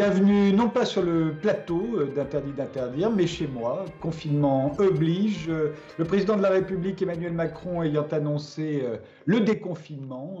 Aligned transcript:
Bienvenue 0.00 0.54
non 0.54 0.70
pas 0.70 0.86
sur 0.86 1.02
le 1.02 1.34
plateau 1.34 1.86
euh, 1.94 2.06
d'Interdit 2.06 2.52
d'interdire, 2.52 3.10
mais 3.10 3.26
chez 3.26 3.46
moi. 3.46 3.84
Confinement 4.00 4.72
oblige. 4.78 5.50
Euh, 5.50 5.74
le 5.98 6.06
président 6.06 6.38
de 6.38 6.42
la 6.42 6.48
République 6.48 7.02
Emmanuel 7.02 7.34
Macron 7.34 7.82
ayant 7.82 8.06
annoncé 8.10 8.80
euh, 8.82 8.96
le 9.26 9.40
déconfinement 9.40 10.38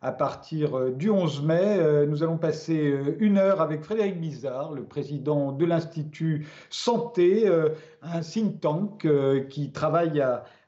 à 0.00 0.12
partir 0.12 0.92
du 0.92 1.10
11 1.10 1.42
mai, 1.42 2.06
nous 2.06 2.22
allons 2.22 2.38
passer 2.38 2.94
une 3.18 3.36
heure 3.36 3.60
avec 3.60 3.82
Frédéric 3.82 4.20
Bizarre, 4.20 4.72
le 4.72 4.84
président 4.84 5.50
de 5.52 5.64
l'Institut 5.64 6.46
Santé, 6.70 7.50
un 8.12 8.20
think 8.20 8.60
tank 8.60 9.06
qui 9.48 9.72
travaille 9.72 10.22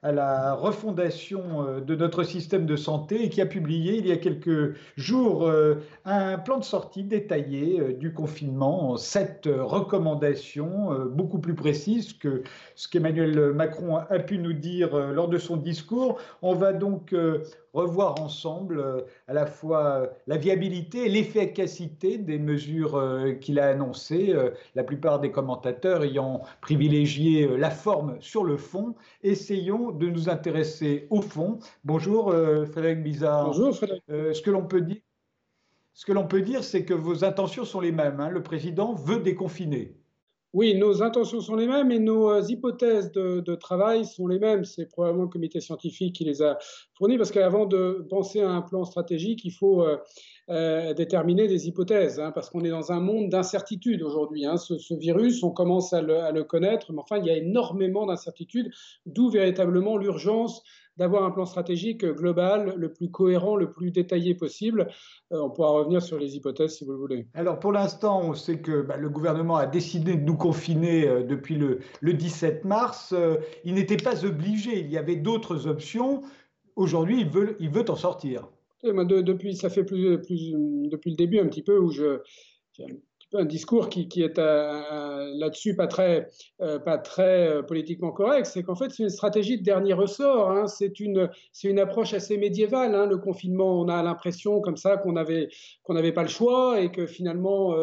à 0.06 0.12
la 0.12 0.54
refondation 0.54 1.66
euh, 1.66 1.80
de 1.80 1.96
notre 1.96 2.22
système 2.22 2.64
de 2.64 2.76
santé 2.76 3.24
et 3.24 3.28
qui 3.28 3.40
a 3.40 3.46
publié 3.46 3.98
il 3.98 4.06
y 4.06 4.12
a 4.12 4.16
quelques 4.16 4.76
jours 4.96 5.48
euh, 5.48 5.76
un 6.04 6.38
plan 6.38 6.59
de 6.59 6.64
sortie 6.64 7.02
détaillé 7.02 7.80
euh, 7.80 7.92
du 7.92 8.12
confinement, 8.12 8.96
sept 8.96 9.48
recommandations 9.48 10.90
beaucoup 11.06 11.40
plus 11.40 11.54
précises 11.54 12.12
que 12.12 12.45
ce 12.76 12.88
qu'Emmanuel 12.88 13.52
Macron 13.52 13.96
a 13.96 14.18
pu 14.20 14.38
nous 14.38 14.52
dire 14.52 14.96
lors 14.96 15.28
de 15.28 15.38
son 15.38 15.56
discours. 15.56 16.18
On 16.42 16.54
va 16.54 16.73
donc 16.73 17.14
revoir 17.76 18.20
ensemble 18.20 18.80
euh, 18.80 19.02
à 19.28 19.34
la 19.34 19.46
fois 19.46 19.84
euh, 19.84 20.06
la 20.26 20.37
viabilité 20.37 21.06
et 21.06 21.09
l'efficacité 21.09 22.18
des 22.18 22.38
mesures 22.38 22.96
euh, 22.96 23.32
qu'il 23.32 23.60
a 23.60 23.68
annoncées, 23.68 24.34
la 24.74 24.82
plupart 24.82 25.20
des 25.20 25.30
commentateurs 25.30 26.02
ayant 26.02 26.42
privilégié 26.60 27.56
la 27.56 27.70
forme 27.70 28.16
sur 28.20 28.45
le 28.45 28.56
fond. 28.56 28.95
Essayons 29.23 29.90
de 29.90 30.09
nous 30.09 30.28
intéresser 30.28 31.06
au 31.10 31.20
fond. 31.20 31.59
Bonjour 31.84 32.32
Frédéric 32.70 33.02
Bizarre. 33.02 33.46
Bonjour 33.46 33.74
Frédéric. 33.74 34.02
ce 34.08 34.40
que 34.40 34.51
l'on 34.51 34.64
peut 34.64 34.80
dire, 34.80 35.01
ce 35.92 36.06
que 36.06 36.12
l'on 36.12 36.26
peut 36.26 36.42
dire, 36.42 36.64
c'est 36.64 36.84
que 36.84 36.95
vos 36.95 37.24
intentions 37.24 37.64
sont 37.64 37.80
les 37.80 37.92
mêmes. 37.92 38.20
Hein. 38.20 38.30
Le 38.30 38.42
président 38.42 38.95
veut 38.95 39.20
déconfiner. 39.20 39.96
Oui, 40.57 40.74
nos 40.74 41.02
intentions 41.02 41.43
sont 41.43 41.54
les 41.54 41.66
mêmes 41.66 41.90
et 41.90 41.99
nos 41.99 42.30
euh, 42.30 42.40
hypothèses 42.49 43.12
de, 43.12 43.54
travail 43.57 44.07
sont 44.07 44.26
les 44.26 44.38
mêmes. 44.38 44.65
C'est 44.65 44.87
probablement 44.87 45.24
le 45.24 45.29
comité 45.29 45.60
scientifique 45.60 46.15
qui 46.15 46.24
les 46.24 46.40
a 46.40 46.57
fournies 46.95 47.18
parce 47.18 47.30
qu'avant 47.30 47.66
de 47.66 48.07
penser 48.09 48.40
à 48.40 48.48
un 48.48 48.63
plan 48.63 48.85
stratégique, 48.85 49.45
il 49.45 49.51
faut 49.51 49.82
euh, 49.82 49.98
euh, 50.48 50.95
déterminer 50.95 51.46
des 51.46 51.68
hypothèses 51.68 52.18
hein, 52.18 52.32
parce 52.32 52.48
qu'on 52.48 52.65
est 52.65 52.71
dans 52.71 52.90
un 52.90 53.01
monde 53.01 53.29
d'incertitude 53.29 54.02
aujourd'hui. 54.02 54.46
Hein. 54.46 54.57
Ce, 54.57 54.95
virus, 54.95 55.43
on 55.43 55.51
commence 55.51 55.93
à 55.93 56.01
le, 56.01 56.21
à 56.21 56.32
le 56.32 56.43
connaître, 56.43 56.91
mais 56.91 57.01
enfin, 57.01 57.18
il 57.18 57.26
y 57.26 57.30
a 57.30 57.37
énormément 57.37 58.07
d'incertitudes, 58.07 58.70
d'où 59.04 59.29
véritablement 59.29 59.98
l'urgence 59.98 60.63
d'avoir 60.96 61.24
un 61.24 61.30
plan 61.30 61.44
stratégique 61.44 62.04
global, 62.04 62.74
le 62.76 62.92
plus 62.92 63.10
cohérent, 63.10 63.56
le 63.56 63.70
plus 63.70 63.90
détaillé 63.90 64.34
possible. 64.34 64.88
Euh, 65.32 65.41
on 65.41 65.50
pourra 65.50 65.70
revenir 65.70 66.02
sur 66.02 66.19
les 66.19 66.36
hypothèses 66.36 66.76
si 66.76 66.84
vous 66.84 66.92
le 66.92 66.98
voulez. 66.98 67.26
Alors 67.34 67.58
pour 67.58 67.72
l'instant, 67.72 68.20
on 68.22 68.34
sait 68.34 68.60
que 68.60 68.82
bah, 68.82 68.97
le 68.97 69.08
gouvernement 69.08 69.56
a 69.56 69.66
décidé 69.66 70.16
de 70.16 70.22
nous 70.22 70.36
confiner 70.36 71.06
euh, 71.06 71.22
depuis 71.22 71.56
le, 71.56 71.80
17 72.02 72.64
mars. 72.64 73.12
Euh, 73.12 73.36
il 73.64 73.74
n'était 73.74 73.97
pas 73.97 74.24
obligé, 74.24 74.80
il 74.80 74.91
y 74.91 74.98
avait 74.98 75.16
d'autres 75.16 75.66
options. 75.66 76.22
Aujourd'hui, 76.76 77.20
il 77.20 77.28
veut, 77.28 77.56
il 77.60 77.70
veut 77.70 77.88
en 77.91 77.97
sortir. 77.97 78.48
depuis, 78.82 79.56
ça 79.56 79.69
fait 79.69 79.84
plus, 79.84 80.20
plus, 80.20 80.52
depuis 80.91 81.10
le 81.10 81.16
début 81.16 81.38
un 81.38 81.47
petit 81.47 81.62
peu 81.62 81.78
où 81.78 81.91
je, 81.91 82.20
un 83.34 83.44
discours 83.44 83.88
qui, 83.88 84.22
est 84.22 84.38
euh, 84.38 85.31
là-dessus 85.34 85.75
pas 85.75 85.87
très, 85.87 86.28
euh, 86.60 86.78
pas 86.78 86.98
très 86.98 87.48
euh, 87.48 87.62
politiquement 87.62 88.12
correct, 88.12 88.47
c'est 88.47 88.62
qu'en 88.62 88.76
fait 88.76 88.91
c'est 88.91 89.03
une 89.03 89.10
stratégie 89.10 89.59
de 89.59 89.64
dernier 89.64 89.92
ressort, 89.92 90.50
hein. 90.50 90.66
c'est 90.66 91.00
une, 91.00 91.31
une 91.65 91.78
approche 91.78 92.15
assez 92.15 92.38
médiévale, 92.38 92.94
hein. 92.94 93.06
le 93.06 93.19
confinement, 93.19 93.81
on 93.81 93.88
a 93.88 94.03
l'impression 94.03 94.60
comme 94.60 94.76
ça 94.76 94.97
qu'on 94.97 95.12
n'avait 95.12 95.48
qu'on 95.82 95.94
pas 96.12 96.22
le 96.22 96.28
choix 96.28 96.81
et 96.81 96.91
que 96.91 97.06
finalement 97.06 97.75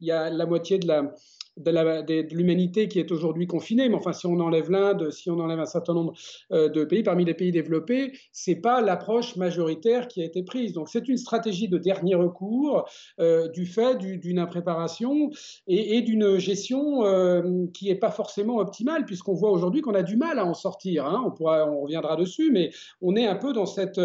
il 0.00 0.06
y 0.06 0.12
a 0.12 0.30
la 0.30 0.46
moitié 0.46 0.78
de 0.78 0.86
la, 0.86 1.12
de 1.56 2.34
l'humanité 2.34 2.88
qui 2.88 2.98
est 2.98 3.10
aujourd'hui 3.12 3.46
confinée. 3.46 3.88
Mais 3.88 3.94
enfin, 3.94 4.12
si 4.12 4.26
on 4.26 4.40
enlève 4.40 4.70
l'Inde, 4.70 5.10
si 5.10 5.30
on 5.30 5.38
enlève 5.38 5.60
un 5.60 5.66
certain 5.66 5.94
nombre 5.94 6.14
euh, 6.52 6.68
de 6.68 6.84
pays, 6.84 7.02
parmi 7.02 7.24
les 7.24 7.34
pays 7.34 7.52
développés, 7.52 8.12
c'est 8.32 8.56
pas 8.56 8.80
l'approche 8.80 9.36
majoritaire 9.36 10.08
qui 10.08 10.22
a 10.22 10.24
été 10.24 10.42
prise. 10.42 10.72
Donc, 10.72 10.88
c'est 10.88 11.08
une 11.08 11.16
stratégie 11.16 11.68
de 11.68 11.78
dernier 11.78 12.14
recours 12.14 12.88
euh, 13.20 13.48
du 13.48 13.66
fait 13.66 13.98
d'une 13.98 14.38
impréparation 14.38 15.30
et, 15.66 16.02
d'une 16.02 16.38
gestion 16.38 17.04
euh, 17.04 17.66
qui 17.74 17.88
n'est 17.88 17.96
pas 17.96 18.10
forcément 18.10 18.56
optimale, 18.56 19.04
puisqu'on 19.04 19.34
voit 19.34 19.50
aujourd'hui 19.50 19.82
qu'on 19.82 19.94
a 19.94 20.02
du 20.02 20.16
mal 20.16 20.38
à 20.38 20.46
en 20.46 20.54
sortir. 20.54 21.06
Hein. 21.06 21.34
On, 21.40 21.82
reviendra 21.82 22.16
dessus, 22.16 22.50
mais 22.52 22.70
on 23.00 23.16
est 23.16 23.26
un 23.26 23.36
peu 23.36 23.52
dans 23.52 23.66
cette, 23.66 24.00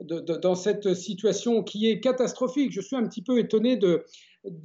dans 0.00 0.54
cette 0.54 0.94
situation 0.94 1.62
qui 1.62 1.88
est 1.88 2.00
catastrophique. 2.00 2.72
Je 2.72 2.80
suis 2.80 2.96
un 2.96 3.06
petit 3.06 3.22
peu 3.22 3.38
étonné 3.38 3.76
de 3.76 4.04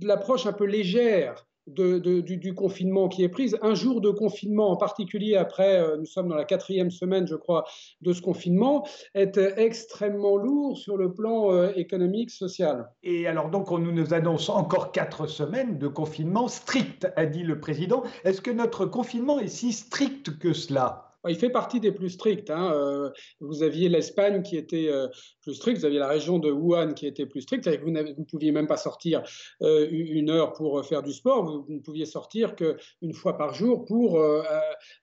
l'approche 0.01 0.45
un 0.45 0.53
peu 0.53 0.65
légère 0.65 1.45
du, 1.67 2.53
confinement 2.53 3.07
qui 3.07 3.23
est 3.23 3.29
prise. 3.29 3.57
Un 3.61 3.73
jour 3.73 4.01
de 4.01 4.09
confinement, 4.09 4.71
en 4.71 4.77
particulier 4.77 5.35
après, 5.35 5.77
euh, 5.77 5.97
nous 5.97 6.05
sommes 6.05 6.29
dans 6.29 6.35
la 6.35 6.45
quatrième 6.45 6.91
semaine, 6.91 7.27
je 7.27 7.35
crois, 7.35 7.65
de 8.01 8.13
ce 8.13 8.21
confinement, 8.21 8.87
est 9.13 9.37
extrêmement 9.57 10.37
lourd 10.37 10.77
sur 10.77 10.97
le 10.97 11.13
plan 11.13 11.51
euh, 11.51 11.71
économique, 11.75 12.29
social. 12.29 12.89
Et 13.03 13.27
alors 13.27 13.49
donc, 13.49 13.71
on 13.71 13.79
nous 13.79 14.13
annonce 14.13 14.49
encore 14.49 14.91
quatre 14.91 15.27
semaines 15.27 15.77
de 15.77 15.87
confinement 15.87 16.47
strict, 16.47 17.07
a 17.15 17.25
dit 17.25 17.43
le 17.43 17.59
président. 17.59 18.03
Est-ce 18.23 18.41
que 18.41 18.51
notre 18.51 18.85
confinement 18.85 19.39
est 19.39 19.47
si 19.47 19.73
strict 19.73 20.37
que 20.37 20.53
cela? 20.53 21.14
Il 21.29 21.35
fait 21.35 21.49
partie 21.49 21.79
des 21.79 21.91
plus 21.91 22.09
stricts. 22.09 22.49
Hein. 22.49 22.71
Euh, 22.73 23.09
vous 23.39 23.63
aviez 23.63 23.89
l'Espagne 23.89 24.41
qui 24.41 24.57
était 24.57 24.87
euh, 24.89 25.07
plus 25.41 25.55
stricte, 25.55 25.79
vous 25.79 25.85
aviez 25.85 25.99
la 25.99 26.07
région 26.07 26.39
de 26.39 26.51
Wuhan 26.51 26.93
qui 26.93 27.07
était 27.07 27.25
plus 27.25 27.41
stricte. 27.41 27.67
Vous 27.83 27.91
ne 27.91 28.23
pouviez 28.29 28.51
même 28.51 28.67
pas 28.67 28.77
sortir 28.77 29.23
euh, 29.61 29.87
une 29.91 30.29
heure 30.29 30.53
pour 30.53 30.83
faire 30.85 31.03
du 31.03 31.13
sport. 31.13 31.43
Vous, 31.45 31.65
ne 31.69 31.79
pouviez 31.79 32.05
sortir 32.05 32.55
qu'une 32.55 33.13
fois 33.13 33.37
par 33.37 33.53
jour 33.53 33.85
pour 33.85 34.21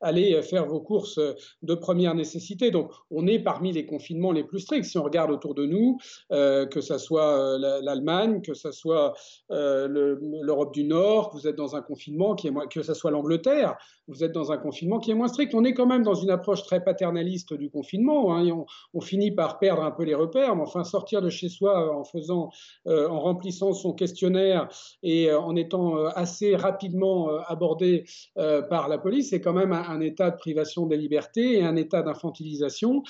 aller 0.01 0.41
faire 0.43 0.67
vos 0.67 0.81
courses 0.81 1.21
de 1.63 1.75
première 1.75 2.15
nécessité. 2.15 2.71
Donc, 2.71 2.91
on 3.11 3.27
est 3.27 3.39
parmi 3.39 3.73
les 3.73 3.87
confinements 3.87 4.33
les 4.33 4.45
plus 4.45 4.61
stricts. 4.61 4.85
Si 4.85 4.99
on 4.99 5.03
regarde 5.03 5.31
autour 5.31 5.55
de 5.55 5.67
nous, 5.67 5.99
que 6.31 6.81
ce 6.81 6.99
soit 6.99 7.59
l'Allemagne, 7.59 8.43
que 8.43 8.55
ce 8.55 8.73
soit 8.73 9.15
l'Europe 9.51 10.73
du 10.73 10.85
Nord, 10.85 11.31
vous 11.35 11.47
êtes 11.47 11.57
dans 11.57 11.77
un 11.77 11.83
confinement 11.83 12.35
que 12.35 12.83
ce 12.83 12.95
soit 12.95 13.11
l'Angleterre, 13.11 13.77
vous 14.13 14.25
êtes 14.25 14.33
dans 14.33 14.53
un 14.53 14.59
confinement 14.59 14.99
qui 14.99 15.11
est 15.11 15.15
moins 15.15 15.29
strict. 15.29 15.55
On 15.55 15.65
est 15.65 15.75
quand 15.75 15.87
même 15.87 16.03
dans 16.03 16.15
une 16.15 16.31
approche 16.31 16.63
très 16.63 16.85
paternaliste 16.85 17.55
du 17.55 17.71
confinement. 17.71 18.37
Hein, 18.37 18.65
on, 18.95 19.01
finit 19.01 19.33
par 19.33 19.59
perdre 19.59 19.83
un 19.83 19.91
peu 19.91 20.05
les 20.05 20.15
repères, 20.15 20.55
mais 20.55 20.63
enfin 20.63 20.85
sortir 20.85 21.23
de 21.23 21.29
chez 21.29 21.49
soi 21.49 21.87
euh, 21.87 21.93
en 21.93 22.05
faisant, 22.05 22.51
euh, 22.87 23.09
en 23.09 23.21
remplissant 23.21 23.73
son 23.73 23.93
questionnaire 23.93 24.69
et 25.03 25.31
euh, 25.31 25.41
en 25.41 25.57
étant 25.57 26.05
assez 26.07 26.55
rapidement 26.55 27.29
abordé 27.47 28.05
par 28.35 28.89
la 28.89 28.99
police, 28.99 29.31
c'est 29.31 29.41
quand 29.41 29.53
même 29.53 29.73
un, 29.73 30.01
état 30.01 30.31
de 30.31 30.37
privation 30.37 30.87
des 30.87 30.97
libertés 30.97 31.59
et 31.59 31.63
un 31.63 31.77
état 31.77 32.03
d'infantilisation 32.03 33.03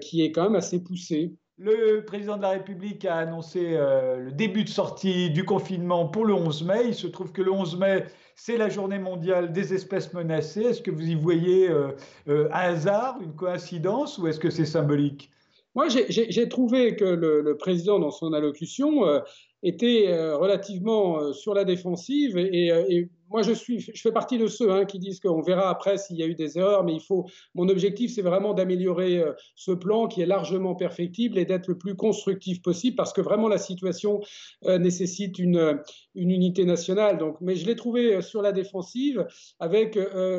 qui 0.00 0.22
est 0.22 0.32
quand 0.32 0.44
même 0.44 0.56
assez 0.56 0.82
poussé. 0.82 1.34
Le 1.56 2.00
président 2.04 2.36
de 2.36 2.42
la 2.42 2.50
République 2.50 3.04
a 3.04 3.16
annoncé 3.16 3.60
le 3.60 4.32
début 4.32 4.64
de 4.64 4.68
sortie 4.68 5.30
du 5.30 5.44
confinement 5.44 6.08
pour 6.08 6.24
le 6.24 6.34
11 6.34 6.64
mai. 6.64 6.82
Il 6.86 6.94
se 6.94 7.06
trouve 7.06 7.30
que 7.30 7.42
le 7.42 7.52
11 7.52 7.78
mai, 7.78 8.06
c'est 8.34 8.56
la 8.56 8.68
journée 8.68 8.98
mondiale 8.98 9.52
des 9.52 9.72
espèces 9.74 10.12
menacées. 10.12 10.62
Est-ce 10.62 10.82
que 10.82 10.90
vous 10.90 11.08
y 11.08 11.14
voyez 11.14 11.68
euh, 11.68 11.92
euh, 12.28 12.48
un 12.52 12.72
hasard, 12.72 13.18
une 13.22 13.34
coïncidence, 13.34 14.18
ou 14.18 14.26
est-ce 14.26 14.40
que 14.40 14.50
c'est 14.50 14.64
symbolique? 14.64 15.30
Moi, 15.76 15.86
j'ai 15.88 16.48
trouvé 16.48 16.94
que 16.94 17.04
le, 17.04 17.56
président, 17.56 17.98
dans 17.98 18.12
son 18.12 18.32
allocution, 18.32 19.06
euh, 19.06 19.20
était 19.64 20.06
relativement 20.34 21.32
sur 21.32 21.54
la 21.54 21.64
défensive 21.64 22.36
et 22.36 23.08
moi, 23.34 23.42
je, 23.42 23.52
suis, 23.52 23.80
je 23.80 24.00
fais 24.00 24.12
partie 24.12 24.38
de 24.38 24.46
ceux 24.46 24.70
hein, 24.70 24.84
qui 24.84 25.00
disent 25.00 25.18
qu'on 25.18 25.42
verra 25.42 25.68
après 25.68 25.98
s'il 25.98 26.16
y 26.16 26.22
a 26.22 26.26
eu 26.26 26.36
des 26.36 26.56
erreurs, 26.56 26.84
mais 26.84 26.94
il 26.94 27.00
faut. 27.00 27.26
Mon 27.56 27.68
objectif, 27.68 28.14
c'est 28.14 28.22
vraiment 28.22 28.54
d'améliorer 28.54 29.18
euh, 29.18 29.32
ce 29.56 29.72
plan 29.72 30.06
qui 30.06 30.22
est 30.22 30.26
largement 30.26 30.76
perfectible 30.76 31.36
et 31.36 31.44
d'être 31.44 31.66
le 31.66 31.76
plus 31.76 31.96
constructif 31.96 32.62
possible, 32.62 32.94
parce 32.94 33.12
que 33.12 33.20
vraiment 33.20 33.48
la 33.48 33.58
situation 33.58 34.20
euh, 34.66 34.78
nécessite 34.78 35.40
une, 35.40 35.56
euh, 35.56 35.74
une, 36.14 36.30
unité 36.30 36.64
nationale. 36.64 37.18
Donc, 37.18 37.40
mais 37.40 37.56
je 37.56 37.66
l'ai 37.66 37.74
trouvé 37.74 38.22
sur 38.22 38.40
la 38.40 38.52
défensive 38.52 39.26
avec 39.58 39.98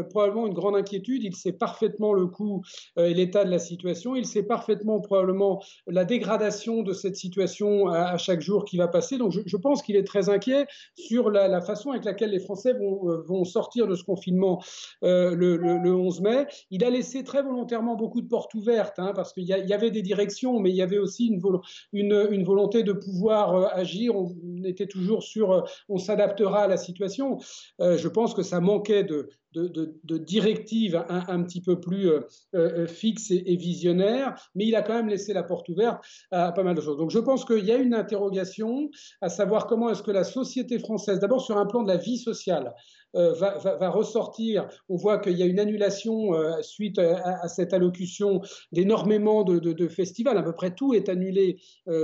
probablement 0.09 0.47
une 0.47 0.53
grande 0.53 0.77
inquiétude. 0.77 1.21
Il 1.21 1.35
sait 1.35 1.51
parfaitement 1.51 2.13
le 2.13 2.27
coût 2.27 2.61
et 2.97 3.13
l'état 3.13 3.43
de 3.43 3.51
la 3.51 3.59
situation. 3.59 4.15
Il 4.15 4.25
sait 4.25 4.43
parfaitement 4.43 5.01
probablement 5.01 5.61
la 5.85 6.05
dégradation 6.05 6.81
de 6.81 6.93
cette 6.93 7.17
situation 7.17 7.87
à, 7.87 8.17
chaque 8.17 8.41
jour 8.41 8.63
qui 8.63 8.77
va 8.77 8.87
passer. 8.87 9.17
Donc, 9.17 9.33
je, 9.45 9.57
pense 9.57 9.81
qu'il 9.81 9.97
est 9.97 10.07
très 10.07 10.29
inquiet 10.29 10.65
sur 10.95 11.29
la, 11.29 11.49
la 11.49 11.59
façon 11.59 11.91
avec 11.91 12.05
laquelle 12.05 12.31
les 12.31 12.39
Français 12.39 12.71
vont 12.71 12.84
vont, 12.85 13.21
vont 13.21 13.43
sortir 13.43 13.87
de 13.87 13.95
ce 13.95 14.03
confinement 14.03 14.61
le, 15.01 15.95
11 15.95 16.21
mai. 16.21 16.45
Il 16.71 16.83
a 16.83 16.89
laissé 16.89 17.23
très 17.23 17.41
volontairement 17.41 17.95
beaucoup 17.95 18.21
de 18.21 18.27
portes 18.27 18.53
ouvertes, 18.53 18.99
hein, 18.99 19.13
parce 19.15 19.33
qu'il 19.33 19.43
y, 19.43 19.73
avait 19.73 19.91
des 19.91 20.01
directions, 20.01 20.59
mais 20.59 20.69
il 20.69 20.75
y 20.75 20.81
avait 20.81 20.97
aussi 20.97 21.27
une, 21.27 22.43
volonté 22.43 22.83
de 22.83 22.93
pouvoir 22.93 23.75
agir. 23.75 24.15
On 24.15 24.63
était 24.63 24.87
toujours 24.87 25.23
sur 25.23 25.65
on 25.89 25.97
s'adaptera 25.97 26.63
à 26.63 26.67
la 26.67 26.77
situation. 26.77 27.37
je 27.79 28.07
pense 28.07 28.33
que 28.33 28.43
ça 28.43 28.59
manquait 28.59 29.03
de, 29.03 29.29
de, 29.55 30.17
directives 30.17 31.03
un, 31.09 31.43
petit 31.43 31.61
peu 31.61 31.79
plus 31.79 32.09
euh, 32.09 32.21
euh, 32.55 32.87
fixes 32.87 33.31
et, 33.31 33.55
visionnaires, 33.55 34.35
mais 34.55 34.65
il 34.65 34.75
a 34.75 34.81
quand 34.81 34.93
même 34.93 35.07
laissé 35.07 35.33
la 35.33 35.43
porte 35.43 35.69
ouverte 35.69 36.03
à 36.31 36.51
pas 36.51 36.63
mal 36.63 36.75
de 36.75 36.81
choses. 36.81 36.97
Donc 36.97 37.11
je 37.11 37.19
pense 37.19 37.45
qu'il 37.45 37.65
y 37.65 37.71
a 37.71 37.77
une 37.77 37.93
interrogation 37.93 38.89
à 39.21 39.29
savoir 39.29 39.67
comment 39.67 39.89
est-ce 39.89 40.03
que 40.03 40.11
la 40.11 40.23
société 40.23 40.79
française, 40.79 41.19
d'abord 41.19 41.41
sur 41.41 41.57
un 41.57 41.65
plan 41.65 41.83
de 41.83 41.87
la 41.87 41.97
vie 41.97 42.17
sociale, 42.17 42.73
euh, 43.15 43.33
va, 43.33 43.89
ressortir. 43.89 44.67
On 44.89 44.97
voit 44.97 45.19
qu'il 45.19 45.37
y 45.37 45.43
a 45.43 45.45
une 45.45 45.59
annulation 45.59 46.33
suite 46.61 46.99
à, 46.99 47.47
cette 47.47 47.71
allocution 47.73 48.41
d'énormément 48.73 49.43
de, 49.43 49.87
festivals. 49.87 50.37
À 50.37 50.43
peu 50.43 50.53
près 50.53 50.75
tout 50.75 50.93
est 50.93 51.07
annulé 51.07 51.57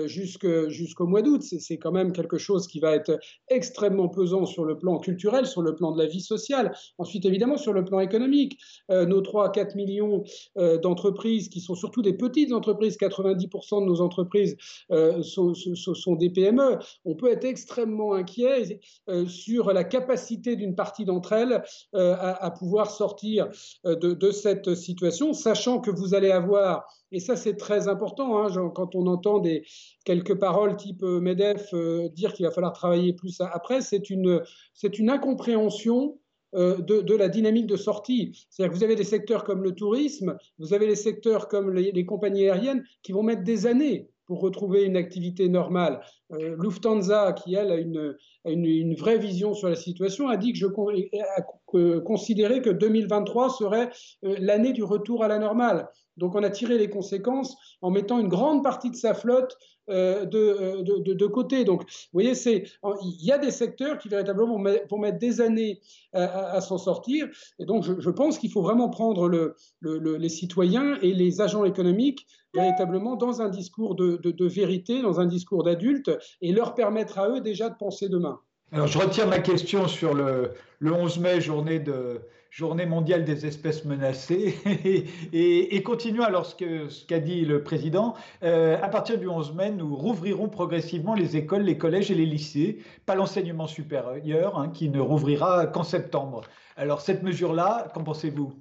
jusqu'au 0.05 1.07
mois 1.07 1.21
d'août. 1.21 1.41
C'est 1.43 1.77
quand 1.77 1.91
même 1.91 2.13
quelque 2.13 2.37
chose 2.37 2.67
qui 2.67 2.79
va 2.79 2.95
être 2.95 3.19
extrêmement 3.49 4.07
pesant 4.07 4.45
sur 4.45 4.63
le 4.63 4.77
plan 4.77 4.99
culturel, 4.99 5.45
sur 5.45 5.61
le 5.61 5.75
plan 5.75 5.91
de 5.91 6.01
la 6.01 6.07
vie 6.07 6.21
sociale. 6.21 6.71
Ensuite, 6.97 7.25
évidemment, 7.25 7.40
évidemment 7.41 7.57
sur 7.57 7.73
le 7.73 7.83
plan 7.83 7.99
économique. 7.99 8.59
Euh, 8.91 9.05
nos 9.05 9.21
3 9.21 9.47
à 9.47 9.49
4 9.49 9.75
millions 9.75 10.23
euh, 10.57 10.77
d'entreprises, 10.77 11.49
qui 11.49 11.59
sont 11.59 11.73
surtout 11.73 12.03
des 12.03 12.13
petites 12.13 12.53
entreprises, 12.53 12.97
90% 12.97 13.81
de 13.81 13.85
nos 13.87 14.01
entreprises 14.01 14.55
euh, 14.91 15.23
sont, 15.23 15.53
sont, 15.55 16.15
des 16.15 16.29
PME, 16.29 16.77
on 17.03 17.15
peut 17.15 17.31
être 17.31 17.45
extrêmement 17.45 18.13
inquiet 18.13 18.79
sur 19.27 19.73
la 19.73 19.83
capacité 19.83 20.55
d'une 20.55 20.75
partie 20.75 21.05
d'entre 21.05 21.33
elles 21.33 21.63
à, 21.93 22.51
pouvoir 22.51 22.91
sortir 22.91 23.47
de, 23.85 24.31
cette 24.31 24.75
situation, 24.75 25.33
sachant 25.33 25.79
que 25.79 25.89
vous 25.89 26.13
allez 26.13 26.31
avoir, 26.31 26.85
et 27.11 27.19
ça 27.19 27.35
c'est 27.35 27.55
très 27.55 27.87
important, 27.87 28.39
hein, 28.39 28.71
quand 28.75 28.95
on 28.95 29.07
entend 29.07 29.39
des, 29.39 29.63
quelques 30.05 30.37
paroles 30.37 30.75
type 30.75 31.01
MEDEF 31.01 31.73
dire 32.13 32.33
qu'il 32.33 32.45
va 32.45 32.51
falloir 32.51 32.73
travailler 32.73 33.13
plus 33.13 33.39
après, 33.41 33.81
c'est 33.81 34.09
une, 34.09 34.41
c'est 34.73 34.99
une 34.99 35.09
incompréhension 35.09 36.19
euh, 36.53 36.77
de, 36.81 37.15
la 37.15 37.29
dynamique 37.29 37.67
de 37.67 37.77
sortie. 37.77 38.45
C'est-à-dire 38.49 38.73
que 38.73 38.77
vous 38.77 38.83
avez 38.83 38.95
des 38.95 39.05
secteurs 39.05 39.43
comme 39.43 39.63
le 39.63 39.73
tourisme, 39.73 40.37
vous 40.59 40.73
avez 40.73 40.85
les 40.85 40.95
secteurs 40.95 41.47
comme 41.47 41.73
les, 41.73 42.05
compagnies 42.05 42.43
aériennes 42.43 42.83
qui 43.03 43.13
vont 43.13 43.23
mettre 43.23 43.43
des 43.43 43.67
années 43.67 44.09
pour 44.25 44.41
retrouver 44.41 44.83
une 44.83 44.97
activité 44.97 45.47
normale. 45.47 46.01
Euh, 46.33 46.55
Lufthansa, 46.59 47.33
qui 47.33 47.55
elle 47.55 47.71
a 47.71 47.75
une, 47.75 48.15
une, 48.45 48.95
vraie 48.95 49.17
vision 49.17 49.53
sur 49.53 49.69
la 49.69 49.75
situation, 49.75 50.29
a 50.29 50.37
dit 50.37 50.53
que 50.53 50.59
je 50.59 50.67
a 50.67 51.99
considéré 52.01 52.61
que 52.61 52.69
2023 52.69 53.49
serait 53.49 53.89
euh, 54.23 54.35
l'année 54.39 54.73
du 54.73 54.83
retour 54.83 55.23
à 55.23 55.27
la 55.27 55.39
normale. 55.39 55.89
Donc 56.17 56.35
on 56.35 56.43
a 56.43 56.49
tiré 56.49 56.77
les 56.77 56.89
conséquences 56.89 57.55
en 57.81 57.89
mettant 57.89 58.19
une 58.19 58.27
grande 58.27 58.63
partie 58.63 58.91
de 58.91 58.95
sa 58.95 59.13
flotte 59.13 59.57
euh, 59.89 60.25
euh, 60.33 60.83
de, 60.83 61.13
de, 61.13 61.27
côté. 61.27 61.65
Donc, 61.65 61.81
vous 61.81 61.87
voyez, 62.13 62.33
il 62.45 63.25
y 63.25 63.31
a 63.31 63.37
des 63.37 63.51
secteurs 63.51 63.97
qui 63.97 64.09
véritablement 64.09 64.61
vont 64.89 64.99
mettre 64.99 65.17
des 65.17 65.41
années 65.41 65.81
à, 66.13 66.61
s'en 66.61 66.77
sortir. 66.77 67.27
Et 67.59 67.65
donc, 67.65 67.83
je, 67.83 68.09
pense 68.09 68.37
qu'il 68.37 68.51
faut 68.51 68.61
vraiment 68.61 68.89
prendre 68.89 69.27
le, 69.27 69.55
les 69.81 70.29
citoyens 70.29 70.97
et 71.01 71.13
les 71.13 71.41
agents 71.41 71.65
économiques 71.65 72.25
véritablement 72.53 73.15
dans 73.15 73.41
un 73.41 73.49
discours 73.49 73.95
de, 73.95 74.47
vérité, 74.47 75.01
dans 75.01 75.19
un 75.19 75.25
discours 75.25 75.63
d'adulte, 75.63 76.11
et 76.41 76.51
leur 76.51 76.75
permettre 76.75 77.19
à 77.19 77.29
eux 77.29 77.41
déjà 77.41 77.69
de 77.69 77.75
penser 77.75 78.09
demain. 78.09 78.39
Alors, 78.71 78.87
je 78.87 78.97
retire 78.97 79.27
ma 79.27 79.39
question 79.39 79.87
sur 79.87 80.13
le, 80.13 80.51
le 80.79 80.93
11 80.93 81.19
mai, 81.19 81.41
journée 81.41 81.79
de, 81.79 82.21
journée 82.51 82.85
mondiale 82.85 83.23
des 83.23 83.45
espèces 83.45 83.85
menacées. 83.85 84.55
et, 85.33 85.83
continuons 85.83 86.23
alors 86.23 86.45
ce 86.45 87.05
qu'a 87.05 87.19
dit 87.19 87.45
le 87.45 87.63
président. 87.63 88.13
Euh, 88.43 88.77
à 88.81 88.89
partir 88.89 89.17
du 89.17 89.27
11 89.27 89.53
mai, 89.55 89.71
nous 89.71 89.95
rouvrirons 89.95 90.49
progressivement 90.49 91.15
les 91.15 91.37
écoles, 91.37 91.63
les 91.63 91.77
collèges 91.77 92.11
et 92.11 92.15
les 92.15 92.25
lycées, 92.25 92.79
pas 93.05 93.15
l'enseignement 93.15 93.67
supérieur, 93.67 94.59
hein, 94.59 94.69
qui 94.69 94.89
ne 94.89 94.99
rouvrira 94.99 95.65
qu'en 95.67 95.83
septembre. 95.83 96.41
Alors 96.75 97.01
cette 97.01 97.23
mesure-là, 97.23 97.87
qu'en 97.93 98.03
pensez-vous? 98.03 98.53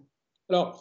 Alors, 0.48 0.80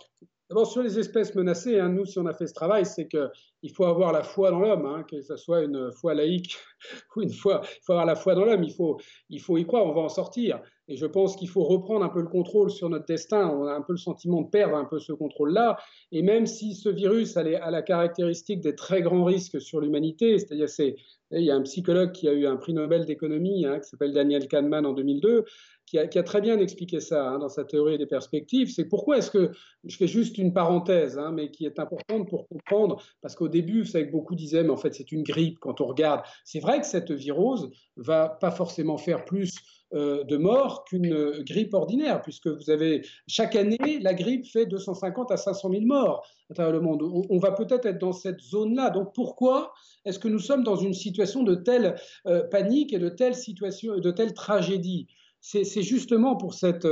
D'abord, 0.49 0.65
sur 0.65 0.81
les 0.81 0.97
espèces 0.97 1.35
menacées, 1.35 1.79
hein, 1.79 1.89
nous, 1.89 2.05
si 2.05 2.17
on 2.17 2.25
a 2.25 2.33
fait 2.33 2.47
ce 2.47 2.55
travail, 2.55 2.83
c'est 2.83 3.07
qu'il 3.07 3.71
faut 3.75 3.85
avoir 3.85 4.11
la 4.11 4.23
foi 4.23 4.49
dans 4.49 4.59
l'homme, 4.59 4.85
hein, 4.85 5.03
que 5.03 5.21
ce 5.21 5.37
soit 5.37 5.61
une 5.61 5.91
foi 5.91 6.15
laïque 6.15 6.57
ou 7.15 7.21
une 7.21 7.31
foi. 7.31 7.61
Il 7.63 7.83
faut 7.85 7.93
avoir 7.93 8.07
la 8.07 8.15
foi 8.15 8.33
dans 8.33 8.45
l'homme, 8.45 8.63
il 8.63 8.73
faut, 8.73 8.99
il 9.29 9.39
faut 9.39 9.57
y 9.57 9.65
croire, 9.65 9.85
on 9.85 9.93
va 9.93 10.01
en 10.01 10.09
sortir. 10.09 10.59
Et 10.89 10.97
je 10.97 11.05
pense 11.05 11.35
qu'il 11.35 11.47
faut 11.47 11.63
reprendre 11.63 12.03
un 12.03 12.09
peu 12.09 12.19
le 12.19 12.27
contrôle 12.27 12.71
sur 12.71 12.89
notre 12.89 13.05
destin. 13.05 13.47
On 13.47 13.67
a 13.67 13.73
un 13.73 13.81
peu 13.81 13.93
le 13.93 13.99
sentiment 13.99 14.41
de 14.41 14.49
perdre 14.49 14.75
un 14.75 14.85
peu 14.85 14.97
ce 14.99 15.13
contrôle-là. 15.13 15.77
Et 16.11 16.23
même 16.23 16.47
si 16.47 16.73
ce 16.73 16.89
virus 16.89 17.37
a, 17.37 17.43
la 17.43 17.81
caractéristique 17.83 18.59
des 18.59 18.75
très 18.75 19.03
grands 19.03 19.23
risques 19.23 19.61
sur 19.61 19.81
l'humanité, 19.81 20.39
c'est-à-dire 20.39 20.67
c'est 20.67 20.95
il 21.31 21.43
y 21.43 21.51
a 21.51 21.55
un 21.55 21.61
psychologue 21.61 22.11
qui 22.11 22.27
a 22.27 22.33
eu 22.33 22.47
un 22.47 22.55
prix 22.55 22.73
Nobel 22.73 23.05
d'économie, 23.05 23.63
hein, 23.63 23.79
qui 23.79 23.87
s'appelle 23.87 24.13
Daniel 24.13 24.47
Kahneman 24.47 24.83
en 24.83 24.93
2002, 24.93 25.45
qui 25.85 25.99
a, 25.99 26.23
très 26.23 26.41
bien 26.41 26.59
expliqué 26.59 26.99
ça 26.99 27.29
hein, 27.29 27.37
dans 27.39 27.49
sa 27.49 27.65
théorie 27.65 27.99
des 27.99 28.07
perspectives. 28.07 28.71
C'est 28.71 28.85
pourquoi 28.85 29.19
est-ce 29.19 29.29
que, 29.29 29.51
je 29.83 29.95
fais 29.95 30.07
juste 30.07 30.39
une 30.39 30.53
parenthèse, 30.53 31.19
hein, 31.19 31.31
mais 31.31 31.51
qui 31.51 31.65
est 31.65 31.79
importante 31.79 32.29
pour 32.29 32.47
comprendre, 32.47 33.01
parce 33.21 33.35
qu'au 33.35 33.47
début, 33.47 33.81
vous 33.81 33.87
savez 33.87 34.07
que 34.07 34.11
beaucoup 34.11 34.35
disaient, 34.35 34.63
mais 34.63 34.69
en 34.69 34.77
fait 34.77 34.93
c'est 34.93 35.11
une 35.11 35.23
grippe 35.23 35.59
quand 35.59 35.81
on 35.81 35.85
regarde. 35.85 36.21
C'est 36.45 36.59
vrai 36.59 36.79
que 36.79 36.85
cette 36.85 37.11
virose 37.11 37.69
va 37.95 38.29
pas 38.29 38.51
forcément 38.51 38.97
faire 38.97 39.25
plus 39.25 39.55
de 39.91 40.37
morts 40.37 40.83
qu'une 40.85 41.41
grippe 41.43 41.73
ordinaire, 41.73 42.21
puisque 42.21 42.47
vous 42.47 42.69
avez 42.69 43.01
chaque 43.27 43.55
année, 43.55 43.99
la 44.01 44.13
grippe 44.13 44.45
fait 44.45 44.65
250 44.65 45.31
à 45.31 45.37
500 45.37 45.69
000 45.71 45.85
morts 45.85 46.25
à 46.49 46.53
travers 46.53 46.73
le 46.73 46.81
monde. 46.81 47.01
On, 47.29 47.37
va 47.37 47.51
peut-être 47.51 47.85
être 47.85 47.99
dans 47.99 48.13
cette 48.13 48.41
zone-là. 48.41 48.89
Donc 48.89 49.13
pourquoi 49.13 49.73
est-ce 50.05 50.19
que 50.19 50.27
nous 50.27 50.39
sommes 50.39 50.63
dans 50.63 50.75
une 50.75 50.93
situation 50.93 51.43
de 51.43 51.55
telle 51.55 51.95
euh, 52.27 52.43
panique 52.43 52.93
et 52.93 52.99
de 52.99 53.09
telle 53.09 53.35
situation, 53.35 53.97
de 53.97 54.11
telle 54.11 54.33
tragédie? 54.33 55.07
C'est 55.41 55.83
justement 55.83 56.35
pour 56.35 56.53
cette 56.53 56.85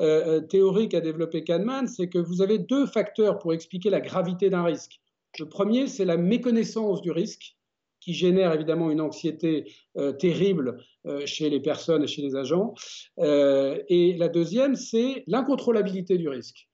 euh, 0.00 0.40
théorie 0.42 0.88
qu'a 0.88 1.00
développée 1.00 1.42
Kahneman, 1.42 1.88
c'est 1.88 2.08
que 2.08 2.18
vous 2.18 2.42
avez 2.42 2.58
deux 2.58 2.86
facteurs 2.86 3.38
pour 3.38 3.52
expliquer 3.52 3.90
la 3.90 4.00
gravité 4.00 4.50
d'un 4.50 4.62
risque. 4.62 5.00
Le 5.38 5.48
premier, 5.48 5.88
c'est 5.88 6.04
la 6.04 6.16
méconnaissance 6.16 7.02
du 7.02 7.10
risque, 7.10 7.56
qui 8.08 8.14
génère 8.14 8.54
évidemment 8.54 8.90
une 8.90 9.02
anxiété 9.02 9.70
euh, 9.98 10.12
terrible 10.12 10.82
euh, 11.04 11.26
chez 11.26 11.50
les 11.50 11.60
personnes 11.60 12.04
et 12.04 12.06
chez 12.06 12.22
les 12.22 12.36
agents. 12.36 12.72
Euh, 13.18 13.82
et 13.90 14.16
la 14.16 14.28
deuxième, 14.28 14.76
c'est 14.76 15.24
l'incontrôlabilité 15.26 16.16
du 16.16 16.26
risque. 16.26 16.70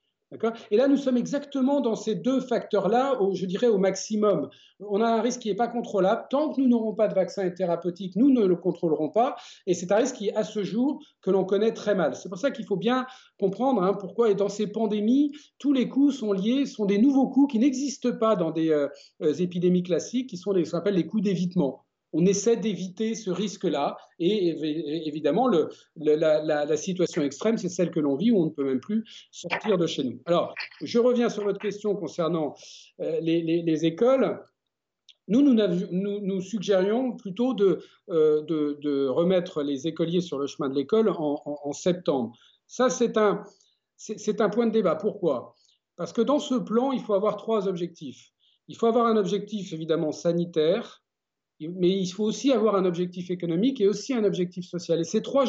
Et 0.71 0.77
là, 0.77 0.89
nous 0.89 0.97
sommes 0.97 1.17
exactement 1.17 1.81
dans 1.81 1.97
ces 1.97 2.15
deux 2.15 2.41
facteurs-là, 2.41 3.19
je 3.33 3.47
dirais 3.47 3.69
au 3.69 3.79
maximum. 3.79 4.49
On 4.81 5.01
a 5.01 5.09
un 5.09 5.21
risque 5.21 5.41
qui 5.41 5.49
n'est 5.49 5.55
pas 5.55 5.69
contrôlable. 5.69 6.27
Tant 6.31 6.53
que 6.53 6.61
nous 6.61 6.69
n'aurons 6.69 6.95
pas 6.95 7.09
de 7.09 7.15
vaccin 7.15 7.49
thérapeutique, 7.51 8.17
nous 8.17 8.31
ne 8.31 8.45
le 8.45 8.57
contrôlerons 8.57 9.11
pas. 9.11 9.37
Et 9.67 9.75
c'est 9.75 9.93
un 9.93 9.97
risque 9.97 10.17
qui, 10.17 10.31
à 10.33 10.45
ce 10.45 10.65
jour, 10.65 11.01
que 11.23 11.31
l'on 11.31 11.45
connaît 11.45 11.73
très 11.73 11.95
mal. 11.95 12.17
C'est 12.17 12.29
pour 12.29 12.39
ça 12.39 12.51
qu'il 12.51 12.67
faut 12.67 12.77
bien 12.77 13.07
comprendre 13.39 13.83
hein, 13.83 13.95
pourquoi, 13.95 14.31
et 14.31 14.35
dans 14.35 14.49
ces 14.49 14.67
pandémies, 14.67 15.33
tous 15.59 15.73
les 15.73 15.89
coûts 15.89 16.11
sont 16.11 16.33
liés, 16.33 16.67
sont 16.67 16.87
des 16.87 16.99
nouveaux 16.99 17.29
coûts 17.29 17.47
qui 17.47 17.59
n'existent 17.59 18.13
pas 18.13 18.37
dans 18.37 18.51
des 18.51 18.71
euh, 18.71 18.89
épidémies 19.21 19.83
classiques, 19.83 20.29
qui 20.31 20.37
sont 20.37 20.53
ce 20.53 20.71
qu'on 20.71 20.79
appelle 20.79 20.95
les 20.95 21.07
coûts 21.07 21.21
d'évitement 21.21 21.84
on 22.15 22.25
essaie 22.27 22.57
d'éviter 22.57 23.17
ce 23.17 23.31
risque-là. 23.31 23.97
Et 24.21 25.07
évidemment, 25.09 25.51
la, 25.97 26.77
situation 26.77 27.23
extrême, 27.23 27.59
c'est 27.59 27.69
celle 27.69 27.91
que 27.91 27.99
l'on 27.99 28.15
vit 28.15 28.31
où 28.31 28.41
on 28.41 28.47
ne 28.47 28.51
peut 28.51 28.65
même 28.65 28.81
plus 28.81 29.05
sortir 29.33 29.77
de 29.77 29.87
chez 29.87 30.05
nous. 30.05 30.21
Alors, 30.25 30.55
je 30.81 30.99
reviens 31.01 31.29
sur 31.29 31.43
votre 31.43 31.59
question 31.59 31.97
concernant 31.97 32.55
euh, 33.01 33.19
les, 33.21 33.85
écoles. 33.85 34.41
Nous, 35.27 35.43
nous, 35.43 36.41
suggérions 36.41 37.17
plutôt 37.17 37.57
euh, 38.09 38.43
de, 38.43 39.09
remettre 39.09 39.63
les 39.63 39.89
écoliers 39.89 40.21
sur 40.21 40.39
le 40.39 40.47
chemin 40.47 40.69
de 40.69 40.75
l'école 40.75 41.09
en, 41.11 41.73
septembre. 41.73 42.33
Ça, 42.69 42.91
c'est 42.91 43.19
un 43.19 44.49
point 44.51 44.67
de 44.69 44.73
débat. 44.73 44.95
Pourquoi? 44.95 45.57
Parce 45.97 46.13
que 46.13 46.23
dans 46.23 46.39
ce 46.39 46.55
plan, 46.55 46.93
il 46.93 47.01
faut 47.01 47.15
avoir 47.15 47.37
trois 47.37 47.67
objectifs. 47.67 48.31
Il 48.69 48.77
faut 48.77 48.87
avoir 48.87 49.07
un 49.07 49.17
objectif 49.17 49.73
évidemment 49.73 50.13
sanitaire, 50.13 51.04
mais 51.61 51.91
il 51.91 52.07
faut 52.07 52.25
aussi 52.25 52.53
avoir 52.53 52.75
un 52.77 52.85
objectif 52.85 53.31
économique 53.31 53.81
et 53.81 53.89
aussi 53.89 54.13
un 54.15 54.25
objectif 54.25 54.67
social. 54.67 55.01
Et 55.01 55.05
ces 55.05 55.23
trois, 55.23 55.45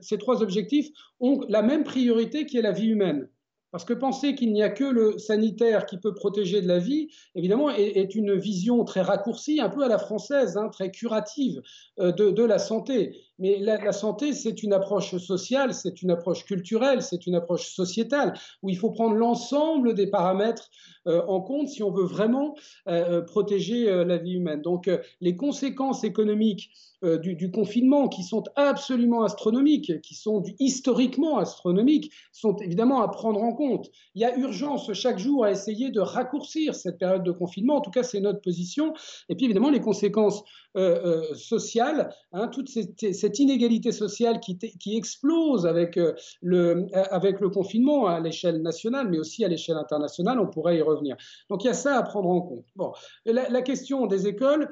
ces 0.00 0.18
trois 0.18 0.42
objectifs 0.42 0.90
ont 1.20 1.40
la 1.48 1.62
même 1.62 1.84
priorité 1.84 2.46
qui 2.46 2.58
est 2.58 2.62
la 2.62 2.72
vie 2.72 2.88
humaine. 2.88 3.28
Parce 3.70 3.84
que 3.84 3.92
penser 3.92 4.34
qu'il 4.34 4.52
n'y 4.52 4.62
a 4.62 4.70
que 4.70 4.84
le 4.84 5.18
sanitaire 5.18 5.84
qui 5.84 5.98
peut 5.98 6.14
protéger 6.14 6.62
de 6.62 6.68
la 6.68 6.78
vie, 6.78 7.08
évidemment, 7.34 7.68
est, 7.70 8.14
une 8.14 8.34
vision 8.34 8.82
très 8.84 9.02
raccourcie, 9.02 9.60
un 9.60 9.68
peu 9.68 9.82
à 9.82 9.88
la 9.88 9.98
française, 9.98 10.56
hein, 10.56 10.70
très 10.70 10.90
curative 10.90 11.60
euh, 12.00 12.12
de, 12.12 12.42
la 12.42 12.58
santé. 12.58 13.14
Mais 13.38 13.58
la, 13.58 13.92
santé, 13.92 14.32
c'est 14.32 14.62
une 14.62 14.72
approche 14.72 15.16
sociale, 15.16 15.74
c'est 15.74 16.02
une 16.02 16.10
approche 16.10 16.44
culturelle, 16.44 17.02
c'est 17.02 17.26
une 17.26 17.34
approche 17.34 17.68
sociétale, 17.68 18.34
où 18.62 18.70
il 18.70 18.76
faut 18.76 18.90
prendre 18.90 19.14
l'ensemble 19.14 19.94
des 19.94 20.06
paramètres 20.06 20.70
euh, 21.06 21.22
en 21.26 21.40
compte 21.40 21.68
si 21.68 21.82
on 21.82 21.90
veut 21.90 22.04
vraiment 22.04 22.54
euh, 22.88 23.22
protéger 23.22 24.04
la 24.04 24.18
vie 24.18 24.34
humaine. 24.34 24.62
Donc 24.62 24.90
les 25.20 25.36
conséquences 25.36 26.04
économiques 26.04 26.70
du, 27.02 27.52
confinement, 27.52 28.08
qui 28.08 28.24
sont 28.24 28.42
absolument 28.56 29.22
astronomiques, 29.22 30.00
qui 30.00 30.16
sont 30.16 30.42
historiquement 30.58 31.38
astronomiques, 31.38 32.12
sont 32.32 32.56
évidemment 32.56 33.02
à 33.02 33.08
prendre 33.08 33.40
en 33.40 33.52
compte. 33.52 33.88
Il 34.14 34.22
y 34.22 34.24
a 34.24 34.36
urgence 34.36 34.92
chaque 34.94 35.18
jour 35.18 35.44
à 35.44 35.52
essayer 35.52 35.90
de 35.90 36.00
raccourcir 36.00 36.74
cette 36.74 36.98
période 36.98 37.22
de 37.22 37.30
confinement. 37.30 37.76
En 37.76 37.80
tout 37.80 37.92
cas, 37.92 38.02
c'est 38.02 38.20
notre 38.20 38.40
position. 38.40 38.94
Et 39.28 39.36
puis 39.36 39.44
évidemment, 39.44 39.70
les 39.70 39.80
conséquences 39.80 40.42
euh, 40.78 41.00
euh, 41.04 41.34
sociale, 41.34 42.14
hein, 42.32 42.46
toute 42.46 42.68
cette, 42.68 43.38
inégalité 43.40 43.90
sociale 43.90 44.38
qui, 44.38 44.96
explose 44.96 45.66
avec, 45.66 45.96
euh, 45.96 46.14
le, 46.40 46.86
avec 47.10 47.40
le 47.40 47.48
confinement 47.48 48.06
à 48.06 48.20
l'échelle 48.20 48.62
nationale, 48.62 49.08
mais 49.10 49.18
aussi 49.18 49.44
à 49.44 49.48
l'échelle 49.48 49.76
internationale, 49.76 50.38
on 50.38 50.46
pourrait 50.46 50.78
y 50.78 50.82
revenir. 50.82 51.16
Donc 51.50 51.64
il 51.64 51.66
y 51.66 51.70
a 51.70 51.74
ça 51.74 51.96
à 51.96 52.02
prendre 52.04 52.28
en 52.28 52.40
compte. 52.42 52.66
Bon, 52.76 52.92
la, 53.26 53.62
question 53.62 54.06
des 54.06 54.28
écoles 54.28 54.68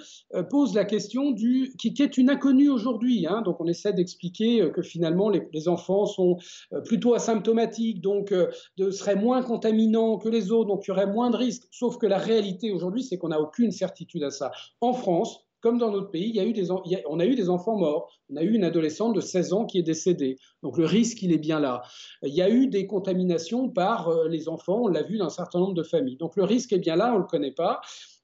pose 0.49 0.75
la 0.75 0.85
question 0.85 1.33
du, 1.33 1.73
qui, 1.77 1.93
est 1.99 2.17
une 2.17 2.31
inconnue 2.31 2.71
aujourd'hui. 2.71 3.27
Hein. 3.29 3.43
donc 3.43 3.61
on 3.61 3.67
essaie 3.67 3.93
d'expliquer 3.93 4.71
que 4.73 4.83
finalement 4.83 5.29
les, 5.29 5.69
enfants 5.69 6.07
sont 6.07 6.37
plutôt 6.85 7.15
asymptomatiques, 7.15 8.01
donc 8.01 8.33
seraient 8.79 9.17
moins 9.17 9.43
contaminants 9.43 10.19
que 10.19 10.29
les 10.29 10.53
autres, 10.53 10.69
donc 10.69 10.87
il 10.87 10.89
y 10.89 10.93
aurait 10.93 11.09
moins 11.09 11.31
de 11.31 11.37
risques. 11.37 11.67
Sauf 11.73 11.99
que 11.99 12.07
la 12.07 12.19
réalité 12.19 12.71
aujourd'hui, 12.71 13.03
c'est 13.03 13.19
qu'on 13.19 13.29
n'a 13.29 13.41
aucune 13.41 13.73
certitude 13.73 14.23
à 14.23 14.31
ça. 14.31 14.53
En 14.81 14.93
France, 14.93 15.46
comme 15.67 15.79
dans 15.79 15.91
notre 15.91 16.13
pays, 16.13 16.29
il 16.29 16.37
y 16.37 16.39
a 16.39 16.45
eu 16.45 16.53
des, 16.53 16.71
on 16.71 17.19
a 17.19 17.27
eu 17.27 17.35
des 17.35 17.51
enfants 17.51 17.77
morts. 17.77 18.09
On 18.31 18.37
a 18.37 18.45
eu 18.45 18.55
une 18.55 18.63
adolescente 18.63 19.17
de 19.17 19.21
16 19.21 19.53
ans 19.53 19.67
qui 19.67 19.81
est 19.81 19.83
décédée. 19.83 20.37
Donc 20.63 20.79
le 20.79 20.85
risque, 20.85 21.23
il 21.23 21.33
est 21.33 21.39
bien 21.39 21.59
là. 21.59 21.83
Il 22.23 22.33
y 22.33 22.41
a 22.41 22.49
eu 22.49 22.69
des 22.69 22.87
contaminations 22.87 23.69
par 23.69 24.09
euh, 24.09 24.29
les 24.29 24.49
enfants, 24.49 24.83
on 24.83 24.87
l'a 24.87 25.03
vu 25.03 25.19
dans 25.19 25.27
un 25.27 25.31
certain 25.31 25.59
nombre 25.59 25.75
de 25.75 25.83
familles. 25.83 26.19
Donc 26.19 26.37
le 26.37 26.45
risque 26.45 26.73
est 26.73 26.79
bien 26.79 26.95
là, 26.95 27.11
on 27.11 27.15
ne 27.15 27.23
le 27.23 27.27
connaît 27.27 27.51
pas. 27.51 27.81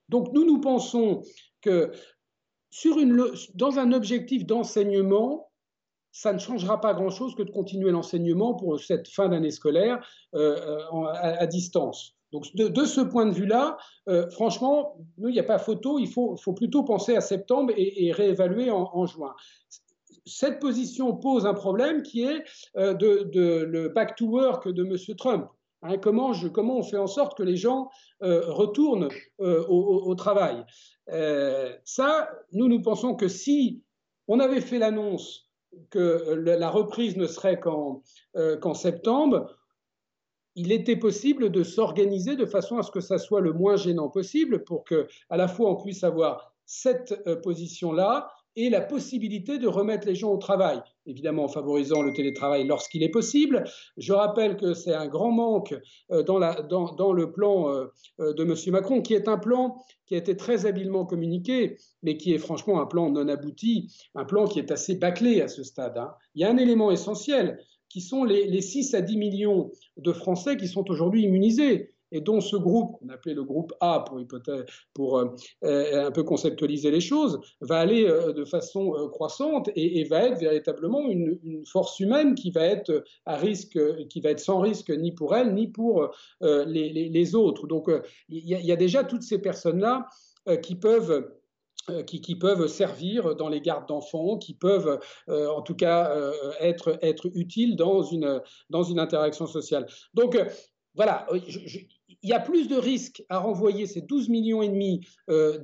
Donc 0.08 0.32
nous, 0.32 0.44
nous 0.44 0.60
pensons 0.60 1.22
que 1.62 1.90
dans 3.54 3.80
un 3.80 3.90
objectif 3.90 4.46
d'enseignement, 4.46 5.50
ça 6.12 6.32
ne 6.32 6.38
changera 6.38 6.80
pas 6.80 6.94
grand-chose 6.94 7.34
que 7.34 7.42
de 7.42 7.50
continuer 7.50 7.90
l'enseignement 7.90 8.54
pour 8.54 8.78
cette 8.78 9.08
fin 9.08 9.28
d'année 9.28 9.50
scolaire 9.50 9.98
euh, 10.36 10.60
euh, 10.92 11.06
à 11.12 11.48
distance. 11.48 12.14
Donc 12.32 12.46
de, 12.54 12.84
ce 12.84 13.02
point 13.02 13.26
de 13.26 13.34
vue-là, 13.34 13.76
euh, 14.08 14.28
franchement, 14.30 14.96
il 15.18 15.26
n'y 15.26 15.38
a 15.38 15.44
pas 15.44 15.58
photo, 15.58 15.98
il 15.98 16.08
faut, 16.08 16.36
plutôt 16.56 16.82
penser 16.82 17.14
à 17.14 17.20
septembre 17.20 17.72
et, 17.76 18.10
réévaluer 18.12 18.70
en, 18.70 19.06
juin. 19.06 19.34
Cette 20.24 20.58
position 20.58 21.14
pose 21.14 21.46
un 21.46 21.54
problème 21.54 22.02
qui 22.02 22.22
est 22.22 22.42
euh, 22.76 22.94
de, 22.94 23.64
le 23.64 23.88
back 23.88 24.16
to 24.16 24.26
work 24.26 24.68
de 24.68 24.84
M. 24.84 25.16
Trump. 25.16 25.46
Hein, 25.82 25.98
comment, 25.98 26.30
on 26.30 26.82
fait 26.82 26.96
en 26.96 27.06
sorte 27.06 27.36
que 27.36 27.42
les 27.42 27.56
gens 27.56 27.90
euh, 28.22 28.42
retournent 28.46 29.08
au, 29.38 30.14
travail? 30.14 30.64
Ça, 31.84 32.30
nous, 32.52 32.68
nous 32.68 32.80
pensons 32.80 33.14
que 33.14 33.28
si 33.28 33.82
on 34.26 34.40
avait 34.40 34.60
fait 34.60 34.78
l'annonce 34.78 35.50
que 35.90 36.34
la 36.34 36.70
reprise 36.70 37.16
ne 37.16 37.26
serait 37.26 37.60
qu'en 37.60 38.74
septembre, 38.74 39.50
il 40.54 40.72
était 40.72 40.96
possible 40.96 41.50
de 41.50 41.62
s'organiser 41.62 42.36
de 42.36 42.46
façon 42.46 42.78
à 42.78 42.82
ce 42.82 42.90
que 42.90 43.00
ça 43.00 43.18
soit 43.18 43.40
le 43.40 43.52
moins 43.52 43.76
gênant 43.76 44.08
possible 44.08 44.64
pour 44.64 44.84
que, 44.84 45.06
à 45.30 45.36
la 45.36 45.48
fois, 45.48 45.70
on 45.70 45.76
puisse 45.76 46.04
avoir 46.04 46.52
cette 46.66 47.20
euh, 47.26 47.36
position-là 47.36 48.30
et 48.54 48.68
la 48.68 48.82
possibilité 48.82 49.58
de 49.58 49.66
remettre 49.66 50.06
les 50.06 50.14
gens 50.14 50.30
au 50.30 50.36
travail, 50.36 50.80
évidemment 51.06 51.44
en 51.44 51.48
favorisant 51.48 52.02
le 52.02 52.12
télétravail 52.12 52.66
lorsqu'il 52.66 53.02
est 53.02 53.08
possible. 53.08 53.64
Je 53.96 54.12
rappelle 54.12 54.56
que 54.56 54.74
c'est 54.74 54.92
un 54.94 55.06
grand 55.06 55.32
manque 55.32 55.74
euh, 56.10 56.22
dans, 56.22 56.38
le 56.38 57.32
plan 57.32 57.70
euh, 57.70 57.86
de 58.18 58.42
M. 58.42 58.54
Macron, 58.72 59.00
qui 59.00 59.14
est 59.14 59.28
un 59.28 59.38
plan 59.38 59.78
qui 60.06 60.14
a 60.14 60.18
été 60.18 60.36
très 60.36 60.66
habilement 60.66 61.06
communiqué, 61.06 61.78
mais 62.02 62.18
qui 62.18 62.34
est 62.34 62.38
franchement 62.38 62.80
un 62.80 62.86
plan 62.86 63.10
non 63.10 63.28
abouti, 63.28 63.90
un 64.14 64.24
plan 64.24 64.46
qui 64.46 64.58
est 64.58 64.70
assez 64.70 64.96
bâclé 64.96 65.40
à 65.40 65.48
ce 65.48 65.62
stade. 65.62 65.96
Hein. 65.96 66.12
Il 66.34 66.42
y 66.42 66.44
a 66.44 66.50
un 66.50 66.58
élément 66.58 66.90
essentiel, 66.90 67.58
qui 67.92 68.00
sont 68.00 68.24
les, 68.24 68.60
6 68.62 68.94
à 68.94 69.02
10 69.02 69.18
millions 69.18 69.70
de 69.98 70.12
Français 70.12 70.56
qui 70.56 70.66
sont 70.66 70.88
aujourd'hui 70.90 71.24
immunisés 71.24 71.90
et 72.10 72.22
dont 72.22 72.40
ce 72.40 72.56
groupe, 72.56 72.98
qu'on 72.98 73.08
appelait 73.10 73.34
le 73.34 73.44
groupe 73.44 73.74
A 73.80 74.04
pour, 74.06 74.18
pour 74.94 75.18
euh, 75.18 75.26
euh, 75.64 76.06
un 76.06 76.10
peu 76.10 76.22
conceptualiser 76.22 76.90
les 76.90 77.00
choses, 77.00 77.38
va 77.60 77.80
aller 77.80 78.06
euh, 78.06 78.32
de 78.32 78.46
façon 78.46 78.92
croissante 79.10 79.70
et, 79.76 80.04
va 80.04 80.24
être 80.24 80.38
véritablement 80.38 81.06
une, 81.06 81.38
force 81.66 82.00
humaine 82.00 82.34
qui 82.34 82.50
va 82.50 82.64
être 82.64 83.04
à 83.26 83.36
risque, 83.36 83.78
qui 84.08 84.20
va 84.22 84.30
être 84.30 84.40
sans 84.40 84.60
risque 84.60 84.90
ni 84.90 85.12
pour 85.12 85.36
elle 85.36 85.54
ni 85.54 85.68
pour 85.68 86.10
les, 86.40 87.34
autres. 87.34 87.66
Donc 87.66 87.90
il 88.28 88.46
y, 88.46 88.72
a 88.72 88.76
déjà 88.76 89.04
toutes 89.04 89.22
ces 89.22 89.38
personnes-là 89.38 90.06
qui 90.60 90.74
peuvent 90.74 91.30
euh, 91.90 92.04
qui, 92.04 92.36
peuvent 92.36 92.68
servir 92.68 93.34
dans 93.34 93.48
les 93.48 93.60
gardes 93.60 93.88
d'enfants, 93.88 94.38
qui 94.38 94.54
peuvent 94.54 95.00
euh, 95.28 95.48
en 95.48 95.62
tout 95.62 95.74
cas 95.74 96.12
euh, 96.12 96.32
être, 96.60 97.00
utiles 97.34 97.74
dans 97.74 98.02
une, 98.04 98.40
dans 98.70 98.84
une 98.84 99.00
interaction 99.00 99.48
sociale. 99.48 99.88
Donc 100.14 100.38
voilà, 100.94 101.26
il 101.32 101.88
y 102.22 102.32
a 102.32 102.38
plus 102.38 102.68
de 102.68 102.76
risques 102.76 103.24
à 103.28 103.40
renvoyer 103.40 103.86
ces 103.86 104.00
12 104.00 104.28
millions 104.28 104.62
et 104.62 104.68
demi 104.68 105.00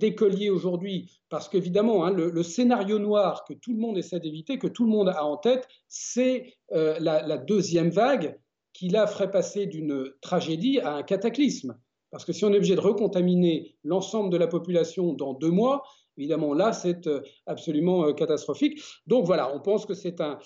d'écoliers 0.00 0.50
aujourd'hui, 0.50 1.12
parce 1.28 1.48
qu'évidemment, 1.48 2.04
hein, 2.04 2.10
le, 2.10 2.42
scénario 2.42 2.98
noir 2.98 3.44
que 3.44 3.52
tout 3.52 3.72
le 3.72 3.78
monde 3.78 3.96
essaie 3.96 4.18
d'éviter, 4.18 4.58
que 4.58 4.66
tout 4.66 4.84
le 4.84 4.90
monde 4.90 5.10
a 5.10 5.24
en 5.24 5.36
tête, 5.36 5.68
c'est 5.86 6.54
la, 6.70 6.98
la, 6.98 7.36
deuxième 7.36 7.90
vague 7.90 8.40
qui 8.72 8.88
là 8.88 9.06
ferait 9.06 9.30
passer 9.30 9.66
d'une 9.66 10.10
tragédie 10.20 10.80
à 10.80 10.94
un 10.94 11.02
cataclysme. 11.02 11.78
Parce 12.10 12.24
que 12.24 12.32
si 12.32 12.44
on 12.44 12.52
est 12.52 12.56
obligé 12.56 12.74
de 12.74 12.80
recontaminer 12.80 13.76
l'ensemble 13.84 14.30
de 14.30 14.36
la 14.36 14.46
population 14.46 15.12
dans 15.12 15.34
deux 15.34 15.50
mois, 15.50 15.82
Évidemment, 16.18 16.52
là, 16.52 16.72
c'est 16.72 17.06
euh, 17.06 17.20
absolument 17.46 18.04
euh, 18.04 18.12
catastrophique. 18.12 18.82
Donc 19.06 19.24
voilà, 19.24 19.54
on 19.54 19.60
pense 19.60 19.86
que 19.86 19.94
c'est 19.94 20.20
un, 20.20 20.38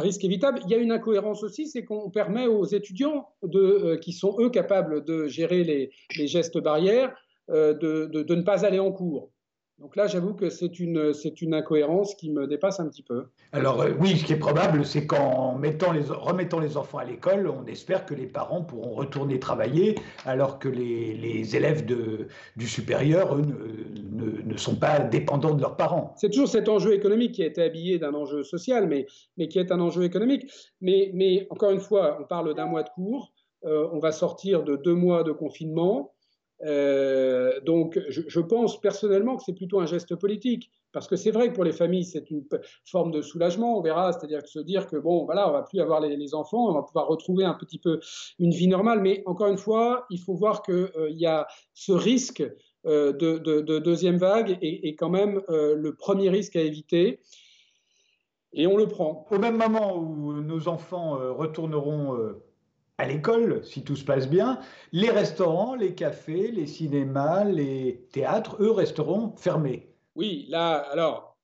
risque 0.00 0.24
évitable. 0.24 0.60
Il 0.64 0.70
y 0.70 0.74
a 0.74 0.78
une 0.78 0.92
incohérence 0.92 1.42
aussi, 1.42 1.68
c'est 1.68 1.84
qu'on 1.84 2.10
permet 2.10 2.46
aux 2.46 2.64
étudiants 2.64 3.28
euh, 3.54 3.98
qui 3.98 4.14
sont, 4.14 4.34
eux, 4.40 4.48
capables 4.48 5.04
de 5.04 5.26
gérer 5.26 5.62
les, 5.62 6.26
gestes 6.26 6.58
barrières, 6.58 7.14
de, 7.48 8.34
ne 8.34 8.42
pas 8.42 8.64
aller 8.64 8.78
en 8.78 8.92
cours. 8.92 9.30
Donc 9.78 9.96
là, 9.96 10.06
j'avoue 10.06 10.34
que 10.34 10.50
c'est 10.50 10.78
une, 10.78 11.12
c'est 11.12 11.42
une 11.42 11.52
incohérence 11.52 12.14
qui 12.14 12.30
me 12.30 12.46
dépasse 12.46 12.78
un 12.78 12.88
petit 12.88 13.02
peu. 13.02 13.26
Alors 13.52 13.82
euh, 13.82 13.90
oui, 13.98 14.16
ce 14.16 14.24
qui 14.24 14.32
est 14.32 14.38
probable, 14.38 14.84
c'est 14.84 15.04
qu'en 15.04 15.58
mettant 15.58 15.92
les, 15.92 16.02
remettant 16.02 16.60
les 16.60 16.76
enfants 16.76 16.98
à 16.98 17.04
l'école, 17.04 17.48
on 17.48 17.66
espère 17.66 18.06
que 18.06 18.14
les 18.14 18.26
parents 18.26 18.62
pourront 18.62 18.94
retourner 18.94 19.40
travailler, 19.40 19.96
alors 20.24 20.60
que 20.60 20.68
les, 20.68 21.14
les 21.14 21.56
élèves 21.56 21.84
de, 21.84 22.28
du 22.56 22.68
supérieur, 22.68 23.34
eux, 23.34 23.42
ne, 23.42 24.42
ne, 24.42 24.56
sont 24.56 24.76
pas 24.76 25.00
dépendants 25.00 25.54
de 25.54 25.60
leurs 25.60 25.76
parents. 25.76 26.14
C'est 26.16 26.30
toujours 26.30 26.48
cet 26.48 26.68
enjeu 26.68 26.94
économique 26.94 27.32
qui 27.32 27.42
a 27.42 27.46
été 27.46 27.60
habillé 27.62 27.98
d'un 27.98 28.14
enjeu 28.14 28.44
social, 28.44 28.86
mais, 28.86 29.06
mais 29.36 29.48
qui 29.48 29.58
est 29.58 29.72
un 29.72 29.80
enjeu 29.80 30.04
économique. 30.04 30.48
Mais, 30.80 31.10
mais 31.14 31.48
encore 31.50 31.72
une 31.72 31.80
fois, 31.80 32.18
on 32.20 32.24
parle 32.24 32.54
d'un 32.54 32.66
mois 32.66 32.84
de 32.84 32.90
cours, 32.90 33.32
euh, 33.64 33.88
on 33.92 33.98
va 33.98 34.12
sortir 34.12 34.62
de 34.62 34.76
deux 34.76 34.94
mois 34.94 35.24
de 35.24 35.32
confinement. 35.32 36.13
Euh, 36.64 37.60
donc, 37.60 38.00
je, 38.08 38.40
pense 38.40 38.80
personnellement 38.80 39.36
que 39.36 39.42
c'est 39.44 39.54
plutôt 39.54 39.80
un 39.80 39.86
geste 39.86 40.16
politique, 40.16 40.70
parce 40.92 41.06
que 41.06 41.16
c'est 41.16 41.30
vrai 41.30 41.48
que 41.48 41.54
pour 41.54 41.64
les 41.64 41.72
familles, 41.72 42.04
c'est 42.04 42.30
une 42.30 42.44
forme 42.84 43.10
de 43.10 43.20
soulagement, 43.20 43.78
on 43.78 43.82
verra, 43.82 44.12
c'est-à-dire 44.12 44.46
se 44.46 44.60
dire 44.60 44.86
que 44.86 44.96
bon, 44.96 45.24
voilà, 45.24 45.48
on 45.48 45.52
va 45.52 45.62
plus 45.62 45.80
avoir 45.80 46.00
les, 46.00 46.34
enfants, 46.34 46.70
on 46.70 46.72
va 46.72 46.82
pouvoir 46.82 47.06
retrouver 47.08 47.44
un 47.44 47.54
petit 47.54 47.78
peu 47.78 48.00
une 48.38 48.52
vie 48.52 48.68
normale. 48.68 49.00
Mais 49.02 49.22
encore 49.26 49.48
une 49.48 49.58
fois, 49.58 50.06
il 50.10 50.18
faut 50.18 50.34
voir 50.34 50.62
qu'il 50.62 50.74
euh, 50.74 51.10
y 51.10 51.26
a 51.26 51.46
ce 51.74 51.92
risque 51.92 52.42
euh, 52.86 53.12
de, 53.12 53.78
deuxième 53.78 54.16
vague 54.16 54.58
et, 54.62 54.94
quand 54.96 55.10
même 55.10 55.42
le 55.48 55.94
premier 55.94 56.30
risque 56.30 56.56
à 56.56 56.62
éviter. 56.62 57.20
Et 58.52 58.66
on 58.66 58.76
le 58.76 58.86
prend. 58.86 59.26
Au 59.30 59.38
même 59.38 59.56
moment 59.56 59.96
où 59.98 60.32
nos 60.40 60.68
enfants 60.68 61.18
retourneront 61.34 62.34
à 62.98 63.06
l'école, 63.06 63.64
si 63.64 63.82
tout 63.82 63.96
se 63.96 64.04
passe 64.04 64.28
bien, 64.28 64.60
les 64.92 65.10
restaurants, 65.10 65.74
les 65.74 65.94
cafés, 65.94 66.50
les 66.50 66.66
cinémas, 66.66 67.44
les 67.44 68.06
théâtres, 68.12 68.56
eux, 68.60 68.70
resteront 68.70 69.34
fermés. 69.36 69.94
Oui, 70.14 70.46
là, 70.48 70.76
alors, 70.92 71.36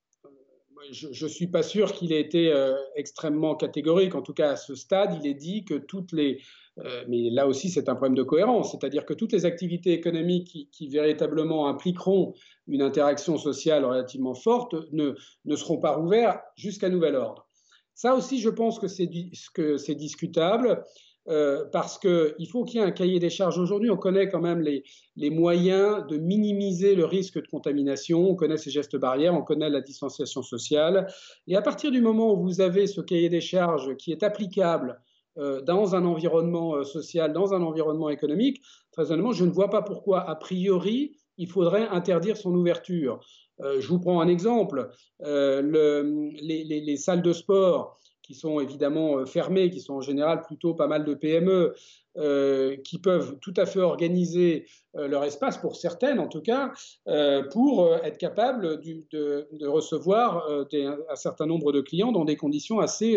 je 0.92 1.08
ne 1.08 1.28
suis 1.28 1.48
pas 1.48 1.62
sûr 1.62 1.92
qu'il 1.92 2.12
ait 2.12 2.20
été 2.20 2.52
euh, 2.52 2.74
extrêmement 2.94 3.56
catégorique. 3.56 4.14
En 4.14 4.22
tout 4.22 4.32
cas, 4.32 4.50
à 4.50 4.56
ce 4.56 4.74
stade, 4.74 5.16
il 5.20 5.28
est 5.28 5.34
dit 5.34 5.64
que 5.64 5.74
toutes 5.74 6.12
les... 6.12 6.40
Euh, 6.78 7.04
mais 7.08 7.30
là 7.30 7.46
aussi, 7.46 7.68
c'est 7.68 7.88
un 7.88 7.94
problème 7.94 8.14
de 8.14 8.22
cohérence. 8.22 8.70
C'est-à-dire 8.70 9.04
que 9.04 9.12
toutes 9.12 9.32
les 9.32 9.44
activités 9.44 9.92
économiques 9.92 10.46
qui, 10.46 10.68
qui, 10.70 10.88
véritablement 10.88 11.68
impliqueront 11.68 12.32
une 12.68 12.80
interaction 12.80 13.36
sociale 13.36 13.84
relativement 13.84 14.34
forte 14.34 14.74
ne, 14.92 15.14
ne 15.44 15.56
seront 15.56 15.78
pas 15.78 15.96
rouvertes 15.96 16.40
jusqu'à 16.56 16.88
nouvel 16.88 17.16
ordre. 17.16 17.46
Ça 17.94 18.14
aussi, 18.14 18.40
je 18.40 18.48
pense 18.48 18.78
que 18.78 18.88
c'est 18.88 19.94
discutable. 19.94 20.84
Euh, 21.30 21.64
parce 21.70 21.96
qu'il 21.96 22.48
faut 22.50 22.64
qu'il 22.64 22.80
y 22.80 22.82
ait 22.82 22.86
un 22.86 22.90
cahier 22.90 23.20
des 23.20 23.30
charges. 23.30 23.56
Aujourd'hui, 23.56 23.88
on 23.88 23.96
connaît 23.96 24.28
quand 24.28 24.40
même 24.40 24.60
les, 24.60 24.82
moyens 25.30 26.04
de 26.08 26.16
minimiser 26.16 26.96
le 26.96 27.04
risque 27.04 27.40
de 27.40 27.46
contamination, 27.46 28.30
on 28.30 28.34
connaît 28.34 28.56
ces 28.56 28.70
gestes 28.70 28.96
barrières, 28.96 29.34
on 29.34 29.42
connaît 29.42 29.70
la 29.70 29.80
distanciation 29.80 30.42
sociale. 30.42 31.06
Et 31.46 31.54
à 31.54 31.62
partir 31.62 31.92
du 31.92 32.00
moment 32.00 32.34
où 32.34 32.42
vous 32.42 32.60
avez 32.60 32.88
ce 32.88 33.00
cahier 33.00 33.28
des 33.28 33.40
charges 33.40 33.96
qui 33.96 34.10
est 34.10 34.24
applicable 34.24 35.00
euh, 35.38 35.60
dans 35.60 35.94
un 35.94 36.04
environnement 36.04 36.74
euh, 36.74 36.84
social, 36.84 37.32
dans 37.32 37.54
un 37.54 37.62
environnement 37.62 38.10
économique, 38.10 38.60
très 38.90 39.12
honnêtement, 39.12 39.32
je 39.32 39.44
ne 39.44 39.50
vois 39.50 39.70
pas 39.70 39.82
pourquoi, 39.82 40.28
a 40.28 40.34
priori, 40.34 41.16
il 41.38 41.48
faudrait 41.48 41.86
interdire 41.88 42.36
son 42.36 42.52
ouverture. 42.54 43.20
je 43.60 43.86
vous 43.86 44.00
prends 44.00 44.20
un 44.20 44.28
exemple. 44.28 44.90
Le, 45.20 46.32
les, 46.42 46.64
les, 46.64 46.80
les 46.80 46.96
salles 46.96 47.22
de 47.22 47.32
sport 47.32 48.00
qui 48.30 48.36
sont 48.36 48.60
évidemment 48.60 49.18
euh, 49.18 49.26
fermées, 49.26 49.70
qui 49.70 49.80
sont 49.80 49.94
en 49.94 50.00
général 50.00 50.42
plutôt 50.42 50.72
pas 50.72 50.86
mal 50.86 51.04
de 51.04 51.14
PME, 51.14 51.74
euh, 52.16 52.76
qui 52.82 52.98
peuvent 52.98 53.38
tout 53.40 53.54
à 53.56 53.66
fait 53.66 53.78
organiser 53.78 54.66
euh, 54.96 55.06
leur 55.06 55.22
espace, 55.22 55.58
pour 55.58 55.76
certaines 55.76 56.18
en 56.18 56.26
tout 56.26 56.40
cas, 56.40 56.72
euh, 57.06 57.44
pour 57.52 57.94
être 58.02 58.18
capables 58.18 58.80
de, 58.80 59.46
recevoir 59.64 60.48
un 60.48 61.14
certain 61.14 61.46
nombre 61.46 61.70
de 61.70 61.80
clients 61.80 62.10
dans 62.10 62.24
des 62.24 62.36
conditions 62.36 62.80
assez, 62.80 63.16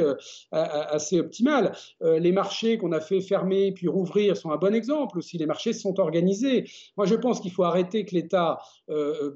assez 0.51 1.19
optimales. 1.19 1.75
les 2.01 2.31
marchés 2.31 2.77
qu'on 2.77 2.91
a 2.91 2.99
fait 2.99 3.21
fermer 3.21 3.71
puis 3.71 3.87
rouvrir 3.87 4.37
sont 4.37 4.51
un 4.51 4.57
bon 4.57 4.75
exemple 4.75 5.17
aussi. 5.17 5.37
Les 5.37 5.47
marchés 5.47 5.73
sont 5.73 5.99
organisés. 5.99 6.65
Moi, 6.97 7.07
je 7.07 7.15
pense 7.15 7.39
qu'il 7.39 7.51
faut 7.51 7.63
arrêter 7.63 8.05
que 8.05 8.13
l'État 8.13 8.59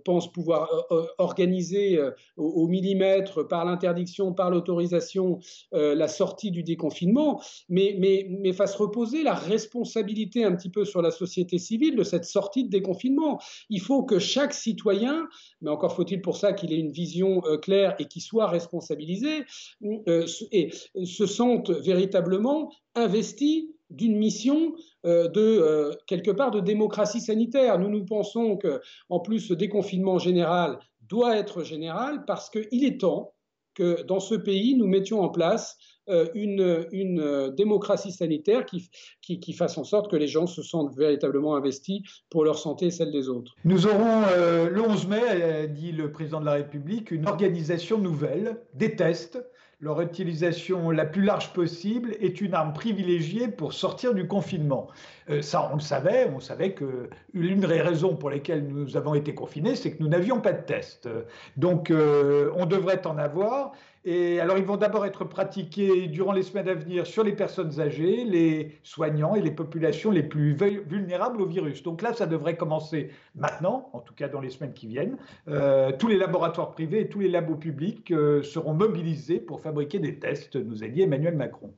pense 0.05 0.31
pouvoir 0.31 0.69
organiser 1.17 1.99
au, 2.35 2.67
millimètre, 2.67 3.47
par 3.47 3.65
l'interdiction, 3.65 4.33
par 4.33 4.51
l'autorisation, 4.51 5.39
la 5.71 6.07
sortie 6.07 6.51
du 6.51 6.61
déconfinement, 6.61 7.41
mais, 7.69 7.95
mais, 7.97 8.27
mais 8.29 8.53
fasse 8.53 8.75
reposer 8.75 9.23
la 9.23 9.33
responsabilité 9.47 10.43
un 10.43 10.55
petit 10.55 10.69
peu 10.69 10.85
sur 10.85 11.01
la 11.01 11.11
société 11.11 11.57
civile 11.57 11.95
de 11.95 12.03
cette 12.03 12.25
sortie 12.25 12.63
de 12.63 12.69
déconfinement. 12.69 13.39
Il 13.69 13.81
faut 13.81 14.03
que 14.03 14.19
chaque 14.19 14.53
citoyen, 14.53 15.27
mais 15.61 15.69
encore 15.69 15.95
faut-il 15.95 16.21
pour 16.21 16.37
ça 16.37 16.53
qu'il 16.53 16.73
ait 16.73 16.79
une 16.79 16.91
vision 16.91 17.41
euh, 17.45 17.57
claire 17.57 17.95
et 17.99 18.05
qu'il 18.05 18.21
soit 18.21 18.47
responsabilisé, 18.47 19.45
euh, 20.07 20.25
et 20.51 20.71
se 21.03 21.25
sente 21.25 21.69
véritablement 21.69 22.71
investi 22.95 23.73
d'une 23.89 24.17
mission 24.17 24.75
euh, 25.05 25.29
de 25.29 25.97
quelque 26.07 26.31
part 26.31 26.51
de 26.51 26.59
démocratie 26.59 27.21
sanitaire. 27.21 27.79
Nous 27.79 27.89
nous 27.89 28.03
pensons 28.03 28.57
que 28.57 28.81
en 29.09 29.19
plus 29.19 29.39
ce 29.39 29.53
déconfinement 29.53 30.19
général 30.19 30.77
doit 31.07 31.37
être 31.37 31.63
général 31.63 32.25
parce 32.25 32.49
qu'il 32.49 32.83
est 32.83 32.99
temps 32.99 33.33
que 33.77 34.01
dans 34.03 34.19
ce 34.19 34.33
pays 34.33 34.75
nous 34.75 34.87
mettions 34.87 35.21
en 35.21 35.29
place 35.29 35.77
euh, 36.09 36.25
une, 36.33 36.61
euh, 36.61 37.51
démocratie 37.51 38.11
sanitaire 38.11 38.65
qui, 38.65 38.89
qui, 39.21 39.53
fasse 39.53 39.77
en 39.77 39.83
sorte 39.83 40.09
que 40.09 40.15
les 40.15 40.27
gens 40.27 40.47
se 40.47 40.63
sentent 40.63 40.95
véritablement 40.95 41.55
investis 41.55 42.01
pour 42.29 42.43
leur 42.43 42.57
santé 42.57 42.87
et 42.87 42.91
celle 42.91 43.11
des 43.11 43.29
autres. 43.29 43.55
Nous 43.65 43.87
aurons 43.87 44.23
euh, 44.31 44.69
le 44.69 44.81
11 44.81 45.07
mai, 45.07 45.67
dit 45.67 45.91
le 45.91 46.11
président 46.11 46.39
de 46.39 46.45
la 46.45 46.53
République, 46.53 47.11
une 47.11 47.27
organisation 47.27 47.97
nouvelle, 47.97 48.61
des 48.73 48.95
tests. 48.95 49.37
Leur 49.79 50.01
utilisation 50.01 50.89
la 50.89 51.05
plus 51.05 51.21
large 51.21 51.53
possible 51.53 52.15
est 52.19 52.41
une 52.41 52.55
arme 52.55 52.73
privilégiée 52.73 53.47
pour 53.47 53.73
sortir 53.73 54.15
du 54.15 54.27
confinement. 54.27 54.87
ça, 55.41 55.69
on 55.71 55.75
le 55.75 55.81
savait. 55.81 56.27
On 56.35 56.39
savait 56.39 56.71
que 56.73 57.09
l'une 57.33 57.59
des 57.59 57.81
raisons 57.81 58.15
pour 58.15 58.31
lesquelles 58.31 58.67
nous 58.67 58.97
avons 58.97 59.13
été 59.13 59.35
confinés, 59.35 59.75
c'est 59.75 59.91
que 59.91 60.01
nous 60.01 60.09
n'avions 60.09 60.41
pas 60.41 60.53
de 60.53 60.63
tests. 60.63 61.07
Donc, 61.57 61.91
on 61.91 62.65
devrait 62.65 63.05
en 63.05 63.19
avoir. 63.19 63.73
Et 64.09 64.39
alors, 64.39 64.57
ils 64.57 64.63
vont 64.63 64.77
d'abord 64.77 65.05
être 65.05 65.25
pratiqués 65.25 66.07
durant 66.07 66.31
les 66.31 66.43
semaines 66.43 66.69
à 66.69 66.73
venir 66.73 67.05
sur 67.05 67.25
les 67.25 67.33
personnes 67.33 67.81
âgées, 67.81 68.23
les 68.23 68.79
soignants 68.81 69.35
et 69.35 69.41
les 69.41 69.51
populations 69.51 70.11
les 70.11 70.23
plus 70.23 70.53
vulnérables 70.53 71.41
au 71.41 71.45
virus. 71.45 71.83
Donc 71.83 72.01
là, 72.01 72.13
ça 72.13 72.25
devrait 72.25 72.55
commencer 72.55 73.09
maintenant, 73.35 73.89
en 73.91 73.99
tout 73.99 74.13
cas 74.13 74.29
dans 74.29 74.39
les 74.39 74.49
semaines 74.49 74.71
qui 74.71 74.87
viennent. 74.87 75.17
Euh, 75.49 75.91
tous 75.99 76.07
les 76.07 76.15
laboratoires 76.15 76.71
privés 76.71 77.01
et 77.01 77.09
tous 77.09 77.19
les 77.19 77.27
labos 77.27 77.57
publics 77.57 78.09
euh, 78.11 78.41
seront 78.43 78.73
mobilisés 78.73 79.41
pour 79.41 79.59
fabriquer 79.59 79.99
des 79.99 80.19
tests, 80.19 80.55
nous 80.55 80.85
a 80.85 80.87
dit 80.87 81.01
Emmanuel 81.01 81.35
Macron. 81.35 81.73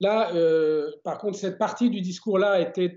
Là, 0.00 0.34
euh, 0.34 0.90
par 1.04 1.18
contre, 1.18 1.38
cette 1.38 1.58
partie 1.58 1.90
du 1.90 2.00
discours-là 2.00 2.60
était 2.60 2.96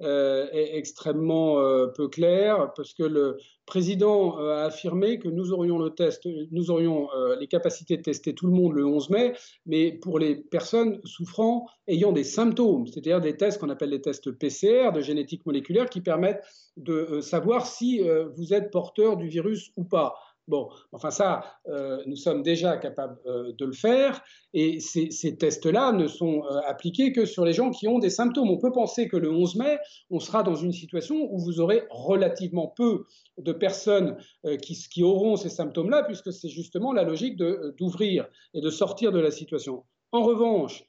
est 0.00 0.76
extrêmement 0.76 1.58
euh, 1.58 1.86
peu 1.86 2.08
clair 2.08 2.72
parce 2.76 2.92
que 2.92 3.02
le 3.02 3.38
président 3.64 4.38
euh, 4.38 4.56
a 4.56 4.64
affirmé 4.64 5.18
que 5.18 5.28
nous 5.28 5.52
aurions 5.52 5.78
le 5.78 5.90
test, 5.90 6.28
nous 6.50 6.70
aurions 6.70 7.08
les 7.38 7.46
capacités 7.46 7.96
de 7.96 8.02
tester 8.02 8.34
tout 8.34 8.46
le 8.46 8.52
monde 8.52 8.74
le 8.74 8.86
11 8.86 9.10
mai, 9.10 9.32
mais 9.64 9.92
pour 9.92 10.18
les 10.18 10.36
personnes 10.36 11.00
souffrant, 11.04 11.66
ayant 11.88 12.12
des 12.12 12.24
symptômes, 12.24 12.86
c'est-à-dire 12.86 13.20
des 13.20 13.36
tests 13.36 13.58
qu'on 13.58 13.70
appelle 13.70 13.90
les 13.90 14.00
tests 14.00 14.30
PCR 14.30 14.92
de 14.92 15.00
génétique 15.00 15.44
moléculaire 15.46 15.88
qui 15.88 16.00
permettent 16.00 16.44
de 16.76 17.20
savoir 17.20 17.66
si 17.66 18.02
vous 18.36 18.52
êtes 18.52 18.70
porteur 18.70 19.16
du 19.16 19.28
virus 19.28 19.70
ou 19.76 19.84
pas. 19.84 20.14
Bon, 20.48 20.68
enfin 20.92 21.10
ça, 21.10 21.58
euh, 21.66 22.04
nous 22.06 22.14
sommes 22.14 22.44
déjà 22.44 22.76
capables 22.76 23.18
euh, 23.26 23.52
de 23.58 23.64
le 23.64 23.72
faire, 23.72 24.22
et 24.54 24.78
ces, 24.78 25.36
tests-là 25.36 25.90
ne 25.90 26.06
sont 26.06 26.44
euh, 26.44 26.60
appliqués 26.66 27.12
que 27.12 27.24
sur 27.24 27.44
les 27.44 27.52
gens 27.52 27.70
qui 27.70 27.88
ont 27.88 27.98
des 27.98 28.10
symptômes. 28.10 28.48
On 28.48 28.58
peut 28.58 28.70
penser 28.70 29.08
que 29.08 29.16
le 29.16 29.28
11 29.28 29.56
mai, 29.56 29.78
on 30.08 30.20
sera 30.20 30.44
dans 30.44 30.54
une 30.54 30.72
situation 30.72 31.16
où 31.32 31.38
vous 31.38 31.58
aurez 31.58 31.82
relativement 31.90 32.68
peu 32.68 33.06
de 33.38 33.52
personnes 33.52 34.18
qui, 34.62 35.02
auront 35.02 35.36
ces 35.36 35.48
symptômes-là, 35.48 36.04
puisque 36.04 36.32
c'est 36.32 36.48
justement 36.48 36.92
la 36.92 37.02
logique 37.02 37.36
d'ouvrir 37.36 38.28
et 38.54 38.60
de 38.60 38.70
sortir 38.70 39.10
de 39.10 39.18
la 39.18 39.32
situation. 39.32 39.84
En 40.12 40.22
revanche, 40.22 40.84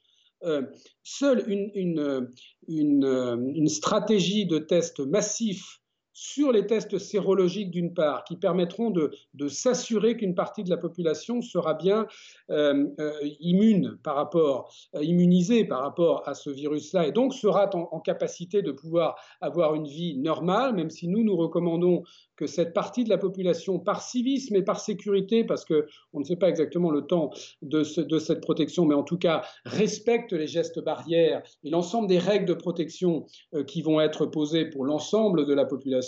seule 1.02 1.44
une, 1.48 1.70
une, 1.74 2.30
une, 2.68 3.52
une 3.54 3.68
stratégie 3.68 4.46
de 4.46 4.58
test 4.58 5.00
massif 5.00 5.80
sur 6.20 6.50
les 6.50 6.66
tests 6.66 6.98
sérologiques 6.98 7.70
d'une 7.70 7.94
part, 7.94 8.24
qui 8.24 8.34
permettront 8.34 8.90
de, 8.90 9.12
s'assurer 9.46 10.16
qu'une 10.16 10.34
partie 10.34 10.64
de 10.64 10.70
la 10.70 10.76
population 10.76 11.40
sera 11.42 11.74
bien 11.74 12.08
euh, 12.50 12.86
euh, 12.98 13.12
immune 13.38 13.98
par 14.02 14.16
rapport, 14.16 14.74
euh, 14.96 15.04
immunisée 15.04 15.64
par 15.64 15.80
rapport 15.80 16.28
à 16.28 16.34
ce 16.34 16.50
virus-là, 16.50 17.06
et 17.06 17.12
donc 17.12 17.34
sera 17.34 17.70
en, 17.72 18.00
capacité 18.00 18.62
de 18.62 18.72
pouvoir 18.72 19.14
avoir 19.40 19.76
une 19.76 19.86
vie 19.86 20.18
normale, 20.18 20.74
même 20.74 20.90
si 20.90 21.06
nous 21.06 21.22
nous 21.22 21.36
recommandons 21.36 22.02
que 22.34 22.46
cette 22.46 22.72
partie 22.72 23.04
de 23.04 23.10
la 23.10 23.18
population, 23.18 23.78
par 23.78 24.02
civisme 24.02 24.56
et 24.56 24.62
par 24.62 24.80
sécurité, 24.80 25.44
parce 25.44 25.64
qu'on 25.64 26.18
ne 26.18 26.24
sait 26.24 26.36
pas 26.36 26.48
exactement 26.48 26.90
le 26.90 27.02
temps 27.02 27.30
de, 27.62 27.82
de, 28.02 28.18
cette 28.18 28.40
protection, 28.40 28.86
mais 28.86 28.94
en 28.94 29.02
tout 29.02 29.18
cas 29.18 29.42
respecte 29.64 30.32
les 30.32 30.46
gestes 30.46 30.82
barrières 30.82 31.42
et 31.64 31.70
l'ensemble 31.70 32.08
des 32.08 32.18
règles 32.18 32.46
de 32.46 32.54
protection 32.54 33.26
qui 33.66 33.82
vont 33.82 34.00
être 34.00 34.26
posées 34.26 34.66
pour 34.66 34.84
l'ensemble 34.84 35.46
de 35.46 35.54
la 35.54 35.64
population 35.64 36.07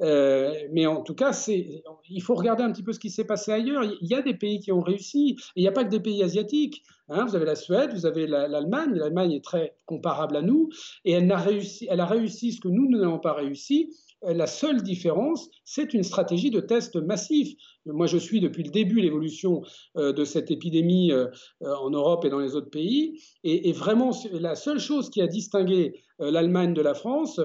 euh, 0.00 0.54
mais 0.72 0.86
en 0.86 1.02
tout 1.02 1.14
cas, 1.14 1.32
il 1.48 2.22
faut 2.22 2.34
regarder 2.34 2.62
un 2.62 2.72
petit 2.72 2.82
peu 2.82 2.92
ce 2.92 2.98
qui 2.98 3.10
s'est 3.10 3.24
passé 3.24 3.52
ailleurs. 3.52 3.84
Il 3.84 4.08
y 4.08 4.14
a 4.14 4.22
des 4.22 4.34
pays 4.34 4.60
qui 4.60 4.72
ont 4.72 4.80
réussi, 4.80 5.36
il 5.56 5.62
n'y 5.62 5.68
a 5.68 5.72
pas 5.72 5.84
que 5.84 5.90
des 5.90 6.00
pays 6.00 6.22
asiatiques. 6.22 6.82
Hein. 7.10 7.24
vous 7.24 7.34
avez 7.34 7.46
la 7.46 7.54
Suède, 7.54 7.92
vous 7.94 8.06
avez 8.06 8.26
l'Allemagne. 8.26 8.92
L'Allemagne 8.94 9.32
est 9.32 9.44
très 9.44 9.76
comparable 9.86 10.36
à 10.36 10.42
nous, 10.42 10.68
et 11.04 11.12
elle 11.12 11.30
a 11.32 11.38
réussi, 11.38 11.86
elle 11.90 12.00
a 12.00 12.06
réussi 12.06 12.52
ce 12.52 12.60
que 12.60 12.68
nous 12.68 12.88
n'avons 12.88 13.18
pas 13.18 13.32
réussi. 13.32 13.90
Euh, 14.24 14.34
la 14.34 14.46
seule 14.46 14.82
différence, 14.82 15.48
c'est 15.64 15.94
une 15.94 16.02
stratégie 16.02 16.50
de 16.50 16.60
test 16.60 16.96
massif. 16.96 17.54
Moi, 17.86 18.06
je 18.06 18.18
suis 18.18 18.40
depuis 18.40 18.62
le 18.62 18.70
début 18.70 19.00
l'évolution 19.00 19.62
euh, 19.96 20.12
de 20.12 20.24
cette 20.24 20.50
épidémie 20.50 21.12
euh, 21.12 21.26
en 21.62 21.90
Europe 21.90 22.24
et 22.24 22.30
dans 22.30 22.40
les 22.40 22.54
autres 22.54 22.70
pays. 22.70 23.20
Et, 23.44 23.72
vraiment, 23.72 24.10
la 24.32 24.56
seule 24.56 24.80
chose 24.80 25.10
qui 25.10 25.22
a 25.22 25.26
distingué 25.26 26.02
l'Allemagne 26.18 26.74
de 26.74 26.82
la 26.82 26.94
France, 26.94 27.40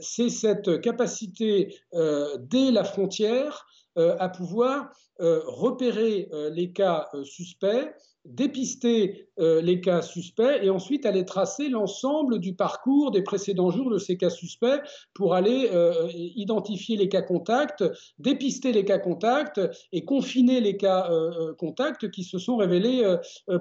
c'est 0.00 0.28
cette 0.28 0.80
capacité 0.82 1.74
dès 1.92 2.70
la 2.70 2.84
frontière 2.84 3.66
à 3.96 4.28
pouvoir 4.28 4.90
repérer 5.18 6.28
les 6.52 6.72
cas 6.72 7.08
suspects 7.24 7.94
dépister 8.24 9.28
euh, 9.40 9.60
les 9.60 9.80
cas 9.80 10.00
suspects 10.00 10.62
et 10.62 10.70
ensuite 10.70 11.06
aller 11.06 11.24
tracer 11.24 11.68
l'ensemble 11.68 12.38
du 12.38 12.54
parcours 12.54 13.10
des 13.10 13.22
précédents 13.22 13.70
jours 13.70 13.90
de 13.90 13.98
ces 13.98 14.16
cas 14.16 14.30
suspects 14.30 14.80
pour 15.12 15.34
aller 15.34 15.70
euh, 15.72 16.08
identifier 16.14 16.96
les 16.96 17.08
cas 17.08 17.22
contacts, 17.22 17.84
dépister 18.18 18.72
les 18.72 18.84
cas 18.84 18.98
contacts 18.98 19.60
et 19.92 20.04
confiner 20.04 20.60
les 20.60 20.76
cas 20.76 21.10
euh, 21.10 21.52
contacts 21.54 22.10
qui 22.10 22.22
se 22.22 22.38
sont 22.38 22.56
révélés 22.56 23.02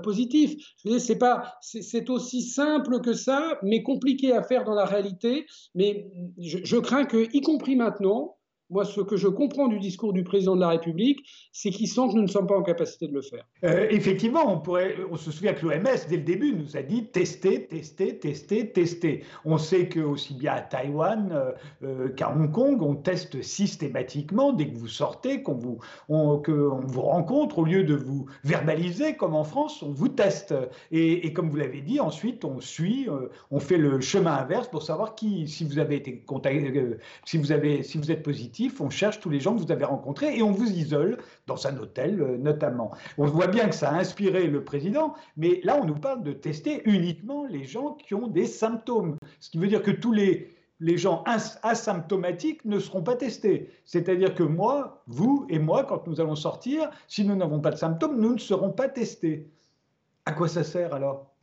positifs. 0.04 0.56
C'est 1.00 1.18
pas, 1.18 1.56
c'est 1.62 2.10
aussi 2.10 2.42
simple 2.42 3.02
que 3.02 3.14
ça, 3.14 3.58
mais 3.64 3.84
compliqué 3.84 4.34
à 4.34 4.44
faire 4.44 4.64
dans 4.64 4.74
la 4.74 4.86
réalité. 4.86 5.46
Mais 5.76 6.12
je, 6.38 6.60
je 6.64 6.78
crains 6.78 7.06
que, 7.06 7.28
y 7.34 7.42
compris 7.42 7.76
maintenant, 7.76 8.38
moi, 8.72 8.86
ce 8.86 9.02
que 9.02 9.18
je 9.18 9.28
comprends 9.28 9.68
du 9.68 9.80
discours 9.80 10.14
du 10.14 10.24
président 10.24 10.56
de 10.56 10.62
la 10.62 10.70
République, 10.70 11.28
c'est 11.52 11.72
qu'il 11.72 11.88
sent 11.88 12.08
que 12.10 12.16
nous 12.16 12.22
ne 12.22 12.28
sommes 12.28 12.48
pas 12.48 12.58
en 12.58 12.64
capacité 12.64 13.08
de 13.08 13.14
le 13.14 13.22
faire. 13.22 13.46
Euh, 13.66 13.88
effectivement, 13.90 14.52
on, 14.52 14.60
pourrait, 14.60 14.96
on 15.12 15.18
se 15.18 15.30
souvient 15.30 15.54
que 15.54 15.66
l'OMS, 15.66 15.84
dès 16.10 16.16
le 16.16 16.24
début, 16.24 16.56
nous 16.56 16.78
a 16.78 16.82
dit 16.82 17.08
tester, 17.08 17.68
tester, 17.68 18.18
tester, 18.18 18.72
tester. 18.72 19.24
On 19.44 19.58
sait 19.58 19.90
que 19.90 20.00
aussi 20.00 20.34
bien 20.36 20.54
à 20.54 20.62
Taïwan 20.62 21.32
euh, 21.34 21.52
euh, 21.84 22.10
qu'à 22.10 22.32
Hong 22.32 22.50
Kong, 22.50 22.82
on 22.82 22.96
teste 22.96 23.42
systématiquement 23.42 24.54
dès 24.54 24.70
que 24.70 24.78
vous 24.78 24.88
sortez, 24.88 25.44
qu'on 25.44 25.56
vous, 25.56 25.80
on, 26.08 26.42
vous 26.42 27.02
rencontre, 27.02 27.60
au 27.60 27.66
lieu 27.66 27.84
de 27.84 27.96
vous 27.96 28.26
verbaliser 28.46 29.16
comme 29.18 29.36
en 29.36 29.44
France, 29.44 29.84
on 29.84 29.92
vous 29.92 30.08
teste. 30.08 30.56
Et, 30.92 31.34
comme 31.34 31.50
vous 31.50 31.58
l'avez 31.58 31.82
dit, 31.82 32.00
ensuite, 32.00 32.46
on 32.46 32.62
suit, 32.62 33.08
on 33.52 33.60
fait 33.60 33.78
le 33.78 34.00
chemin 34.00 34.34
inverse 34.34 34.70
pour 34.70 34.84
savoir 34.84 35.16
qui, 35.16 35.48
si 35.48 35.66
vous 35.66 35.78
avez 35.78 35.98
été 35.98 36.20
contacté, 36.22 36.98
si 37.26 37.38
vous 37.38 37.52
avez, 37.52 37.84
si 37.84 37.98
vous 37.98 38.12
êtes 38.12 38.24
positif 38.24 38.61
on 38.80 38.90
cherche 38.90 39.20
tous 39.20 39.30
les 39.30 39.40
gens 39.40 39.56
que 39.56 39.62
vous 39.62 39.72
avez 39.72 39.86
rencontrés 39.86 40.38
et 40.38 40.44
on 40.44 40.52
vous 40.52 40.70
isole 40.70 41.18
dans 41.48 41.68
un 41.68 41.78
hôtel 41.78 42.22
euh, 42.22 42.38
notamment. 42.38 42.92
On 43.18 43.26
voit 43.26 43.48
bien 43.48 43.68
que 43.70 43.76
ça 43.76 43.90
a 43.90 44.00
inspiré 44.00 44.48
le 44.48 44.64
président, 44.64 45.14
mais 45.38 45.62
là 45.64 45.80
on 45.82 45.86
nous 45.86 45.96
parle 45.96 46.24
de 46.24 46.34
tester 46.34 46.82
uniquement 46.86 47.46
les 47.46 47.64
gens 47.64 47.94
qui 47.94 48.14
ont 48.14 48.28
des 48.28 48.46
symptômes, 48.46 49.18
ce 49.40 49.50
qui 49.50 49.58
veut 49.58 49.68
dire 49.68 49.82
que 49.82 49.92
tous 49.92 50.12
les 50.12 50.50
les 50.82 50.98
gens 50.98 51.24
asymptomatiques 51.62 52.66
ne 52.66 52.80
seront 52.80 53.04
pas 53.04 53.16
testés. 53.16 53.70
C'est-à-dire 53.86 54.34
que 54.34 54.42
moi, 54.42 55.04
vous 55.06 55.46
et 55.48 55.60
moi, 55.60 55.84
quand 55.84 56.08
nous 56.08 56.20
allons 56.20 56.36
sortir, 56.36 56.90
si 57.08 57.24
nous 57.24 57.36
n'avons 57.36 57.62
pas 57.62 57.70
de 57.70 57.76
symptômes, 57.76 58.20
nous 58.20 58.34
ne 58.34 58.40
serons 58.40 58.72
pas 58.72 58.90
testés. 58.90 59.48
À 60.26 60.34
quoi 60.34 60.48
ça 60.48 60.64
sert 60.64 60.94
alors? 60.94 61.36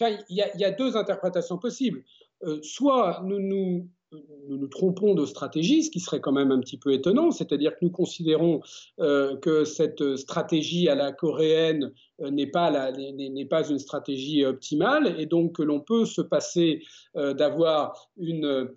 Il 0.00 0.24
y, 0.28 0.64
a 0.64 0.70
deux 0.70 0.94
interprétations 0.94 1.56
possibles. 1.56 2.02
Euh, 2.42 2.58
soit 2.62 3.22
nous 3.24 3.38
nous 3.38 3.88
nous 4.12 4.56
nous 4.56 4.68
trompons 4.68 5.14
de 5.14 5.26
stratégie, 5.26 5.82
ce 5.82 5.90
qui 5.90 6.00
serait 6.00 6.20
quand 6.20 6.32
même 6.32 6.52
un 6.52 6.60
petit 6.60 6.78
peu 6.78 6.92
étonnant, 6.92 7.30
c'est-à-dire 7.30 7.72
que 7.72 7.84
nous 7.84 7.90
considérons 7.90 8.60
euh, 9.00 9.36
que 9.36 9.64
cette 9.64 10.16
stratégie 10.16 10.88
à 10.88 10.94
la 10.94 11.12
coréenne 11.12 11.92
n'est 12.20 12.46
pas, 12.46 12.92
pas 13.50 13.68
une 13.68 13.78
stratégie 13.78 14.44
optimale 14.44 15.14
et 15.18 15.26
donc 15.26 15.56
que 15.56 15.62
l'on 15.62 15.80
peut 15.80 16.04
se 16.04 16.20
passer 16.20 16.82
euh, 17.16 17.34
d'avoir 17.34 18.08
un, 18.20 18.68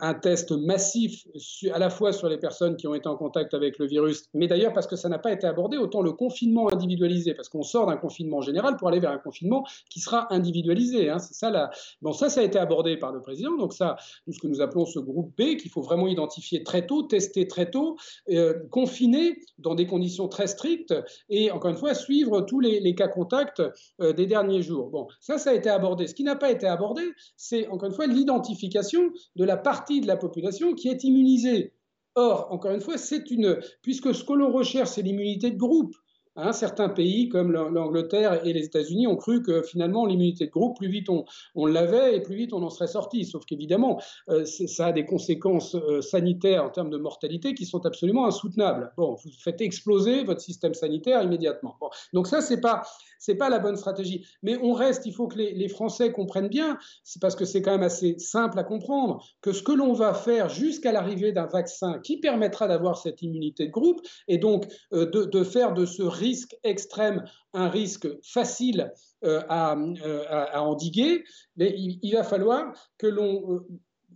un, 0.00 0.14
test 0.14 0.52
massif 0.52 1.26
à 1.72 1.78
la 1.78 1.90
fois 1.90 2.12
sur 2.12 2.28
les 2.28 2.38
personnes 2.38 2.76
qui 2.76 2.86
ont 2.86 2.94
été 2.94 3.08
en 3.08 3.16
contact 3.16 3.54
avec 3.54 3.78
le 3.78 3.86
virus, 3.86 4.24
mais 4.34 4.46
d'ailleurs 4.46 4.72
parce 4.72 4.86
que 4.86 4.96
ça 4.96 5.08
n'a 5.08 5.18
pas 5.18 5.32
été 5.32 5.46
abordé, 5.46 5.76
autant 5.76 6.02
le 6.02 6.12
confinement 6.12 6.72
individualisé, 6.72 7.34
parce 7.34 7.48
qu'on 7.48 7.62
sort 7.62 7.86
d'un 7.86 7.96
confinement 7.96 8.40
général 8.40 8.76
pour 8.76 8.88
aller 8.88 9.00
vers 9.00 9.10
un 9.10 9.18
confinement 9.18 9.64
qui 9.90 10.00
sera 10.00 10.32
individualisé. 10.32 11.10
Hein, 11.10 11.18
c'est 11.18 11.34
ça, 11.34 11.50
la... 11.50 11.70
bon, 12.02 12.12
ça, 12.12 12.28
ça 12.28 12.40
a 12.40 12.44
été 12.44 12.58
abordé 12.58 12.96
par 12.96 13.12
le 13.12 13.20
président, 13.20 13.56
donc 13.56 13.72
ça, 13.72 13.96
ce 14.30 14.38
que 14.38 14.46
nous 14.46 14.60
appelons 14.60 14.86
ce 14.86 14.98
groupe 14.98 15.32
B, 15.36 15.56
qu'il 15.56 15.70
faut 15.70 15.82
vraiment 15.82 16.06
identifier 16.06 16.62
très 16.62 16.86
tôt, 16.86 17.02
tester 17.02 17.48
très 17.48 17.70
tôt, 17.70 17.96
euh, 18.30 18.54
confiner 18.70 19.38
dans 19.58 19.74
des 19.74 19.86
conditions 19.86 20.28
très 20.28 20.46
strictes 20.46 20.94
et 21.28 21.50
encore 21.50 21.70
une 21.70 21.76
fois 21.76 21.94
suivre 21.94 22.43
tous 22.44 22.60
les, 22.60 22.94
cas 22.94 23.08
contacts 23.08 23.62
euh, 24.00 24.12
des 24.12 24.26
derniers 24.26 24.62
jours. 24.62 24.90
Bon, 24.90 25.06
ça, 25.20 25.38
ça 25.38 25.50
a 25.50 25.54
été 25.54 25.68
abordé. 25.68 26.06
Ce 26.06 26.14
qui 26.14 26.24
n'a 26.24 26.36
pas 26.36 26.50
été 26.50 26.66
abordé, 26.66 27.02
c'est 27.36 27.66
encore 27.68 27.88
une 27.88 27.94
fois 27.94 28.06
l'identification 28.06 29.10
de 29.36 29.44
la 29.44 29.56
partie 29.56 30.00
de 30.00 30.06
la 30.06 30.16
population 30.16 30.74
qui 30.74 30.88
est 30.88 31.04
immunisée. 31.04 31.72
Or, 32.14 32.46
encore 32.50 32.70
une 32.70 32.80
fois, 32.80 32.96
c'est 32.96 33.30
une, 33.30 33.58
puisque 33.82 34.14
ce 34.14 34.22
que 34.22 34.32
l'on 34.32 34.52
recherche, 34.52 34.90
c'est 34.90 35.02
l'immunité 35.02 35.50
de 35.50 35.56
groupe. 35.56 35.94
Hein, 36.36 36.52
certains 36.52 36.88
pays 36.88 37.28
comme 37.28 37.52
l'Angleterre 37.52 38.44
et 38.44 38.52
les 38.52 38.64
États-Unis 38.64 39.06
ont 39.06 39.16
cru 39.16 39.42
que 39.42 39.62
finalement 39.62 40.04
l'immunité 40.04 40.46
de 40.46 40.50
groupe, 40.50 40.76
plus 40.76 40.88
vite 40.88 41.08
on, 41.08 41.66
l'avait 41.66 42.16
et 42.16 42.20
plus 42.20 42.34
vite 42.34 42.52
on 42.52 42.62
en 42.62 42.70
serait 42.70 42.88
sorti. 42.88 43.24
Sauf 43.24 43.44
qu'évidemment, 43.44 44.00
euh, 44.28 44.44
ça 44.44 44.86
a 44.86 44.92
des 44.92 45.04
conséquences 45.04 45.76
euh, 45.76 46.00
sanitaires 46.00 46.64
en 46.64 46.70
termes 46.70 46.90
de 46.90 46.98
mortalité 46.98 47.54
qui 47.54 47.66
sont 47.66 47.86
absolument 47.86 48.26
insoutenables. 48.26 48.92
Bon, 48.96 49.14
vous 49.14 49.30
faites 49.38 49.60
exploser 49.60 50.24
votre 50.24 50.40
système 50.40 50.74
sanitaire 50.74 51.22
immédiatement. 51.22 51.76
Bon, 51.80 51.90
donc 52.12 52.26
ça, 52.26 52.40
c'est 52.40 52.60
pas 52.60 52.82
c'est 53.24 53.36
pas 53.36 53.48
la 53.48 53.58
bonne 53.58 53.76
stratégie. 53.76 54.26
Mais 54.42 54.58
on 54.62 54.74
reste, 54.74 55.06
il 55.06 55.14
faut 55.14 55.28
que 55.28 55.38
les, 55.38 55.68
Français 55.68 56.12
comprennent 56.12 56.48
bien, 56.48 56.78
c'est 57.02 57.20
parce 57.22 57.34
que 57.34 57.46
c'est 57.46 57.62
quand 57.62 57.70
même 57.70 57.82
assez 57.82 58.18
simple 58.18 58.58
à 58.58 58.64
comprendre, 58.64 59.24
que 59.40 59.52
ce 59.52 59.62
que 59.62 59.72
l'on 59.72 59.94
va 59.94 60.12
faire 60.12 60.50
jusqu'à 60.50 60.92
l'arrivée 60.92 61.32
d'un 61.32 61.46
vaccin 61.46 62.00
qui 62.00 62.18
permettra 62.20 62.68
d'avoir 62.68 62.98
cette 62.98 63.22
immunité 63.22 63.66
de 63.66 63.72
groupe 63.72 64.02
et 64.28 64.36
donc 64.36 64.66
euh, 64.92 65.06
de, 65.06 65.44
faire 65.44 65.72
de 65.72 65.86
ce 65.86 66.02
risque 66.02 66.54
extrême, 66.64 67.24
un 67.54 67.68
risque 67.68 68.08
facile 68.22 68.92
euh, 69.24 69.40
euh, 69.50 70.24
à, 70.28 70.62
endiguer, 70.62 71.24
mais 71.56 71.74
il, 71.76 72.12
va 72.12 72.24
falloir 72.24 72.74
que 72.98 73.06
l'on 73.06 73.64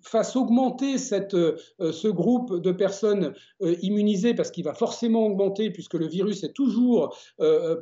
fasse 0.03 0.37
augmenter 0.37 0.99
cette, 0.99 1.37
ce 1.79 2.09
groupe 2.09 2.61
de 2.61 2.73
personnes 2.73 3.35
immunisées, 3.61 4.35
parce 4.35 4.51
qu'il 4.51 4.65
va 4.65 4.75
forcément 4.75 5.27
augmenter 5.27 5.71
puisque 5.71 5.95
le 5.95 6.07
virus 6.07 6.45
est 6.45 6.53
toujours 6.53 7.17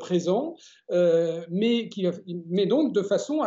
présent, 0.00 0.54
mais, 0.90 1.88
qui, 1.88 2.06
mais 2.48 2.66
donc 2.66 2.92
de 2.92 3.02
façon, 3.02 3.40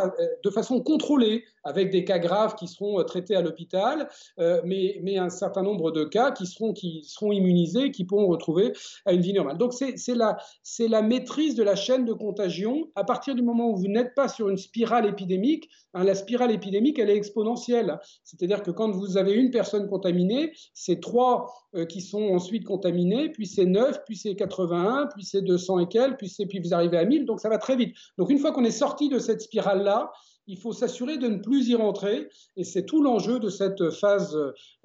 de 0.43 0.49
façon 0.49 0.81
contrôlée, 0.81 1.43
avec 1.63 1.91
des 1.91 2.03
cas 2.03 2.19
graves 2.19 2.55
qui 2.55 2.67
seront 2.67 2.99
euh, 2.99 3.03
traités 3.03 3.35
à 3.35 3.41
l'hôpital, 3.41 4.09
euh, 4.39 4.61
mais, 4.65 5.17
un 5.17 5.29
certain 5.29 5.63
nombre 5.63 5.91
de 5.91 6.03
cas 6.03 6.31
qui 6.31 6.45
seront, 6.45 6.71
qui 6.71 7.03
seront 7.03 7.31
immunisés, 7.31 7.91
qui 7.91 8.05
pourront 8.05 8.27
retrouver 8.27 8.73
à 9.05 9.13
une 9.13 9.21
vie 9.21 9.33
normale. 9.33 9.57
Donc 9.57 9.73
c'est 9.73 10.15
la, 10.15 11.01
maîtrise 11.01 11.55
de 11.55 11.63
la 11.63 11.75
chaîne 11.75 12.05
de 12.05 12.13
contagion. 12.13 12.89
À 12.95 13.03
partir 13.03 13.35
du 13.35 13.41
moment 13.41 13.69
où 13.69 13.75
vous 13.75 13.87
n'êtes 13.87 14.15
pas 14.15 14.27
sur 14.27 14.49
une 14.49 14.57
spirale 14.57 15.07
épidémique, 15.07 15.69
hein, 15.93 16.03
la 16.03 16.15
spirale 16.15 16.51
épidémique, 16.51 16.99
elle 16.99 17.09
est 17.09 17.17
exponentielle. 17.17 17.99
C'est-à-dire 18.23 18.63
que 18.63 18.71
quand 18.71 18.91
vous 18.91 19.17
avez 19.17 19.33
une 19.33 19.51
personne 19.51 19.89
contaminée, 19.89 20.53
c'est 20.73 21.01
trois 21.01 21.47
euh, 21.75 21.85
qui 21.85 22.01
sont 22.01 22.29
ensuite 22.29 22.63
contaminés, 22.63 23.29
puis 23.29 23.45
c'est 23.45 23.65
9, 23.65 24.03
puis 24.05 24.15
c'est 24.15 24.35
81, 24.35 25.07
puis 25.13 25.23
c'est 25.23 25.41
200 25.41 25.79
et 25.79 25.87
quelques, 25.87 26.17
puis, 26.17 26.33
puis 26.47 26.59
vous 26.59 26.73
arrivez 26.73 26.97
à 26.97 27.05
1000, 27.05 27.25
donc 27.25 27.39
ça 27.39 27.49
va 27.49 27.57
très 27.57 27.75
vite. 27.75 27.95
Donc 28.17 28.29
une 28.29 28.39
fois 28.39 28.51
qu'on 28.51 28.63
est 28.63 28.71
sorti 28.71 29.09
de 29.09 29.19
cette 29.19 29.41
spirale-là, 29.41 30.11
il 30.49 30.57
faut 30.57 30.73
s'assurer 30.73 31.17
de 31.17 31.27
ne 31.27 31.37
plus 31.37 31.69
y 31.69 31.75
rentrer. 31.75 32.27
Et 32.57 32.63
c'est 32.63 32.83
tout 32.83 33.01
l'enjeu 33.01 33.39
de 33.39 33.49
cette 33.49 33.91
phase 33.91 34.35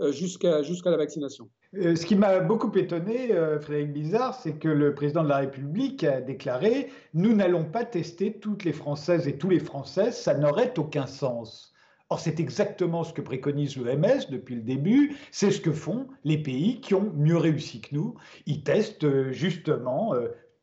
euh, 0.00 0.12
jusqu'à 0.12 0.60
la 0.90 0.96
vaccination. 0.96 1.48
Euh, 1.76 1.96
ce 1.96 2.06
qui 2.06 2.14
m'a 2.14 2.38
beaucoup 2.40 2.70
étonné, 2.76 3.32
euh, 3.32 3.58
Frédéric 3.58 3.92
Bizarre, 3.92 4.38
c'est 4.40 4.58
que 4.58 4.68
le 4.68 4.94
président 4.94 5.24
de 5.24 5.28
la 5.28 5.38
République 5.38 6.04
a 6.04 6.20
déclaré 6.20 6.90
Nous 7.14 7.34
n'allons 7.34 7.64
pas 7.64 7.84
tester 7.84 8.34
toutes 8.34 8.64
les 8.64 8.74
Françaises 8.74 9.26
et 9.26 9.38
tous 9.38 9.48
les 9.48 9.58
Français, 9.58 10.12
ça 10.12 10.34
n'aurait 10.34 10.78
aucun 10.78 11.06
sens. 11.06 11.72
Or, 12.10 12.20
c'est 12.20 12.38
exactement 12.38 13.02
ce 13.02 13.14
que 13.14 13.22
préconise 13.22 13.78
l'OMS 13.78 14.28
depuis 14.30 14.56
le 14.56 14.60
début. 14.60 15.16
C'est 15.32 15.50
ce 15.50 15.60
que 15.60 15.72
font 15.72 16.06
les 16.22 16.36
pays 16.36 16.82
qui 16.82 16.94
ont 16.94 17.10
mieux 17.16 17.38
réussi 17.38 17.80
que 17.80 17.94
nous. 17.94 18.14
Ils 18.44 18.62
testent 18.62 19.32
justement 19.32 20.14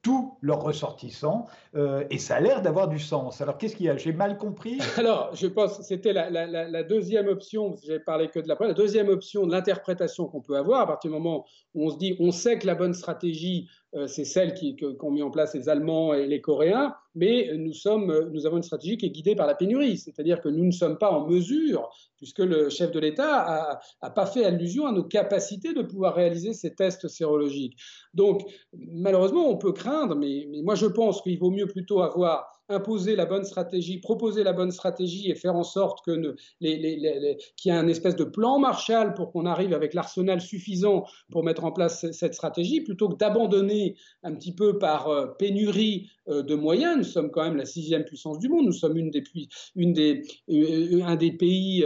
tous 0.02 0.38
leurs 0.42 0.62
ressortissants, 0.62 1.46
euh, 1.76 2.04
et 2.10 2.18
ça 2.18 2.36
a 2.36 2.40
l'air 2.40 2.62
d'avoir 2.62 2.88
du 2.88 2.98
sens. 2.98 3.40
Alors 3.42 3.58
qu'est-ce 3.58 3.76
qu'il 3.76 3.86
y 3.86 3.90
a? 3.90 3.98
J'ai 3.98 4.14
mal 4.14 4.38
compris? 4.38 4.80
Alors, 4.98 5.36
je 5.36 5.48
pense 5.48 5.78
que 5.78 5.84
c'était 5.84 6.14
la, 6.14 6.84
deuxième 6.84 7.28
option, 7.28 7.76
j'ai 7.84 8.00
parlé 8.00 8.28
que 8.30 8.40
de 8.40 8.48
la 8.48 8.56
première, 8.56 8.76
la 8.76 8.82
deuxième 8.82 9.10
option 9.10 9.46
de 9.46 9.52
l'interprétation 9.52 10.26
qu'on 10.26 10.42
peut 10.42 10.58
avoir, 10.58 10.82
à 10.82 10.88
partir 10.88 11.12
du 11.12 11.18
moment 11.18 11.46
où 11.76 11.86
on 11.86 11.90
se 11.92 11.98
dit, 11.98 12.16
on 12.20 12.32
sait 12.32 12.58
que 12.58 12.66
la 12.66 12.76
bonne 12.76 12.94
stratégie, 12.94 13.70
c'est 14.08 14.26
celle 14.26 14.54
qu'ont 14.98 15.12
mis 15.12 15.22
en 15.22 15.32
place 15.32 15.54
les 15.54 15.68
Allemands 15.68 16.14
et 16.14 16.26
les 16.26 16.40
Coréens, 16.40 16.96
mais 17.14 17.52
nous, 17.58 17.74
sommes, 17.74 18.30
nous 18.32 18.46
avons 18.46 18.58
une 18.58 18.64
stratégie 18.64 18.98
qui 18.98 19.06
est 19.06 19.10
guidée 19.10 19.36
par 19.36 19.48
la 19.48 19.56
pénurie, 19.56 19.98
c'est-à-dire 19.98 20.40
que 20.42 20.48
nous 20.48 20.64
ne 20.64 20.72
sommes 20.72 20.98
pas 20.98 21.12
en 21.12 21.28
mesure, 21.28 21.90
puisque 22.16 22.40
le 22.40 22.70
chef 22.70 22.92
de 22.92 23.00
l'État 23.00 23.82
n'a 24.02 24.10
pas 24.10 24.26
fait 24.26 24.46
allusion 24.46 24.86
à 24.86 24.94
nos 24.94 25.04
capacités 25.04 25.74
de 25.74 25.82
pouvoir 25.82 26.16
réaliser 26.16 26.54
ces 26.54 26.74
tests 26.74 27.08
sérologiques. 27.10 27.78
Donc, 28.14 28.44
malheureusement, 28.74 29.50
on 29.50 29.58
peut 29.58 29.74
craindre, 29.74 30.16
mais, 30.16 30.48
mais 30.50 30.62
moi 30.62 30.76
je 30.76 30.86
pense 30.86 31.22
qu'il 31.22 31.38
vaut 31.38 31.52
mieux 31.52 31.68
plutôt 31.68 32.02
avoir 32.02 32.61
imposer 32.72 33.16
la 33.16 33.26
bonne 33.26 33.44
stratégie, 33.44 34.00
proposer 34.00 34.44
la 34.44 34.54
bonne 34.54 34.72
stratégie 34.72 35.30
et 35.30 35.36
faire 35.36 35.56
en 35.56 35.64
sorte 35.64 36.04
que 36.06 36.36
qu'il 36.60 36.70
y 36.70 37.70
ait 37.70 37.72
un 37.72 37.88
espèce 37.88 38.16
de 38.16 38.24
plan 38.24 38.60
Marshall 38.60 39.14
pour 39.14 39.32
qu'on 39.32 39.46
arrive 39.46 39.74
avec 39.74 39.94
l'arsenal 39.94 40.42
suffisant 40.42 41.06
pour 41.32 41.44
mettre 41.44 41.64
en 41.64 41.72
place 41.72 42.10
cette 42.12 42.34
stratégie, 42.34 42.82
plutôt 42.82 43.10
que 43.10 43.16
d'abandonner 43.16 43.96
un 44.24 44.34
petit 44.36 44.54
peu 44.54 44.78
par 44.78 45.08
euh, 45.08 45.28
pénurie 45.28 46.10
euh, 46.28 46.44
de 46.44 46.56
moyens. 46.56 46.98
Nous 46.98 47.04
sommes 47.04 47.32
quand 47.32 47.44
même 47.44 47.58
la 47.58 47.66
sixième 47.66 48.04
puissance 48.04 48.40
du 48.40 48.50
monde. 48.50 48.66
Nous 48.66 48.72
sommes 48.72 48.98
une 48.98 49.12
des, 49.12 50.24
euh, 50.50 51.04
un 51.04 51.16
des 51.16 51.32
pays 51.32 51.86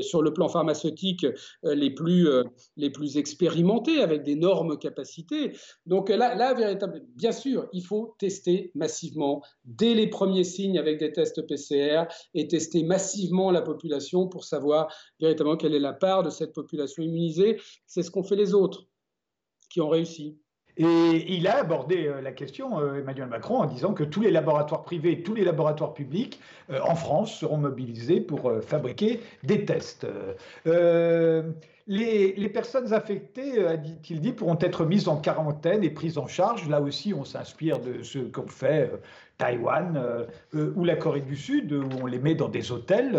sur 0.00 0.22
le 0.22 0.32
plan 0.32 0.48
pharmaceutique 0.48 1.26
les 1.62 1.90
plus, 1.90 2.28
les 2.76 2.90
plus 2.90 3.16
expérimentés, 3.16 4.00
avec 4.00 4.22
d'énormes 4.22 4.78
capacités. 4.78 5.52
Donc 5.86 6.08
là, 6.08 6.34
là, 6.34 6.54
véritablement, 6.54 7.04
bien 7.16 7.32
sûr, 7.32 7.68
il 7.72 7.84
faut 7.84 8.14
tester 8.18 8.70
massivement 8.74 9.42
dès 9.64 9.94
les 9.94 10.08
premiers 10.08 10.44
signes 10.44 10.78
avec 10.78 10.98
des 10.98 11.12
tests 11.12 11.46
PCR 11.46 12.04
et 12.34 12.48
tester 12.48 12.82
massivement 12.82 13.50
la 13.50 13.62
population 13.62 14.28
pour 14.28 14.44
savoir 14.44 14.92
véritablement 15.20 15.56
quelle 15.56 15.74
est 15.74 15.80
la 15.80 15.92
part 15.92 16.22
de 16.22 16.30
cette 16.30 16.52
population 16.52 17.02
immunisée. 17.02 17.60
C'est 17.86 18.02
ce 18.02 18.10
qu'ont 18.10 18.24
fait 18.24 18.36
les 18.36 18.54
autres 18.54 18.86
qui 19.70 19.80
ont 19.80 19.88
réussi. 19.88 20.41
Et 20.78 21.34
il 21.34 21.46
a 21.48 21.58
abordé 21.58 22.06
euh, 22.06 22.22
la 22.22 22.32
question, 22.32 22.80
euh, 22.80 23.00
Emmanuel 23.00 23.28
Macron, 23.28 23.58
en 23.58 23.66
disant 23.66 23.92
que 23.92 24.04
tous 24.04 24.22
les 24.22 24.30
laboratoires 24.30 24.82
privés, 24.82 25.22
tous 25.22 25.34
les 25.34 25.44
laboratoires 25.44 25.92
publics 25.92 26.40
euh, 26.70 26.80
en 26.82 26.94
France 26.94 27.34
seront 27.34 27.58
mobilisés 27.58 28.20
pour 28.20 28.50
fabriquer 28.62 29.20
des 29.42 29.64
tests. 29.64 30.06
Les, 31.88 32.48
personnes 32.48 32.92
affectées, 32.94 33.66
a-t-il 33.66 34.20
dit, 34.20 34.32
pourront 34.32 34.58
être 34.60 34.86
mises 34.86 35.08
en 35.08 35.16
quarantaine 35.16 35.82
et 35.84 35.90
prises 35.90 36.16
en 36.16 36.26
charge. 36.26 36.68
Là 36.68 36.80
aussi, 36.80 37.12
on 37.12 37.24
s'inspire 37.24 37.80
de 37.80 38.02
ce 38.02 38.18
qu'ont 38.20 38.46
fait 38.46 38.90
Taïwan 39.36 40.00
ou 40.54 40.84
la 40.84 40.94
Corée 40.96 41.22
du 41.22 41.36
Sud, 41.36 41.72
où 41.72 41.88
on 42.00 42.06
les 42.06 42.20
met 42.20 42.36
dans 42.36 42.48
des 42.48 42.70
hôtels. 42.70 43.18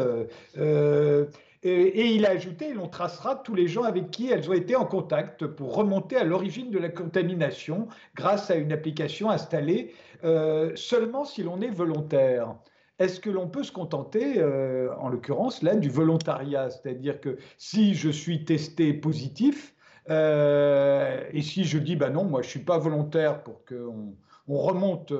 Et, 1.65 2.13
il 2.13 2.25
a 2.25 2.31
ajouté, 2.31 2.73
l'on 2.73 2.87
tracera 2.87 3.35
tous 3.35 3.55
les 3.55 3.67
gens 3.67 3.83
avec 3.83 4.11
qui 4.11 4.29
elles 4.29 4.49
ont 4.49 4.53
été 4.53 4.75
en 4.75 4.85
contact 4.85 5.47
pour 5.47 5.75
remonter 5.75 6.17
à 6.17 6.25
l'origine 6.25 6.69
de 6.71 6.77
la 6.77 6.89
contamination 6.89 7.87
grâce 8.15 8.51
à 8.51 8.55
une 8.55 8.73
application 8.73 9.29
installée 9.29 9.93
euh, 10.25 10.71
seulement 10.75 11.23
si 11.23 11.41
l'on 11.41 11.61
est 11.61 11.69
volontaire. 11.69 12.55
Est-ce 12.99 13.19
que 13.19 13.29
l'on 13.29 13.47
peut 13.47 13.63
se 13.63 13.71
contenter, 13.71 14.39
euh, 14.39 14.93
en 14.99 15.07
l'occurrence, 15.07 15.63
là, 15.63 15.75
du 15.75 15.89
volontariat? 15.89 16.69
C'est-à-dire 16.69 17.21
que 17.21 17.37
si 17.57 17.95
je 17.95 18.09
suis 18.09 18.43
testé 18.43 18.93
positif, 18.93 19.73
euh, 20.09 21.23
et 21.31 21.41
si 21.41 21.63
je 21.63 21.77
dis, 21.77 21.95
bah 21.95 22.09
non, 22.09 22.25
moi 22.25 22.41
je 22.41 22.47
ne 22.47 22.51
suis 22.51 22.59
pas 22.59 22.77
volontaire 22.77 23.41
pour 23.41 23.63
qu'on 23.65 24.15
on 24.49 24.57
remonte 24.57 25.13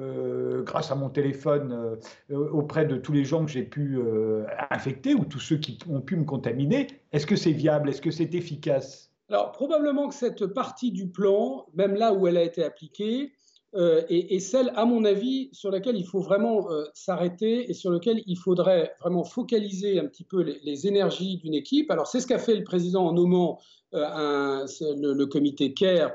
euh, 0.00 0.58
euh, 0.58 0.62
grâce 0.62 0.90
à 0.90 0.94
mon 0.94 1.08
téléphone 1.08 1.98
euh, 2.30 2.50
auprès 2.50 2.86
de 2.86 2.96
tous 2.96 3.12
les 3.12 3.24
gens 3.24 3.44
que 3.44 3.50
j'ai 3.50 3.62
pu 3.62 3.98
infecter 4.70 5.14
ou 5.14 5.24
tous 5.24 5.40
ceux 5.40 5.56
qui 5.56 5.78
ont 5.88 6.00
pu 6.00 6.16
me 6.16 6.24
contaminer. 6.24 6.88
Est-ce 7.12 7.26
que 7.26 7.36
c'est 7.36 7.52
viable? 7.52 7.88
Est-ce 7.88 8.02
que 8.02 8.10
c'est 8.10 8.34
efficace? 8.34 9.12
Alors 9.28 9.52
probablement 9.52 10.08
que 10.08 10.14
cette 10.14 10.46
partie 10.46 10.90
du 10.90 11.08
plan, 11.08 11.66
même 11.74 11.94
là 11.94 12.12
où 12.12 12.26
elle 12.26 12.36
a 12.36 12.42
été 12.42 12.64
appliquée, 12.64 13.32
est, 13.74 14.40
celle, 14.40 14.72
à 14.76 14.86
mon 14.86 15.04
avis, 15.04 15.50
sur 15.52 15.70
laquelle 15.70 15.96
il 15.96 16.06
faut 16.06 16.20
vraiment 16.20 16.68
s'arrêter 16.94 17.70
et 17.70 17.74
sur 17.74 17.90
laquelle 17.90 18.22
il 18.26 18.36
faudrait 18.36 18.94
vraiment 19.00 19.24
focaliser 19.24 20.00
un 20.00 20.06
petit 20.06 20.24
peu 20.24 20.40
les, 20.40 20.86
énergies 20.86 21.36
d'une 21.36 21.54
équipe. 21.54 21.90
Alors 21.90 22.06
c'est 22.06 22.20
ce 22.20 22.26
qu'a 22.26 22.38
fait 22.38 22.56
le 22.56 22.64
président 22.64 23.06
en 23.06 23.12
nommant 23.12 23.58
euh, 23.58 23.77
un, 23.92 24.64
le, 24.80 25.24
comité 25.24 25.72
CARE, 25.72 26.14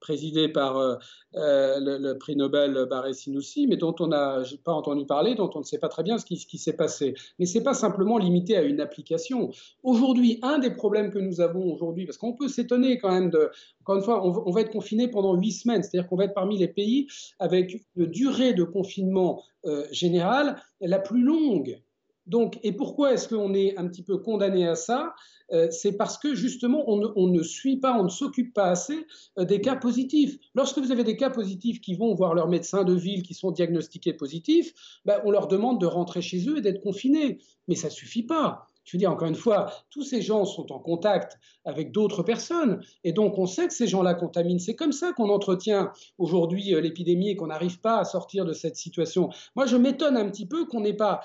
présidé 0.00 0.48
par 0.48 0.76
euh, 0.76 0.96
euh, 1.36 1.98
le, 1.98 2.18
prix 2.18 2.36
Nobel 2.36 2.86
Barré 2.88 3.14
Sinoussi, 3.14 3.66
mais 3.66 3.76
dont 3.76 3.94
on 4.00 4.08
n'a 4.08 4.42
pas 4.64 4.72
entendu 4.72 5.06
parler, 5.06 5.34
dont 5.34 5.50
on 5.54 5.60
ne 5.60 5.64
sait 5.64 5.78
pas 5.78 5.88
très 5.88 6.02
bien 6.02 6.18
ce 6.18 6.26
qui, 6.26 6.58
s'est 6.58 6.76
passé. 6.76 7.14
Mais 7.38 7.46
ce 7.46 7.58
n'est 7.58 7.64
pas 7.64 7.74
simplement 7.74 8.18
limité 8.18 8.56
à 8.56 8.62
une 8.62 8.80
application. 8.80 9.50
Aujourd'hui, 9.82 10.38
un 10.42 10.58
des 10.58 10.70
problèmes 10.70 11.10
que 11.10 11.18
nous 11.18 11.40
avons 11.40 11.72
aujourd'hui, 11.72 12.04
parce 12.06 12.18
qu'on 12.18 12.34
peut 12.34 12.48
s'étonner 12.48 12.98
quand 12.98 13.12
même 13.12 13.30
de, 13.30 13.50
encore 13.82 13.96
une 13.96 14.02
fois, 14.02 14.24
on, 14.24 14.50
va 14.50 14.60
être 14.60 14.72
confiné 14.72 15.08
pendant 15.08 15.34
huit 15.34 15.52
semaines, 15.52 15.82
c'est-à-dire 15.82 16.08
qu'on 16.08 16.16
va 16.16 16.24
être 16.24 16.34
parmi 16.34 16.58
les 16.58 16.68
pays 16.68 17.06
avec 17.38 17.84
une 17.96 18.06
durée 18.06 18.52
de 18.54 18.64
confinement 18.64 19.42
général 19.90 20.62
la 20.80 20.98
plus 20.98 21.22
longue 21.22 21.80
donc, 22.28 22.58
et 22.62 22.72
pourquoi 22.72 23.14
est-ce 23.14 23.28
qu'on 23.28 23.54
est 23.54 23.76
un 23.78 23.88
petit 23.88 24.02
peu 24.02 24.18
condamné 24.18 24.66
à 24.66 24.74
ça? 24.74 25.14
Euh, 25.52 25.68
C'est 25.70 25.92
parce 25.92 26.18
que 26.18 26.34
justement, 26.34 26.84
on 26.86 27.26
ne, 27.28 27.42
suit 27.42 27.78
pas, 27.78 27.98
on 27.98 28.04
ne 28.04 28.08
s'occupe 28.10 28.52
pas 28.52 28.66
assez 28.66 29.06
euh, 29.38 29.44
des 29.44 29.60
cas 29.60 29.76
positifs. 29.76 30.36
Lorsque 30.54 30.78
vous 30.78 30.92
avez 30.92 31.04
des 31.04 31.16
cas 31.16 31.30
positifs 31.30 31.80
qui 31.80 31.94
vont 31.94 32.14
voir 32.14 32.34
leur 32.34 32.48
médecin 32.48 32.84
de 32.84 32.94
ville, 32.94 33.22
qui 33.22 33.34
sont 33.34 33.50
diagnostiqués 33.50 34.12
positifs, 34.12 34.74
ben, 35.06 35.20
on 35.24 35.30
leur 35.30 35.48
demande 35.48 35.80
de 35.80 35.86
rentrer 35.86 36.20
chez 36.20 36.46
eux 36.48 36.58
et 36.58 36.60
d'être 36.60 36.82
confinés. 36.82 37.38
Mais 37.66 37.74
ça 37.74 37.88
ne 37.88 37.92
suffit 37.92 38.24
pas. 38.24 38.66
Je 38.88 38.96
veux 38.96 38.98
dire, 38.98 39.12
encore 39.12 39.28
une 39.28 39.34
fois, 39.34 39.70
tous 39.90 40.02
ces 40.02 40.22
gens 40.22 40.46
sont 40.46 40.72
en 40.72 40.78
contact 40.78 41.38
avec 41.66 41.92
d'autres 41.92 42.22
personnes, 42.22 42.80
et 43.04 43.12
donc 43.12 43.36
on 43.36 43.44
sait 43.44 43.68
que 43.68 43.74
ces 43.74 43.86
gens-là 43.86 44.14
contaminent. 44.14 44.58
C'est 44.58 44.76
comme 44.76 44.92
ça 44.92 45.12
qu'on 45.12 45.28
entretient 45.28 45.92
aujourd'hui 46.16 46.74
euh, 46.74 46.80
l'épidémie 46.80 47.28
et 47.28 47.36
qu'on 47.36 47.48
n'arrive 47.48 47.80
pas 47.80 47.98
à 47.98 48.04
sortir 48.04 48.46
de 48.46 48.54
cette 48.54 48.76
situation. 48.76 49.28
Moi, 49.56 49.66
je 49.66 49.76
m'étonne 49.76 50.16
un 50.16 50.30
petit 50.30 50.46
peu 50.46 50.64
qu'on 50.64 50.80
n'ait 50.80 50.96
pas 50.96 51.20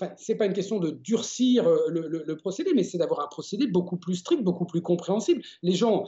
Enfin, 0.00 0.14
ce 0.16 0.32
n'est 0.32 0.38
pas 0.38 0.46
une 0.46 0.52
question 0.52 0.78
de 0.78 0.90
durcir 0.90 1.68
euh, 1.68 1.88
le, 1.90 2.36
procédé, 2.36 2.72
mais 2.74 2.82
c'est 2.82 2.96
d'avoir 2.98 3.20
un 3.20 3.26
procédé 3.26 3.66
beaucoup 3.66 3.98
plus 3.98 4.16
strict, 4.16 4.42
beaucoup 4.42 4.64
plus 4.64 4.80
compréhensible. 4.80 5.42
Les 5.62 5.72
gens 5.72 6.04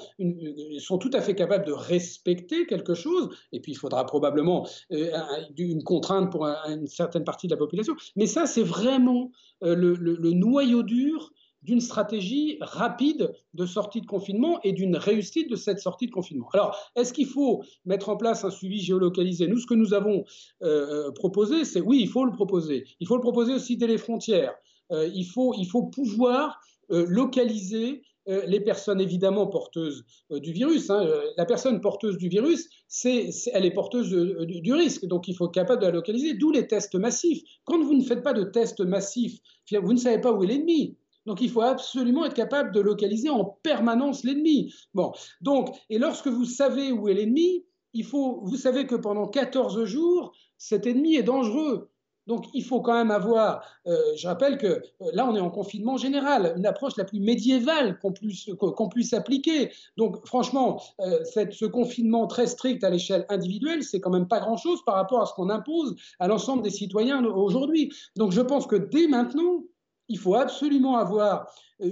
sont 0.78 0.98
tout 0.98 1.10
à 1.12 1.20
fait 1.20 1.34
capables 1.34 1.66
de 1.66 1.72
respecter 1.72 2.66
quelque 2.66 2.94
chose, 2.94 3.28
et 3.52 3.60
puis 3.60 3.72
il 3.72 3.74
faudra 3.74 4.06
probablement 4.06 4.66
euh, 4.92 5.10
une 5.58 5.82
contrainte 5.82 6.30
pour 6.32 6.46
une 6.46 6.86
certaine 6.86 7.24
partie 7.24 7.48
de 7.48 7.52
la 7.52 7.58
population. 7.58 7.94
Mais 8.16 8.26
ça, 8.26 8.46
c'est 8.46 8.62
vraiment 8.62 9.30
euh, 9.62 9.74
le 9.74 10.30
noyau 10.30 10.82
dur 10.82 11.32
d'une 11.62 11.80
stratégie 11.80 12.58
rapide 12.60 13.32
de 13.54 13.66
sortie 13.66 14.00
de 14.00 14.06
confinement 14.06 14.60
et 14.62 14.72
d'une 14.72 14.96
réussite 14.96 15.48
de 15.50 15.56
cette 15.56 15.78
sortie 15.78 16.06
de 16.06 16.10
confinement. 16.10 16.48
Alors, 16.52 16.76
est-ce 16.96 17.12
qu'il 17.12 17.26
faut 17.26 17.62
mettre 17.84 18.08
en 18.08 18.16
place 18.16 18.44
un 18.44 18.50
suivi 18.50 18.80
géolocalisé? 18.80 19.46
Nous, 19.46 19.58
ce 19.58 19.66
que 19.66 19.74
nous 19.74 19.94
avons 19.94 20.24
euh, 20.62 21.08
euh, 21.08 21.12
proposé, 21.12 21.64
c'est 21.64 21.80
oui, 21.80 22.00
il 22.00 22.08
faut 22.08 22.24
le 22.24 22.32
proposer. 22.32 22.84
Il 23.00 23.06
faut 23.06 23.16
le 23.16 23.22
proposer 23.22 23.54
aussi 23.54 23.76
dès 23.76 23.86
les 23.86 23.98
frontières. 23.98 24.54
Euh, 24.90 25.08
il, 25.14 25.24
faut, 25.24 25.54
il 25.56 25.66
faut 25.66 25.84
pouvoir 25.84 26.60
localiser 26.88 28.02
les 28.26 28.60
personnes 28.60 29.00
évidemment 29.00 29.46
porteuses 29.46 30.04
du 30.30 30.52
virus. 30.52 30.90
Hein. 30.90 31.08
La 31.38 31.46
personne 31.46 31.80
porteuse 31.80 32.18
du 32.18 32.28
virus, 32.28 32.68
c'est, 32.86 33.30
elle 33.54 33.64
est 33.64 33.70
porteuse 33.70 34.10
du, 34.10 34.60
du, 34.60 34.74
risque, 34.74 35.06
donc 35.06 35.26
il 35.26 35.34
faut 35.34 35.46
être 35.46 35.54
capable 35.54 35.80
de 35.80 35.86
la 35.86 35.92
localiser, 35.92 36.34
d'où 36.34 36.50
les 36.50 36.66
tests 36.66 36.96
massifs. 36.96 37.42
Quand 37.64 37.82
vous 37.82 37.94
ne 37.94 38.02
faites 38.02 38.22
pas 38.22 38.34
de 38.34 38.44
tests 38.44 38.80
massifs, 38.80 39.38
vous 39.72 39.92
ne 39.94 39.98
savez 39.98 40.20
pas 40.20 40.32
où 40.32 40.44
est 40.44 40.48
l'ennemi. 40.48 40.98
Donc 41.26 41.40
il 41.40 41.50
faut 41.50 41.62
absolument 41.62 42.24
être 42.24 42.34
capable 42.34 42.72
de 42.72 42.80
localiser 42.80 43.30
en 43.30 43.44
permanence 43.44 44.24
l'ennemi. 44.24 44.72
Bon, 44.94 45.12
donc, 45.40 45.70
et 45.90 45.98
lorsque 45.98 46.28
vous 46.28 46.44
savez 46.44 46.92
où 46.92 47.08
est 47.08 47.14
l'ennemi, 47.14 47.64
il 47.94 48.04
faut, 48.04 48.40
vous 48.44 48.56
savez 48.56 48.86
que 48.86 48.94
pendant 48.94 49.28
14 49.28 49.84
jours, 49.84 50.32
cet 50.56 50.86
ennemi 50.86 51.16
est 51.16 51.22
dangereux. 51.22 51.90
Donc 52.28 52.46
il 52.54 52.62
faut 52.62 52.80
quand 52.80 52.94
même 52.94 53.10
avoir, 53.10 53.64
euh, 53.88 53.96
je 54.16 54.28
rappelle 54.28 54.56
que 54.56 54.66
euh, 54.66 54.80
là 55.12 55.26
on 55.28 55.34
est 55.34 55.40
en 55.40 55.50
confinement 55.50 55.96
général, 55.96 56.54
une 56.56 56.66
approche 56.66 56.96
la 56.96 57.04
plus 57.04 57.18
médiévale 57.18 57.98
qu'on 57.98 58.12
puisse, 58.12 58.48
qu'on 58.56 58.88
puisse 58.88 59.12
appliquer. 59.12 59.72
Donc 59.96 60.24
franchement, 60.24 60.80
euh, 61.00 61.18
cette, 61.24 61.52
ce 61.52 61.64
confinement 61.64 62.28
très 62.28 62.46
strict 62.46 62.84
à 62.84 62.90
l'échelle 62.90 63.26
individuelle, 63.28 63.82
c'est 63.82 64.00
quand 64.00 64.10
même 64.10 64.28
pas 64.28 64.38
grand-chose 64.38 64.84
par 64.84 64.94
rapport 64.94 65.22
à 65.22 65.26
ce 65.26 65.34
qu'on 65.34 65.50
impose 65.50 65.96
à 66.20 66.28
l'ensemble 66.28 66.62
des 66.62 66.70
citoyens 66.70 67.24
aujourd'hui. 67.24 67.92
Donc 68.16 68.30
je 68.30 68.40
pense 68.40 68.68
que 68.68 68.76
dès 68.76 69.08
maintenant, 69.08 69.64
il 70.12 70.18
faut 70.18 70.34
absolument 70.34 70.96
avoir 70.96 71.52
euh, 71.80 71.90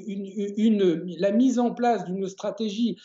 la 1.18 1.33
mise 1.33 1.59
en 1.59 1.72
place 1.72 2.04
d'une 2.04 2.28
stratégie 2.28 2.98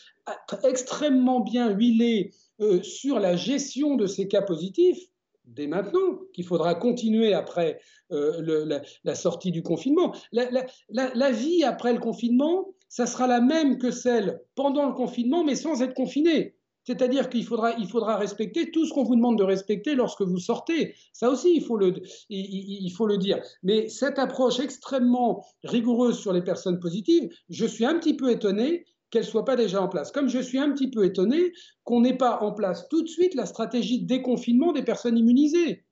extrêmement 0.63 1.39
bien 1.39 1.69
huilée 1.69 2.31
euh, 2.59 2.83
sur 2.83 3.19
la 3.19 3.37
gestion 3.37 3.95
de 3.95 4.07
ces 4.07 4.27
cas 4.27 4.41
positifs 4.41 4.99
dès 5.45 5.67
maintenant, 5.67 6.19
qu'il 6.33 6.43
faudra 6.43 6.73
continuer 6.73 7.33
après 7.33 7.79
euh, 8.11 8.81
la, 9.03 9.15
sortie 9.15 9.51
du 9.51 9.61
confinement. 9.61 10.13
la, 10.31 11.31
vie 11.31 11.63
après 11.63 11.93
le 11.93 11.99
confinement, 11.99 12.73
ça 12.89 13.05
sera 13.05 13.27
la 13.27 13.41
même 13.41 13.77
que 13.77 13.91
celle 13.91 14.41
pendant 14.55 14.87
le 14.87 14.93
confinement, 14.93 15.43
mais 15.43 15.55
sans 15.55 15.83
être 15.83 15.93
confiné. 15.93 16.55
C'est-à-dire 16.85 17.29
qu'il 17.29 17.43
faudra, 17.45 18.17
respecter 18.17 18.71
tout 18.71 18.85
ce 18.85 18.93
qu'on 18.93 19.03
vous 19.03 19.15
demande 19.15 19.37
de 19.37 19.43
respecter 19.43 19.95
lorsque 19.95 20.21
vous 20.21 20.37
sortez. 20.37 20.95
Ça 21.13 21.29
aussi, 21.29 21.55
il 21.55 21.63
faut, 21.63 21.77
le, 21.77 21.93
il, 22.29 22.89
faut 22.91 23.07
le 23.07 23.17
dire. 23.17 23.41
Mais 23.63 23.89
cette 23.89 24.19
approche 24.19 24.59
extrêmement 24.59 25.43
rigoureuse 25.63 26.19
sur 26.19 26.31
les 26.31 26.43
personnes 26.43 26.79
positives, 26.79 27.29
je 27.49 27.65
suis 27.65 27.85
un 27.85 27.97
petit 27.97 28.15
peu 28.15 28.29
étonné 28.29 28.85
qu'elle 29.09 29.23
ne 29.23 29.27
soit 29.27 29.45
pas 29.45 29.55
déjà 29.55 29.81
en 29.81 29.87
place. 29.87 30.11
Comme 30.11 30.29
je 30.29 30.39
suis 30.39 30.59
un 30.59 30.71
petit 30.71 30.89
peu 30.89 31.05
étonné 31.05 31.53
qu'on 31.83 32.01
n'ait 32.01 32.17
pas 32.17 32.39
en 32.41 32.51
place 32.53 32.87
tout 32.89 33.01
de 33.01 33.07
suite 33.07 33.33
la 33.33 33.47
stratégie 33.47 34.01
de 34.01 34.07
déconfinement 34.07 34.71
des 34.71 34.83
personnes 34.83 35.17
immunisées. 35.17 35.85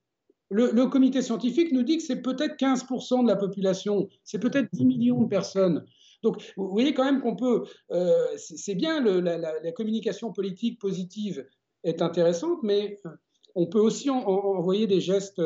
Le, 0.50 0.70
le 0.70 0.86
comité 0.86 1.22
scientifique 1.22 1.72
nous 1.72 1.82
dit 1.82 1.96
que 1.96 2.02
c'est 2.02 2.22
peut-être 2.22 2.56
15% 2.56 3.24
de 3.24 3.28
la 3.28 3.34
population, 3.34 4.08
c'est 4.22 4.38
peut-être 4.38 4.68
10 4.72 4.84
millions 4.84 5.22
de 5.22 5.28
personnes. 5.28 5.84
Donc, 6.24 6.42
vous 6.56 6.68
voyez 6.68 6.94
quand 6.94 7.04
même 7.04 7.20
qu'on 7.20 7.36
peut. 7.36 7.64
Euh, 7.92 8.26
c'est 8.36 8.74
bien, 8.74 9.00
la, 9.00 9.72
communication 9.72 10.32
politique 10.32 10.80
positive 10.80 11.46
est 11.84 12.02
intéressante, 12.02 12.58
mais 12.62 12.98
euh, 13.06 13.10
on 13.54 13.66
peut 13.66 13.78
aussi 13.78 14.10
envoyer 14.10 14.86
des 14.86 15.00
gestes 15.00 15.40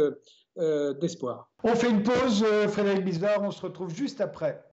euh, 0.58 0.94
d'espoir. 0.94 1.50
On 1.64 1.74
fait 1.74 1.90
une 1.90 2.02
pause, 2.02 2.44
Frédéric 2.68 3.04
Bizarre, 3.04 3.42
on 3.42 3.50
se 3.50 3.60
retrouve 3.60 3.92
juste 3.92 4.20
après. 4.20 4.64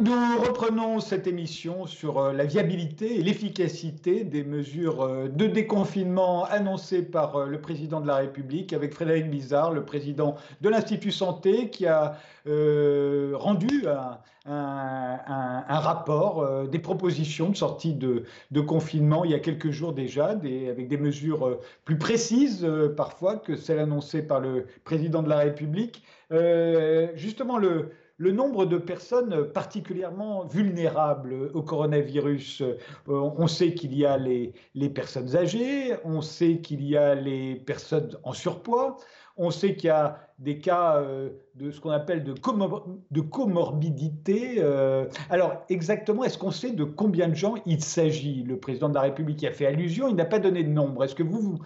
Nous 0.00 0.40
reprenons 0.40 1.00
cette 1.00 1.26
émission 1.26 1.86
sur 1.86 2.18
euh, 2.20 2.32
la 2.32 2.44
viabilité 2.44 3.18
et 3.18 3.22
l'efficacité 3.22 4.22
des 4.22 4.44
mesures 4.44 5.02
euh, 5.02 5.28
de 5.28 5.48
déconfinement 5.48 6.44
annoncées 6.44 7.02
par 7.02 7.34
euh, 7.34 7.46
le 7.46 7.60
président 7.60 8.00
de 8.00 8.06
la 8.06 8.16
République 8.16 8.72
avec 8.72 8.94
Frédéric 8.94 9.28
Bizarre, 9.28 9.72
le 9.72 9.84
président 9.84 10.36
de 10.60 10.68
l'Institut 10.68 11.10
Santé, 11.10 11.70
qui 11.70 11.86
a 11.86 12.16
rendu 12.46 13.84
un, 14.46 15.60
rapport, 15.68 16.66
des 16.66 16.78
propositions 16.78 17.50
de 17.50 17.56
sortie 17.56 17.92
de, 17.92 18.60
confinement 18.60 19.24
il 19.24 19.32
y 19.32 19.34
a 19.34 19.38
quelques 19.38 19.70
jours 19.70 19.92
déjà, 19.92 20.28
avec 20.28 20.88
des 20.88 20.96
mesures 20.96 21.58
plus 21.84 21.98
précises 21.98 22.66
parfois 22.96 23.36
que 23.36 23.54
celles 23.54 23.80
annoncées 23.80 24.22
par 24.22 24.40
le 24.40 24.66
président 24.84 25.22
de 25.22 25.28
la 25.28 25.38
République. 25.38 26.02
justement, 27.16 27.58
le 27.58 27.90
le 28.18 28.32
nombre 28.32 28.66
de 28.66 28.76
personnes 28.76 29.44
particulièrement 29.52 30.44
vulnérables 30.44 31.50
au 31.54 31.62
coronavirus. 31.62 32.62
Euh, 32.62 32.76
on 33.06 33.46
sait 33.46 33.74
qu'il 33.74 33.96
y 33.96 34.04
a 34.04 34.18
les, 34.18 34.52
personnes 34.90 35.36
âgées, 35.36 35.94
on 36.04 36.20
sait 36.20 36.58
qu'il 36.58 36.84
y 36.84 36.96
a 36.96 37.14
les 37.14 37.54
personnes 37.54 38.18
en 38.24 38.32
surpoids, 38.32 38.96
on 39.36 39.52
sait 39.52 39.76
qu'il 39.76 39.86
y 39.86 39.90
a 39.90 40.18
des 40.40 40.58
cas 40.58 40.96
euh, 40.96 41.30
de 41.54 41.70
ce 41.70 41.80
qu'on 41.80 41.90
appelle 41.90 42.24
de, 42.24 43.20
comorbidité. 43.20 44.56
Euh. 44.58 45.06
alors 45.30 45.62
exactement, 45.68 46.24
est-ce 46.24 46.38
qu'on 46.38 46.50
sait 46.50 46.72
de 46.72 46.82
combien 46.82 47.28
de 47.28 47.36
gens 47.36 47.54
il 47.66 47.82
s'agit? 47.82 48.42
Le 48.42 48.58
président 48.58 48.88
de 48.88 48.94
la 48.94 49.02
République 49.02 49.42
y 49.42 49.46
a 49.46 49.52
fait 49.52 49.66
allusion, 49.66 50.08
il 50.08 50.16
n'a 50.16 50.24
pas 50.24 50.40
donné 50.40 50.64
de 50.64 50.70
nombre. 50.70 51.04
Est-ce 51.04 51.14
que 51.14 51.22
vous, 51.22 51.60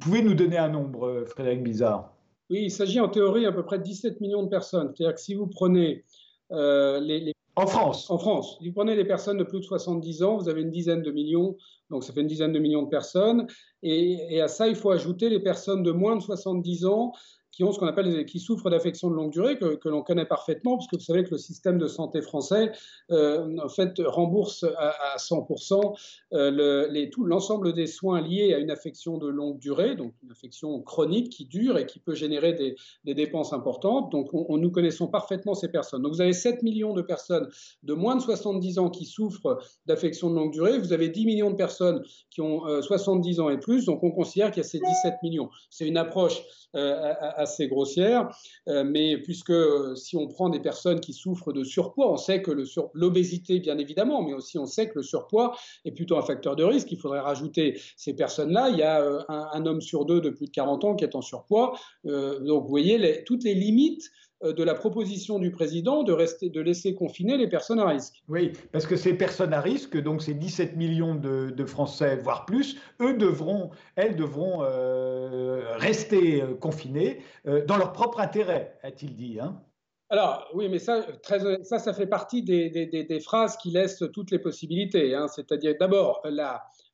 pouvez 0.00 0.20
nous 0.20 0.34
donner 0.34 0.58
un 0.58 0.68
nombre, 0.68 1.24
Frédéric 1.26 1.62
Bizarre 1.62 2.13
oui, 2.54 2.64
il 2.64 2.70
s'agit 2.70 3.00
en 3.00 3.08
théorie 3.08 3.46
à 3.46 3.52
peu 3.52 3.64
près 3.64 3.78
de 3.78 3.82
17 3.82 4.20
millions 4.20 4.42
de 4.42 4.48
personnes. 4.48 4.92
C'est-à-dire 4.94 5.14
que 5.14 5.20
si 5.20 5.34
vous 5.34 5.46
prenez 5.46 6.04
euh, 6.52 7.00
les, 7.00 7.34
En 7.56 7.66
France 7.66 8.10
En 8.10 8.18
France. 8.18 8.58
Si 8.60 8.68
vous 8.68 8.74
prenez 8.74 8.94
les 8.94 9.04
personnes 9.04 9.38
de 9.38 9.44
plus 9.44 9.60
de 9.60 9.64
70 9.64 10.22
ans, 10.22 10.36
vous 10.36 10.48
avez 10.48 10.62
une 10.62 10.70
dizaine 10.70 11.02
de 11.02 11.10
millions, 11.10 11.56
donc 11.90 12.04
ça 12.04 12.12
fait 12.12 12.20
une 12.20 12.26
dizaine 12.26 12.52
de 12.52 12.58
millions 12.58 12.82
de 12.82 12.88
personnes. 12.88 13.46
Et, 13.82 14.34
et 14.34 14.40
à 14.40 14.48
ça, 14.48 14.68
il 14.68 14.76
faut 14.76 14.90
ajouter 14.90 15.28
les 15.28 15.40
personnes 15.40 15.82
de 15.82 15.90
moins 15.90 16.16
de 16.16 16.22
70 16.22 16.86
ans 16.86 17.12
qui 17.54 17.64
ont 17.64 17.72
ce 17.72 17.78
qu'on 17.78 17.86
appelle 17.86 18.24
qui 18.26 18.40
souffrent 18.40 18.70
d'affections 18.70 19.10
de 19.10 19.14
longue 19.14 19.32
durée 19.32 19.58
que, 19.58 19.88
l'on 19.88 20.02
connaît 20.02 20.26
parfaitement 20.26 20.76
parce 20.76 20.88
que 20.88 20.96
vous 20.96 21.02
savez 21.02 21.24
que 21.24 21.30
le 21.30 21.38
système 21.38 21.78
de 21.78 21.86
santé 21.86 22.22
français 22.22 22.72
euh, 23.10 23.56
en 23.62 23.68
fait 23.68 23.94
rembourse 24.04 24.64
à, 24.78 25.16
100% 25.18 25.96
euh, 26.32 27.06
l'ensemble 27.18 27.72
des 27.72 27.86
soins 27.86 28.20
liés 28.20 28.54
à 28.54 28.58
une 28.58 28.70
affection 28.70 29.18
de 29.18 29.28
longue 29.28 29.58
durée 29.58 29.94
donc 29.94 30.14
une 30.22 30.32
affection 30.32 30.80
chronique 30.80 31.30
qui 31.30 31.44
dure 31.44 31.78
et 31.78 31.86
qui 31.86 31.98
peut 31.98 32.14
générer 32.14 32.52
des, 32.52 33.14
dépenses 33.14 33.52
importantes. 33.52 34.10
Donc 34.10 34.28
on, 34.32 34.58
nous 34.58 34.70
connaissons 34.70 35.06
parfaitement 35.06 35.54
ces 35.54 35.68
personnes. 35.68 36.02
Donc 36.02 36.12
vous 36.12 36.20
avez 36.20 36.32
7 36.32 36.62
millions 36.62 36.94
de 36.94 37.02
personnes 37.02 37.48
de 37.82 37.94
moins 37.94 38.16
de 38.16 38.20
70 38.20 38.78
ans 38.78 38.90
qui 38.90 39.04
souffrent 39.04 39.58
d'affections 39.86 40.30
de 40.30 40.34
longue 40.34 40.52
durée. 40.52 40.78
Vous 40.78 40.92
avez 40.92 41.08
10 41.08 41.26
millions 41.26 41.50
de 41.50 41.56
personnes 41.56 42.02
qui 42.30 42.40
ont 42.40 42.62
70 42.82 43.38
euh, 43.38 43.42
ans 43.42 43.50
et 43.50 43.58
plus. 43.58 43.84
Donc 43.86 44.02
on 44.02 44.10
considère 44.10 44.50
qu'il 44.50 44.62
y 44.62 44.66
a 44.66 44.68
ces 44.68 44.80
17 44.80 45.14
millions. 45.22 45.48
C'est 45.70 45.86
une 45.86 45.96
approche 45.96 46.42
euh, 46.74 47.12
assez 47.44 47.68
grossière, 47.68 48.28
euh, 48.68 48.84
mais 48.84 49.16
puisque 49.18 49.50
euh, 49.50 49.94
si 49.94 50.16
on 50.16 50.26
prend 50.26 50.48
des 50.48 50.60
personnes 50.60 51.00
qui 51.00 51.12
souffrent 51.12 51.52
de 51.52 51.64
surpoids, 51.64 52.10
on 52.10 52.16
sait 52.16 52.42
que 52.42 52.50
l'obésité, 52.92 53.60
bien 53.60 53.78
évidemment, 53.78 54.22
mais 54.22 54.34
aussi 54.34 54.58
on 54.58 54.66
sait 54.66 54.88
que 54.88 54.96
le 54.96 55.02
surpoids 55.02 55.56
est 55.84 55.92
plutôt 55.92 56.18
un 56.18 56.22
facteur 56.22 56.56
de 56.56 56.64
risque. 56.64 56.90
Il 56.92 56.98
faudrait 56.98 57.20
rajouter 57.20 57.80
ces 57.96 58.14
personnes-là. 58.14 58.70
Il 58.70 58.78
y 58.78 58.82
a 58.82 59.02
un, 59.28 59.66
homme 59.66 59.80
sur 59.80 60.04
deux 60.04 60.20
de 60.20 60.30
plus 60.30 60.46
de 60.46 60.50
40 60.50 60.84
ans 60.84 60.94
qui 60.94 61.04
est 61.04 61.14
en 61.14 61.22
surpoids. 61.22 61.72
donc 62.04 62.64
vous 62.64 62.68
voyez 62.68 63.24
toutes 63.24 63.44
les 63.44 63.54
limites 63.54 64.10
euh, 64.33 64.33
de 64.42 64.62
la 64.62 64.74
proposition 64.74 65.38
du 65.38 65.50
président 65.50 66.02
de, 66.02 66.12
rester, 66.12 66.50
de 66.50 66.60
laisser 66.60 66.94
confiner 66.94 67.36
les 67.36 67.48
personnes 67.48 67.78
à 67.78 67.86
risque. 67.86 68.22
Oui, 68.28 68.52
parce 68.72 68.86
que 68.86 68.96
ces 68.96 69.14
personnes 69.14 69.54
à 69.54 69.60
risque, 69.60 69.96
donc 69.96 70.22
ces 70.22 70.34
17 70.34 70.76
millions 70.76 71.14
de, 71.14 71.64
Français, 71.64 72.16
voire 72.16 72.44
plus, 72.44 72.78
eux 73.00 73.14
devront, 73.14 73.70
elles 73.96 74.16
devront 74.16 74.62
euh, 74.62 75.76
rester 75.76 76.42
euh, 76.42 76.54
confinées 76.54 77.20
dans 77.66 77.76
leur 77.76 77.92
propre 77.92 78.20
intérêt, 78.20 78.76
a-t-il 78.82 79.14
dit. 79.16 79.38
Hein 79.40 79.62
alors, 80.10 80.48
oui, 80.54 80.68
mais 80.68 80.78
ça, 80.78 81.04
ça, 81.24 81.78
ça 81.78 81.92
fait 81.92 82.06
partie 82.06 82.42
des, 82.42 83.20
phrases 83.20 83.56
qui 83.56 83.70
laissent 83.70 84.04
toutes 84.12 84.30
les 84.30 84.38
possibilités. 84.38 85.14
Hein. 85.14 85.26
C'est-à-dire, 85.28 85.74
d'abord, 85.80 86.22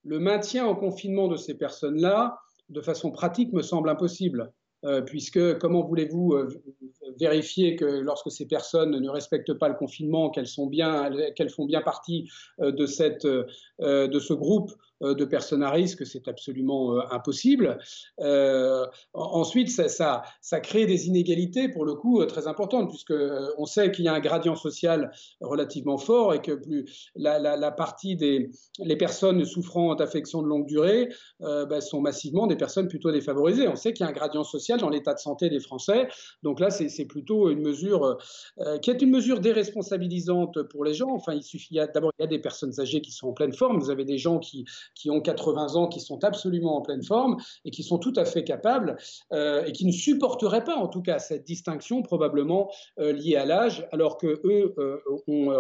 le 0.05 0.19
maintien 0.19 0.65
en 0.65 0.75
confinement 0.75 1.29
de 1.29 1.37
ces 1.37 1.55
personnes-là, 1.55 2.39
de 2.69 2.81
façon 2.81 3.11
pratique, 3.11 3.53
me 3.53 3.63
semble 3.63 3.91
impossible. 3.91 4.53
Puisque 5.07 5.59
comment 5.59 5.85
voulez-vous 5.85 6.35
vérifier 7.19 7.77
que 7.77 7.85
lorsque 7.85 8.31
ces 8.31 8.47
personnes 8.47 8.99
ne 8.99 9.09
respectent 9.09 9.55
pas 9.55 9.69
le 9.69 9.75
confinement, 9.75 10.31
qu'elles 10.31 10.47
sont 10.47 10.67
bien, 10.67 11.11
qu'elles 11.37 11.51
font 11.51 11.67
bien 11.67 11.83
partie 11.83 12.29
euh, 12.61 12.73
de 12.73 12.87
cette, 12.87 13.25
euh, 13.25 13.47
de 13.81 14.19
ce 14.19 14.33
groupe 14.33 14.71
euh, 14.71 14.75
de 15.01 15.25
personnes 15.25 15.63
à 15.63 15.71
risque, 15.71 16.07
c'est 16.07 16.29
absolument 16.29 16.97
euh, 16.97 17.01
impossible. 17.11 17.79
Euh, 18.21 18.87
ensuite, 19.15 19.71
ça, 19.71 20.23
crée 20.63 20.87
des 20.87 21.07
inégalités, 21.07 21.69
pour 21.69 21.85
le 21.85 21.95
coup, 21.95 22.25
très 22.27 22.47
importantes, 22.47 22.89
puisque 22.89 23.15
on 23.59 23.67
sait 23.67 23.91
qu'il 23.91 24.05
y 24.05 24.09
a 24.09 24.13
un 24.13 24.21
gradient 24.21 24.57
social 24.57 25.11
relativement 25.41 25.99
fort 25.99 26.35
et 26.35 26.41
que 26.41 26.53
plus 26.53 27.11
la, 27.15 27.39
la, 27.39 27.71
partie 27.71 28.17
des 28.17 28.51
les 28.79 28.97
personnes 28.97 29.45
souffrant 29.45 29.95
d'affections 29.95 30.43
de 30.43 30.49
longue 30.49 30.67
durée 30.67 31.09
ben, 31.41 31.81
sont 31.81 32.01
massivement 32.01 32.47
des 32.47 32.57
personnes 32.57 32.89
plutôt 32.89 33.11
défavorisées. 33.11 33.69
On 33.69 33.77
sait 33.77 33.93
qu'il 33.93 34.05
y 34.05 34.07
a 34.07 34.11
un 34.11 34.15
gradient 34.15 34.45
social 34.45 34.81
dans 34.81 34.89
l'état 34.89 35.15
de 35.15 35.19
santé 35.19 35.49
des 35.49 35.61
Français. 35.61 36.09
Donc 36.43 36.61
là, 36.61 36.71
c'est 36.71 37.05
plutôt 37.05 37.51
une 37.51 37.61
mesure 37.61 38.19
qui 38.83 38.91
est 38.91 39.03
une 39.03 39.11
mesure 39.11 39.41
déresponsabilisante 39.41 40.63
pour 40.65 40.85
les 40.85 40.95
gens. 40.95 41.11
Enfin, 41.11 41.35
il 41.35 41.43
suffit 41.43 41.79
d'abord, 41.95 42.13
il 42.19 42.23
y 42.23 42.25
a 42.25 42.29
des 42.29 42.39
personnes 42.39 42.79
âgées 42.81 43.01
qui 43.01 43.13
sont 43.13 43.29
en 43.29 43.33
pleine 43.33 43.53
forme. 43.53 43.79
Vous 43.79 43.91
avez 43.91 44.05
des 44.05 44.19
gens 44.19 44.39
qui 44.39 44.65
qui 44.95 45.11
ont 45.11 45.21
80 45.21 45.75
ans, 45.77 45.89
qui 45.89 46.01
sont 46.01 46.25
absolument 46.25 46.77
en 46.77 46.83
pleine 46.83 47.03
forme 47.03 47.37
et 47.65 47.71
qui 47.71 47.83
sont 47.83 47.99
tout 47.99 48.13
à 48.17 48.25
fait 48.25 48.45
capables 48.45 48.97
euh, 49.33 49.65
et 49.65 49.73
qui 49.73 49.87
ne 49.87 49.93
supporteraient 49.93 50.65
pas, 50.65 50.77
en 50.77 50.89
tout 50.89 51.03
cas, 51.03 51.19
cette 51.19 51.45
distinction 51.45 52.03
probablement 52.03 52.71
euh, 52.99 53.13
liée 53.13 53.37
à 53.37 53.45
l'âge, 53.45 53.87
alors 53.93 54.17
que 54.17 54.41
eux 54.45 54.75
euh, 54.79 54.99
ont, 55.27 55.53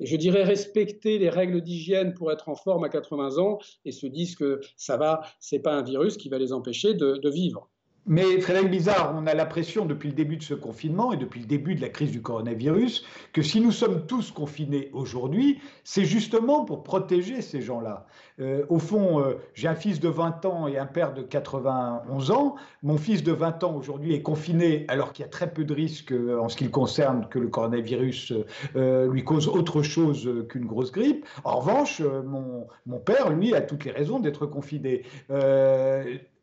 je 0.00 0.16
dirais, 0.16 0.44
respecté 0.44 1.18
les 1.18 1.30
règles 1.30 1.60
d'hygiène 1.60 2.14
pour 2.14 2.32
être 2.32 2.48
en 2.48 2.56
forme 2.56 2.84
à 2.84 2.88
80 2.88 3.38
ans 3.38 3.58
et 3.84 3.92
se 3.92 4.06
disent 4.06 4.36
que 4.36 4.60
ça 4.76 4.96
va, 4.96 5.22
c'est 5.40 5.60
pas 5.60 5.74
un 5.74 5.82
virus 5.82 6.16
qui 6.16 6.28
va 6.28 6.38
les 6.38 6.52
empêcher 6.52 6.94
de 6.94 7.28
vivre. 7.28 7.68
Mais 8.08 8.40
Frédéric 8.40 8.70
Bizarre, 8.70 9.12
on 9.18 9.26
a 9.26 9.34
l'impression 9.34 9.84
depuis 9.84 10.10
le 10.10 10.14
début 10.14 10.36
de 10.36 10.42
ce 10.44 10.54
confinement 10.54 11.12
et 11.12 11.16
depuis 11.16 11.40
le 11.40 11.46
début 11.46 11.74
de 11.74 11.80
la 11.80 11.88
crise 11.88 12.12
du 12.12 12.22
coronavirus 12.22 13.04
que 13.32 13.42
si 13.42 13.60
nous 13.60 13.72
sommes 13.72 14.06
tous 14.06 14.30
confinés 14.30 14.90
aujourd'hui, 14.92 15.60
c'est 15.82 16.04
justement 16.04 16.64
pour 16.64 16.84
protéger 16.84 17.42
ces 17.42 17.60
gens-là. 17.60 18.06
Euh, 18.38 18.64
au 18.68 18.78
fond, 18.78 19.18
euh, 19.18 19.38
j'ai 19.54 19.66
un 19.66 19.74
fils 19.74 19.98
de 19.98 20.08
20 20.08 20.44
ans 20.44 20.68
et 20.68 20.78
un 20.78 20.86
père 20.86 21.14
de 21.14 21.22
91 21.22 22.30
ans. 22.30 22.54
Mon 22.84 22.96
fils 22.96 23.24
de 23.24 23.32
20 23.32 23.64
ans 23.64 23.74
aujourd'hui 23.74 24.14
est 24.14 24.22
confiné 24.22 24.84
alors 24.86 25.12
qu'il 25.12 25.24
y 25.24 25.26
a 25.26 25.30
très 25.30 25.52
peu 25.52 25.64
de 25.64 25.74
risques 25.74 26.12
euh, 26.12 26.38
en 26.38 26.48
ce 26.48 26.56
qui 26.56 26.62
le 26.62 26.70
concerne 26.70 27.26
que 27.28 27.40
le 27.40 27.48
coronavirus 27.48 28.34
lui 28.76 29.24
cause 29.24 29.48
autre 29.48 29.82
chose 29.82 30.30
qu'une 30.48 30.66
grosse 30.66 30.92
grippe. 30.92 31.26
En 31.42 31.58
revanche, 31.58 32.00
mon, 32.00 32.68
mon, 32.86 32.98
père, 32.98 33.30
lui, 33.30 33.54
a 33.54 33.60
toutes 33.60 33.84
les 33.84 33.90
raisons 33.90 34.20
d'être 34.20 34.46
confiné. 34.46 35.02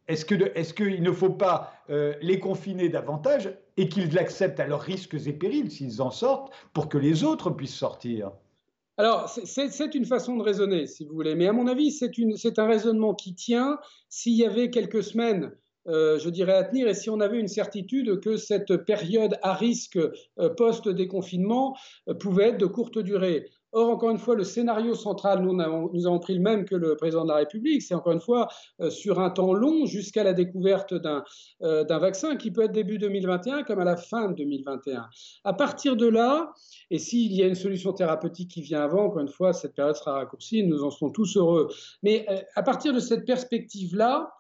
Est-ce 0.07 0.73
qu'il 0.73 1.01
ne 1.01 1.11
faut 1.11 1.29
pas 1.29 1.73
euh, 1.89 2.13
les 2.21 2.39
confiner 2.39 2.89
davantage 2.89 3.53
et 3.77 3.87
qu'ils 3.87 4.13
l'acceptent 4.13 4.59
à 4.59 4.67
leurs 4.67 4.81
risques 4.81 5.15
et 5.25 5.33
périls 5.33 5.71
s'ils 5.71 6.01
en 6.01 6.11
sortent 6.11 6.53
pour 6.73 6.89
que 6.89 6.97
les 6.97 7.23
autres 7.23 7.49
puissent 7.49 7.75
sortir? 7.75 8.31
Alors, 8.97 9.27
c'est 9.27 9.95
une 9.95 10.05
façon 10.05 10.37
de 10.37 10.43
raisonner, 10.43 10.85
si 10.85 11.03
vous 11.03 11.15
voulez, 11.15 11.33
mais 11.33 11.47
à 11.47 11.53
mon 11.53 11.65
avis, 11.67 11.91
c'est 11.91 12.59
un 12.59 12.67
raisonnement 12.67 13.15
qui 13.15 13.33
tient. 13.33 13.79
S'il 14.07 14.33
y 14.33 14.45
avait 14.45 14.69
quelques 14.69 15.03
semaines 15.03 15.51
euh, 15.87 16.17
je 16.17 16.29
dirais, 16.29 16.53
à 16.53 16.63
tenir, 16.63 16.87
et 16.87 16.93
si 16.93 17.09
on 17.09 17.19
avait 17.19 17.39
une 17.39 17.49
certitude 17.49 18.21
que 18.21 18.37
cette 18.37 18.77
période 18.77 19.37
à 19.41 19.53
risque 19.53 19.97
euh, 19.97 20.49
post-déconfinement 20.55 21.75
pouvait 22.19 22.49
être 22.49 22.57
de 22.57 22.65
courte 22.65 22.99
durée. 22.99 23.49
Or, 23.75 23.89
encore 23.89 24.11
une 24.11 24.19
fois, 24.19 24.35
le 24.35 24.43
scénario 24.43 24.93
central, 24.93 25.41
nous 25.41 25.59
avons, 25.59 26.19
pris 26.19 26.35
le 26.35 26.41
même 26.41 26.63
que 26.63 26.75
le 26.75 26.95
président 26.95 27.23
de 27.23 27.29
la 27.29 27.37
République, 27.37 27.81
c'est 27.81 27.95
encore 27.95 28.13
une 28.13 28.21
fois 28.21 28.47
euh, 28.79 28.91
sur 28.91 29.19
un 29.19 29.31
temps 29.31 29.51
long 29.51 29.87
jusqu'à 29.87 30.23
la 30.23 30.33
découverte 30.33 30.93
euh, 30.93 31.83
d'un 31.83 31.97
vaccin 31.97 32.35
qui 32.35 32.51
peut 32.51 32.61
être 32.61 32.71
début 32.71 32.99
2021 32.99 33.63
comme 33.63 33.79
à 33.79 33.83
la 33.83 33.97
fin 33.97 34.29
de 34.29 34.35
2021. 34.35 35.07
À 35.43 35.53
partir 35.53 35.95
de 35.95 36.05
là, 36.05 36.53
et 36.91 36.99
s'il 36.99 37.33
y 37.33 37.41
a 37.41 37.47
une 37.47 37.55
solution 37.55 37.93
thérapeutique 37.93 38.51
qui 38.51 38.61
vient 38.61 38.83
avant, 38.83 39.05
encore 39.05 39.21
une 39.21 39.27
fois, 39.27 39.53
cette 39.53 39.73
période 39.73 39.95
sera 39.95 40.13
raccourcie, 40.13 40.63
nous 40.63 40.83
en 40.83 40.91
serons 40.91 41.09
tous 41.09 41.35
heureux. 41.35 41.67
Mais 42.03 42.27
euh, 42.29 42.37
à 42.55 42.61
partir 42.61 42.93
de 42.93 42.99
cette 42.99 43.25
perspective-là, 43.25 44.31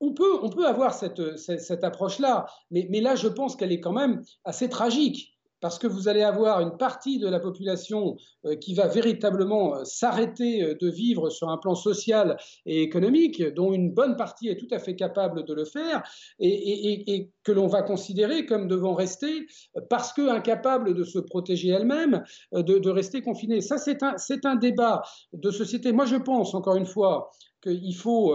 on 0.00 0.12
peut, 0.12 0.66
avoir 0.66 0.92
cette, 0.92 1.84
approche-là, 1.84 2.46
mais 2.70 3.00
là, 3.00 3.14
je 3.14 3.28
pense 3.28 3.56
qu'elle 3.56 3.72
est 3.72 3.80
quand 3.80 3.92
même 3.92 4.22
assez 4.44 4.68
tragique 4.68 5.33
parce 5.64 5.78
que 5.78 5.86
vous 5.86 6.08
allez 6.08 6.22
avoir 6.22 6.60
une 6.60 6.76
partie 6.76 7.18
de 7.18 7.26
la 7.26 7.40
population 7.40 8.18
euh, 8.44 8.54
qui 8.54 8.74
va 8.74 8.86
véritablement 8.86 9.76
euh, 9.76 9.84
s'arrêter 9.84 10.62
euh, 10.62 10.74
de 10.78 10.90
vivre 10.90 11.30
sur 11.30 11.48
un 11.48 11.56
plan 11.56 11.74
social 11.74 12.36
et 12.66 12.82
économique, 12.82 13.42
dont 13.54 13.72
une 13.72 13.90
bonne 13.90 14.14
partie 14.14 14.48
est 14.48 14.58
tout 14.58 14.68
à 14.72 14.78
fait 14.78 14.94
capable 14.94 15.42
de 15.46 15.54
le 15.54 15.64
faire, 15.64 16.02
et, 16.38 17.30
que 17.44 17.52
l'on 17.52 17.66
va 17.66 17.80
considérer 17.80 18.44
comme 18.44 18.68
devant 18.68 18.92
rester, 18.92 19.46
parce 19.88 20.12
que 20.12 20.28
incapable 20.28 20.92
de 20.92 21.02
se 21.02 21.18
protéger 21.18 21.70
elle-même, 21.70 22.22
de, 22.52 22.90
rester 22.90 23.22
confinée. 23.22 23.62
Ça, 23.62 23.78
c'est 23.78 24.02
un, 24.02 24.16
un 24.44 24.56
débat 24.56 25.00
de 25.32 25.50
société. 25.50 25.92
Moi, 25.92 26.04
je 26.04 26.16
pense, 26.16 26.54
encore 26.54 26.76
une 26.76 26.86
fois, 26.86 27.30
qu'il 27.62 27.96
faut 27.96 28.34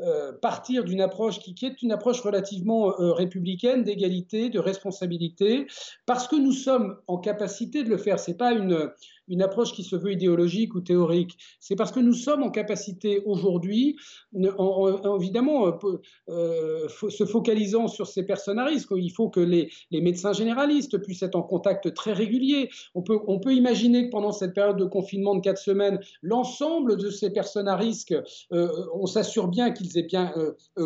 euh, 0.00 0.32
partir 0.32 0.84
d'une 0.84 1.00
approche 1.00 1.38
qui, 1.38 1.54
est 1.64 1.82
une 1.82 1.92
approche 1.92 2.20
relativement 2.20 3.00
euh, 3.00 3.12
républicaine 3.12 3.82
d'égalité, 3.82 4.50
de 4.50 4.58
responsabilité, 4.58 5.66
parce 6.04 6.28
que 6.28 6.36
nous 6.36 6.52
sommes 6.52 6.98
en 7.06 7.18
capacité 7.18 7.82
de 7.82 7.88
le 7.88 7.96
faire. 7.96 8.18
C'est 8.18 8.36
pas 8.36 8.52
une, 8.52 8.90
une 9.28 9.42
approche 9.42 9.72
qui 9.72 9.82
se 9.82 9.96
veut 9.96 10.12
idéologique 10.12 10.74
ou 10.74 10.80
théorique. 10.80 11.36
C'est 11.60 11.76
parce 11.76 11.92
que 11.92 12.00
nous 12.00 12.12
sommes 12.12 12.42
en 12.42 12.50
capacité 12.50 13.22
aujourd'hui, 13.24 13.96
évidemment, 14.34 15.66
euh, 15.66 16.00
euh, 16.28 16.88
se 16.88 17.24
focalisant 17.24 17.88
sur 17.88 18.06
ces 18.06 18.24
personnes 18.24 18.58
à 18.58 18.64
risque, 18.64 18.90
il 18.96 19.10
faut 19.10 19.28
que 19.28 19.40
les, 19.40 19.70
médecins 19.90 20.32
généralistes 20.32 20.98
puissent 20.98 21.22
être 21.22 21.36
en 21.36 21.42
contact 21.42 21.92
très 21.94 22.12
régulier. 22.12 22.68
On 22.94 23.02
peut, 23.02 23.52
imaginer 23.52 24.06
que 24.06 24.10
pendant 24.10 24.32
cette 24.32 24.54
période 24.54 24.76
de 24.76 24.84
confinement 24.84 25.34
de 25.34 25.40
quatre 25.40 25.60
semaines, 25.60 25.98
l'ensemble 26.22 26.96
de 26.96 27.10
ces 27.10 27.30
personnes 27.30 27.68
à 27.68 27.76
risque, 27.76 28.14
euh, 28.52 28.68
on 28.94 29.06
s'assure 29.06 29.48
bien 29.48 29.70
qu'ils 29.70 29.96
aient 29.98 30.02
bien 30.02 30.32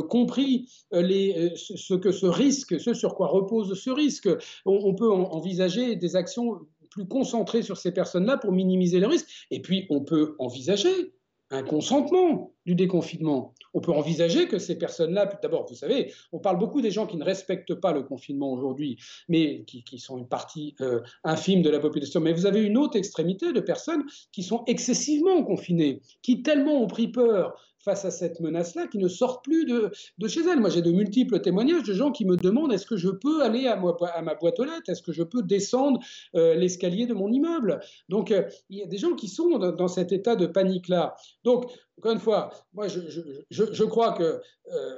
compris 0.09 0.68
ce 0.92 1.94
que 1.94 2.12
ce 2.12 2.26
risque, 2.26 2.81
ce 2.81 2.94
sur 2.94 3.14
quoi 3.14 3.29
repose 3.29 3.74
ce 3.74 3.90
risque. 3.90 4.29
On, 4.64 4.94
peut 4.94 5.11
envisager 5.11 5.96
des 5.96 6.16
actions 6.16 6.61
plus 6.91 7.07
concentré 7.07 7.62
sur 7.62 7.76
ces 7.76 7.93
personnes-là 7.93 8.36
pour 8.36 8.53
minimiser 8.53 9.01
le 9.01 9.07
risque. 9.07 9.47
Et 9.51 9.62
puis, 9.62 9.86
on 9.91 10.01
peut 10.01 10.34
envisager 10.38 11.14
un 11.51 11.62
consentement 11.62 12.55
du 12.71 12.77
déconfinement. 12.77 13.53
On 13.75 13.81
peut 13.81 13.91
envisager 13.91 14.47
que 14.47 14.61
ces 14.61 14.79
personnes-là, 14.79 15.29
d'abord, 15.43 15.66
vous 15.68 15.75
savez, 15.75 16.12
on 16.31 16.39
parle 16.39 16.57
beaucoup 16.57 16.81
des 16.81 16.93
gens 16.93 17.05
qui 17.05 17.16
ne 17.16 17.25
respectent 17.25 17.75
pas 17.75 17.93
le 17.93 18.05
confinement 18.05 18.53
aujourd'hui, 18.53 18.97
mais 19.29 19.64
qui, 19.64 19.99
sont 19.99 20.18
une 20.18 20.29
partie 20.29 20.77
euh, 20.81 21.01
infime 21.25 21.62
de 21.62 21.71
la 21.71 21.81
population. 21.81 22.21
Mais 22.21 22.33
vous 22.33 22.47
avez 22.47 22.62
une 22.62 22.79
autre 22.79 22.97
extrémité 22.97 23.53
de 23.53 23.61
personnes 23.61 24.05
qui 24.31 24.45
sont 24.45 24.62
excessivement 24.68 25.43
confinées, 25.43 26.01
qui 26.23 26.43
tellement 26.43 26.81
ont 26.81 26.87
pris 26.87 27.09
peur 27.09 27.57
face 27.81 28.05
à 28.05 28.11
cette 28.11 28.41
menace-là 28.41 28.87
qui 28.87 28.99
ne 28.99 29.09
sortent 29.09 29.43
plus 29.43 29.64
de, 29.64 29.91
chez 30.29 30.41
elles. 30.41 30.61
Moi, 30.61 30.71
j'ai 30.71 30.83
de 30.83 30.93
multiples 30.93 31.41
témoignages 31.41 31.83
de 31.83 31.95
gens 31.95 32.12
qui 32.12 32.25
me 32.25 32.37
demandent 32.37 32.73
est-ce 32.73 32.87
que 32.87 32.97
je 32.97 33.09
peux 33.09 33.43
aller 33.43 33.66
à, 33.66 33.77
ma 33.77 34.35
boîte 34.35 34.61
aux 34.61 34.64
lettres? 34.64 34.89
Est-ce 34.89 35.03
que 35.03 35.12
je 35.12 35.23
peux 35.23 35.43
descendre 35.43 36.01
euh, 36.35 36.55
l'escalier 36.55 37.07
de 37.07 37.14
mon 37.14 37.33
immeuble? 37.33 37.81
Donc, 38.09 38.31
euh, 38.31 38.45
il 38.68 38.79
y 38.79 38.83
a 38.83 38.87
des 38.87 38.99
gens 38.99 39.14
qui 39.14 39.29
sont 39.29 39.59
dans, 39.59 39.89
cet 39.89 40.12
état 40.12 40.37
de 40.37 40.47
panique-là. 40.47 41.16
Donc, 41.45 41.71
encore 42.01 42.12
une 42.12 42.18
fois, 42.18 42.51
moi, 42.72 42.88
je, 42.88 43.84
crois 43.84 44.14
que. 44.14 44.40
Euh, 44.72 44.96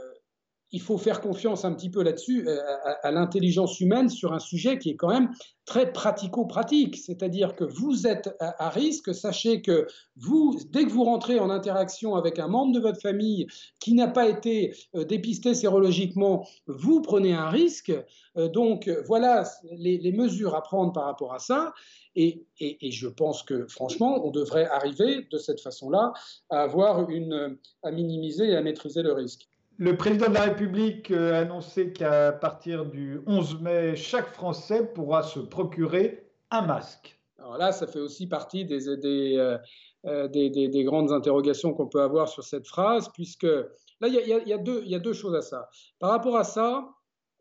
il 0.75 0.81
faut 0.81 0.97
faire 0.97 1.21
confiance 1.21 1.67
un 1.67 1.75
petit 1.75 1.91
peu 1.91 2.03
là-dessus, 2.03 2.49
euh, 2.49 2.57
à, 3.03 3.11
l'intelligence 3.11 3.79
humaine 3.79 4.09
sur 4.09 4.33
un 4.33 4.39
sujet 4.39 4.79
qui 4.79 4.89
est 4.89 4.97
quand 4.97 5.11
même 5.11 5.31
très 5.67 5.93
pratico-pratique. 5.93 6.97
C'est-à-dire 6.97 7.55
que 7.55 7.65
vous 7.65 8.07
êtes 8.07 8.35
à, 8.41 8.71
risque, 8.71 9.15
sachez 9.15 9.61
que 9.61 9.87
vous, 10.17 10.59
dès 10.71 10.87
que 10.87 10.91
vous 10.91 11.05
rentrez 11.05 11.39
en 11.39 11.51
interaction 11.51 12.15
avec 12.15 12.39
un 12.39 12.49
membre 12.49 12.73
de 12.73 12.81
votre 12.81 13.03
famille 13.03 13.49
qui 13.81 13.93
n'a 13.93 14.09
pas 14.09 14.27
été 14.27 14.75
euh, 14.95 15.05
dépisté 15.05 15.55
sérologiquement, 15.55 16.49
vous 16.67 17.03
prenez 17.03 17.35
un 17.35 17.51
risque. 17.51 17.93
Donc 18.35 18.89
voilà 19.07 19.45
les, 19.73 20.11
mesures 20.13 20.55
à 20.55 20.63
prendre 20.63 20.95
par 20.95 21.05
rapport 21.05 21.35
à 21.35 21.39
ça. 21.39 21.75
Et, 22.15 22.47
et, 22.61 22.91
je 22.91 23.09
pense 23.09 23.43
que 23.43 23.67
franchement, 23.69 24.25
on 24.25 24.31
devrait 24.31 24.67
arriver 24.67 25.27
de 25.31 25.39
cette 25.39 25.61
façon-là 25.61 26.13
à 26.51 26.63
avoir 26.63 27.09
une, 27.09 27.57
à 27.83 27.91
minimiser 27.91 28.51
et 28.51 28.57
à 28.57 28.63
maîtriser 28.63 29.03
le 29.03 29.13
risque. 29.13 29.49
Le 29.79 29.97
président 29.97 30.29
de 30.29 30.35
la 30.35 30.43
République 30.43 31.11
euh, 31.11 31.35
a 31.35 31.39
annoncé 31.39 31.93
qu'à 31.93 32.33
partir 32.33 32.85
du 32.85 33.21
11 33.27 33.63
mai, 33.63 33.97
chaque 33.97 34.29
Français 34.35 34.93
pourra 34.93 35.23
se 35.23 35.41
procurer 35.41 36.31
un 36.51 36.63
masque. 36.63 37.19
Alors 37.39 37.57
là, 37.57 37.73
ça 37.73 37.87
fait 37.87 37.99
aussi 37.99 38.29
partie 38.29 38.67
des, 38.67 38.89
euh, 38.89 39.59
euh, 40.05 40.29
des, 40.29 40.51
des, 40.51 40.85
grandes 40.85 41.11
interrogations 41.13 41.73
qu'on 41.73 41.89
peut 41.89 42.03
avoir 42.03 42.29
sur 42.29 42.45
cette 42.45 42.67
phrase, 42.67 43.09
puisque 43.15 43.45
là, 43.45 44.09
il 44.09 44.15
y, 44.15 44.49
y, 44.49 44.95
a 44.95 44.99
deux 44.99 45.13
choses 45.15 45.35
à 45.35 45.43
ça. 45.43 45.69
Par 45.99 46.11
rapport 46.11 46.37
à 46.37 46.45
ça, 46.45 46.89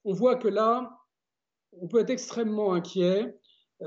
on 0.06 0.14
voit 0.14 0.36
que 0.36 0.48
là, 0.48 0.90
on 1.80 1.88
peut 1.88 2.00
être 2.00 2.10
extrêmement 2.10 2.74
inquiet. 2.74 3.38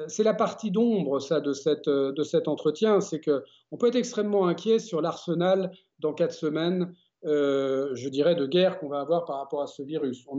C'est 0.08 0.24
la 0.24 0.34
partie 0.34 0.70
d'ombre, 0.70 1.20
ça, 1.20 1.40
de, 1.40 1.52
cette, 1.52 1.88
de 1.88 2.22
cet 2.24 2.48
entretien, 2.48 3.00
c'est 3.00 3.20
qu'on 3.20 3.76
peut 3.78 3.86
être 3.86 3.96
extrêmement 3.96 4.46
inquiet 4.48 4.80
sur 4.80 5.00
l'arsenal 5.00 5.70
dans 6.00 6.12
quatre 6.12 6.32
semaines 6.32 6.92
euh, 7.26 7.94
je 7.94 8.08
dirais, 8.10 8.34
de 8.34 8.44
guerre 8.46 8.78
qu'on 8.78 8.88
va 8.88 9.00
avoir 9.00 9.24
par 9.24 9.38
rapport 9.38 9.62
à 9.62 9.66
ce 9.66 9.82
virus. 9.82 10.26
On 10.28 10.36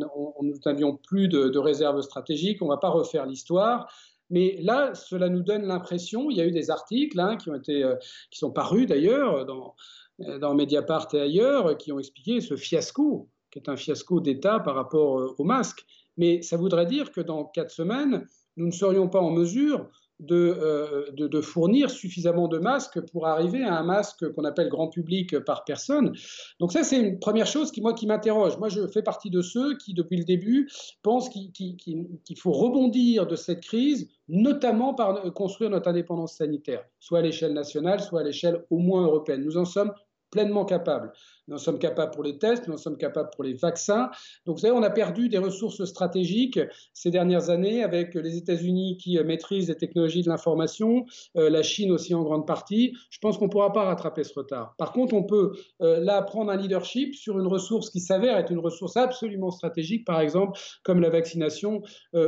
n'avions 0.66 0.98
plus 0.98 1.28
de, 1.28 1.58
réserves 1.58 2.02
stratégiques, 2.02 2.62
on 2.62 2.66
ne 2.66 2.72
va 2.72 2.78
pas 2.78 2.90
refaire 2.90 3.26
l'histoire. 3.26 3.92
Mais 4.30 4.58
là, 4.62 4.94
cela 4.94 5.30
nous 5.30 5.42
donne 5.42 5.66
l'impression, 5.66 6.30
il 6.30 6.38
y 6.38 6.42
a 6.42 6.46
eu 6.46 6.52
des 6.52 6.70
articles 6.70 7.20
hein, 7.20 7.38
qui, 7.38 7.50
ont 7.50 7.56
été, 7.56 7.84
euh, 7.84 7.96
qui 8.32 8.40
sont 8.40 8.52
parus 8.52 8.88
d'ailleurs 8.88 9.46
dans, 9.46 9.76
euh, 10.22 10.40
dans 10.40 10.54
Mediapart 10.54 11.08
et 11.14 11.22
ailleurs, 11.22 11.78
qui 11.78 11.92
ont 11.92 12.00
expliqué 12.00 12.40
ce 12.40 12.56
fiasco, 12.56 13.30
qui 13.52 13.60
est 13.60 13.70
un 13.70 13.76
fiasco 13.76 14.20
d'État 14.20 14.60
par 14.60 14.76
rapport 14.76 15.34
au 15.40 15.44
masque. 15.44 15.86
Mais 16.18 16.42
ça 16.42 16.58
voudrait 16.58 16.86
dire 16.86 17.12
que 17.12 17.22
dans 17.22 17.46
quatre 17.46 17.72
semaines, 17.72 18.28
nous 18.58 18.68
ne 18.68 18.72
serions 18.72 19.10
pas 19.10 19.20
en 19.20 19.32
mesure 19.32 19.90
euh, 20.32 21.12
de, 21.12 21.42
fournir 21.42 21.90
suffisamment 21.90 22.48
de 22.48 22.58
masques 22.58 23.02
pour 23.12 23.28
arriver 23.28 23.64
à 23.64 23.78
un 23.78 23.84
masque 23.84 24.32
qu'on 24.32 24.46
appelle 24.46 24.70
grand 24.70 24.88
public 24.88 25.38
par 25.40 25.66
personne. 25.66 26.14
Donc 26.62 26.72
ça, 26.72 26.84
c'est 26.84 26.98
une 26.98 27.20
première 27.20 27.48
chose 27.48 27.70
qui, 27.70 27.82
moi, 27.82 27.94
qui 27.94 28.08
m'interroge. 28.08 28.58
Moi, 28.58 28.70
je 28.70 28.88
fais 28.88 29.02
partie 29.02 29.30
de 29.30 29.42
ceux 29.42 29.76
qui, 29.78 29.94
depuis 29.94 30.16
le 30.16 30.24
début, 30.24 30.70
pensent 31.04 31.30
qu'il 31.30 32.38
faut 32.38 32.54
rebondir 32.54 33.28
de 33.28 33.36
cette 33.36 33.60
crise, 33.62 34.08
notamment 34.30 34.94
par 34.94 35.34
construire 35.34 35.70
notre 35.70 35.90
indépendance 35.90 36.38
sanitaire, 36.38 36.86
soit 37.00 37.20
à 37.20 37.22
l'échelle 37.22 37.54
nationale, 37.54 38.00
soit 38.00 38.22
à 38.22 38.24
l'échelle 38.24 38.64
au 38.70 38.78
moins 38.78 39.04
européenne. 39.04 39.44
Nous 39.44 39.58
en 39.58 39.66
sommes 39.66 39.92
pleinement 40.32 40.64
capables. 40.64 41.12
Nous 41.48 41.56
en 41.56 41.60
sommes 41.60 41.80
capables 41.80 42.12
pour 42.12 42.24
les 42.24 42.38
tests, 42.38 42.68
nous 42.68 42.74
en 42.74 42.78
sommes 42.78 42.98
capables 42.98 43.30
pour 43.36 43.44
les 43.44 43.54
vaccins. 43.54 44.10
Donc, 44.46 44.56
vous 44.56 44.62
savez, 44.62 44.74
on 44.74 44.82
a 44.84 44.90
perdu 44.90 45.30
des 45.30 45.38
ressources 45.38 45.84
stratégiques 45.86 46.60
ces 46.94 47.12
dernières 47.12 47.50
années 47.50 47.84
avec 47.84 48.16
les 48.16 48.38
États-Unis 48.38 48.98
qui 48.98 49.20
euh, 49.20 49.24
maîtrisent 49.24 49.68
les 49.68 49.76
technologies 49.76 50.24
de 50.24 50.30
l'information, 50.30 51.06
euh, 51.38 51.50
la 51.50 51.62
Chine 51.62 51.92
aussi 51.92 52.16
en 52.16 52.24
grande 52.24 52.48
partie. 52.48 52.96
Je 53.10 53.20
pense 53.20 53.38
qu'on 53.38 53.46
ne 53.46 53.52
pourra 53.52 53.72
pas 53.74 53.84
rattraper 53.84 54.24
ce 54.24 54.34
retard. 54.34 54.76
Par 54.78 54.92
contre, 54.92 55.14
on 55.14 55.24
peut 55.24 55.54
euh, 55.82 56.00
là 56.00 56.22
prendre 56.24 56.52
un 56.52 56.58
leadership 56.58 57.14
sur 57.14 57.40
une 57.40 57.48
ressource 57.48 57.90
qui 57.90 58.00
s'avère 58.00 58.38
être 58.38 58.52
une 58.52 58.60
ressource 58.60 58.98
absolument 58.98 59.52
stratégique, 59.52 60.06
par 60.06 60.20
exemple, 60.20 60.60
comme 60.84 61.00
la 61.00 61.10
vaccination 61.10 61.82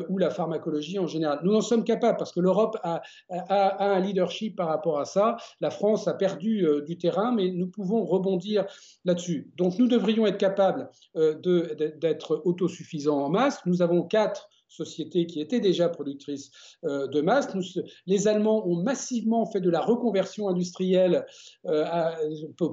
ou 0.09 0.17
la 0.17 0.29
pharmacologie 0.29 0.99
en 0.99 1.07
général. 1.07 1.39
Nous 1.43 1.53
en 1.53 1.61
sommes 1.61 1.83
capables 1.83 2.17
parce 2.17 2.31
que 2.31 2.39
l'Europe 2.39 2.77
a, 2.83 3.01
a, 3.29 3.95
un 3.95 3.99
leadership 3.99 4.55
par 4.55 4.67
rapport 4.67 4.99
à 4.99 5.05
ça. 5.05 5.37
La 5.61 5.69
France 5.69 6.07
a 6.07 6.13
perdu 6.13 6.65
du 6.85 6.97
terrain, 6.97 7.31
mais 7.31 7.51
nous 7.51 7.67
pouvons 7.67 8.03
rebondir 8.03 8.65
là-dessus. 9.07 9.51
Donc 9.55 9.79
nous 9.79 9.87
devrions 9.87 10.27
être 10.27 10.37
capables 10.37 10.89
euh, 11.15 11.33
d'être 11.97 12.41
autosuffisants 12.45 13.23
en 13.23 13.29
masques. 13.29 13.65
Nous 13.65 13.81
avons 13.81 14.03
quatre 14.03 14.49
sociétés 14.67 15.25
qui 15.25 15.39
étaient 15.39 15.61
déjà 15.61 15.87
productrices 15.87 16.51
euh, 16.83 17.07
de 17.07 17.21
masques. 17.21 17.51
les 18.05 18.27
Allemands 18.27 18.67
ont 18.67 18.75
massivement 18.75 19.45
fait 19.45 19.61
de 19.61 19.69
la 19.69 19.79
reconversion 19.79 20.49
industrielle 20.49 21.25
euh, 21.65 21.85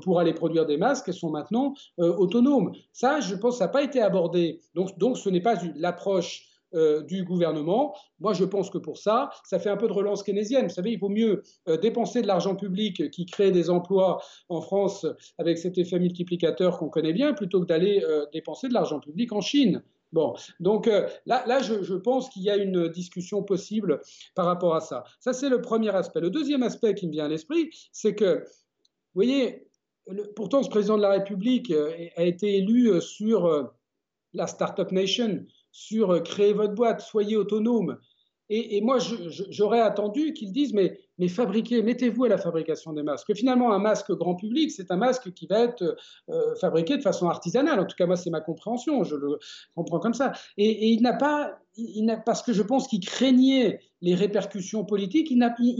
pour 0.03 0.19
aller 0.19 0.35
produire 0.35 0.67
des 0.67 0.77
masques 0.77 1.09
et 1.09 1.13
sont 1.13 1.31
maintenant 1.31 1.75
autonomes. 1.99 2.73
Ça, 2.93 3.21
je 3.21 3.37
pense, 3.37 3.61
n'a 3.61 3.69
pas 3.69 3.85
été 3.85 4.03
abordé. 4.03 4.61
Donc 4.75 5.17
ce 5.17 5.31
n'est 5.31 5.41
pas 5.41 5.55
l'approche 5.77 6.54
euh, 6.75 7.03
du 7.03 7.25
gouvernement. 7.25 7.95
Moi, 8.19 8.33
je 8.33 8.45
pense 8.45 8.69
que 8.69 8.79
pour 8.79 8.99
ça, 8.99 9.31
ça 9.45 9.59
fait 9.59 9.71
un 9.71 9.77
peu 9.77 9.87
de 9.87 9.93
relance 9.93 10.23
keynésienne. 10.23 10.65
Vous 10.65 10.75
savez, 10.75 10.93
il 10.93 10.99
vaut 10.99 11.09
mieux 11.09 11.43
euh, 11.69 11.77
dépenser 11.77 12.21
de 12.21 12.27
l'argent 12.27 12.57
public 12.57 13.11
qui 13.11 13.27
crée 13.27 13.53
des 13.53 13.71
emplois 13.71 14.21
en 14.49 14.61
France 14.61 15.07
avec 15.39 15.59
cet 15.59 15.79
effet 15.79 15.99
multiplicateur 16.01 16.79
qu'on 16.79 16.89
connaît 16.89 17.13
bien, 17.13 17.33
plutôt 17.33 17.61
que 17.61 17.67
d'aller 17.67 18.03
euh, 18.03 18.27
dépenser 18.33 18.69
de 18.69 18.75
l'argent 18.75 18.99
public 18.99 19.33
en 19.33 19.41
Chine. 19.41 19.85
Bon, 20.13 20.35
donc 20.61 20.87
là, 20.87 21.45
là 21.47 21.61
je, 21.61 21.95
pense 21.95 22.29
qu'il 22.29 22.43
y 22.43 22.51
a 22.51 22.57
une 22.57 22.89
discussion 22.89 23.43
possible 23.43 24.01
par 24.37 24.47
rapport 24.47 24.77
à 24.77 24.81
ça. 24.81 25.03
Ça, 25.19 25.33
c'est 25.33 25.49
le 25.49 25.61
premier 25.61 25.91
aspect. 25.91 26.21
Le 26.21 26.31
deuxième 26.31 26.63
aspect 26.63 26.95
qui 26.95 27.09
me 27.09 27.13
vient 27.13 27.25
à 27.25 27.29
l'esprit, 27.29 27.71
c'est 27.91 28.15
que, 28.15 28.45
vous 28.45 29.17
voyez, 29.17 29.67
pourtant, 30.37 30.63
ce 30.63 30.71
président 30.71 30.97
de 30.97 31.03
la 31.03 31.11
République 31.11 31.73
a 32.17 32.23
été 32.23 32.59
élu 32.59 33.01
sur 33.01 33.73
la 34.35 34.47
Startup 34.47 34.91
Nation, 34.93 35.45
sur 35.75 36.13
euh, 36.13 36.21
créer 36.21 36.53
votre 36.53 36.73
boîte, 36.73 37.01
soyez 37.01 37.37
autonome. 37.37 37.99
Et, 38.51 38.83
moi, 38.83 38.99
j'aurais 39.49 39.81
attendu 39.81 40.35
qu'ils 40.35 40.53
disent, 40.53 40.75
mais, 40.75 41.29
fabriquez, 41.29 41.83
mettez-vous 41.83 42.25
à 42.25 42.29
la 42.29 42.37
fabrication 42.37 42.93
des 42.93 43.03
masques. 43.03 43.27
Que 43.27 43.35
finalement, 43.35 43.73
un 43.73 43.79
masque 43.79 44.13
grand 44.13 44.37
public, 44.37 44.71
c'est 44.71 44.91
un 44.91 44.97
masque 44.97 45.33
qui 45.33 45.47
va 45.47 45.61
être 45.61 45.97
euh, 46.29 46.55
fabriqué 46.61 46.99
de 46.99 47.03
façon 47.03 47.27
artisanale. 47.29 47.81
En 47.81 47.87
tout 47.87 47.97
cas, 47.97 48.07
moi, 48.07 48.17
c'est 48.17 48.29
ma 48.29 48.43
compréhension, 48.43 49.03
je 49.03 49.17
le 49.17 49.39
comprends 49.75 49.99
comme 49.99 50.13
ça. 50.13 50.33
Et, 50.59 50.91
il 50.91 51.03
n'a 51.03 51.15
pas, 51.15 51.59
parce 52.27 52.43
que 52.43 52.53
je 52.53 52.63
pense 52.63 52.87
qu'il 52.87 53.01
craignait 53.01 53.81
les 54.03 54.15
répercussions 54.15 54.85
politiques, 54.85 55.31
il 55.31 55.39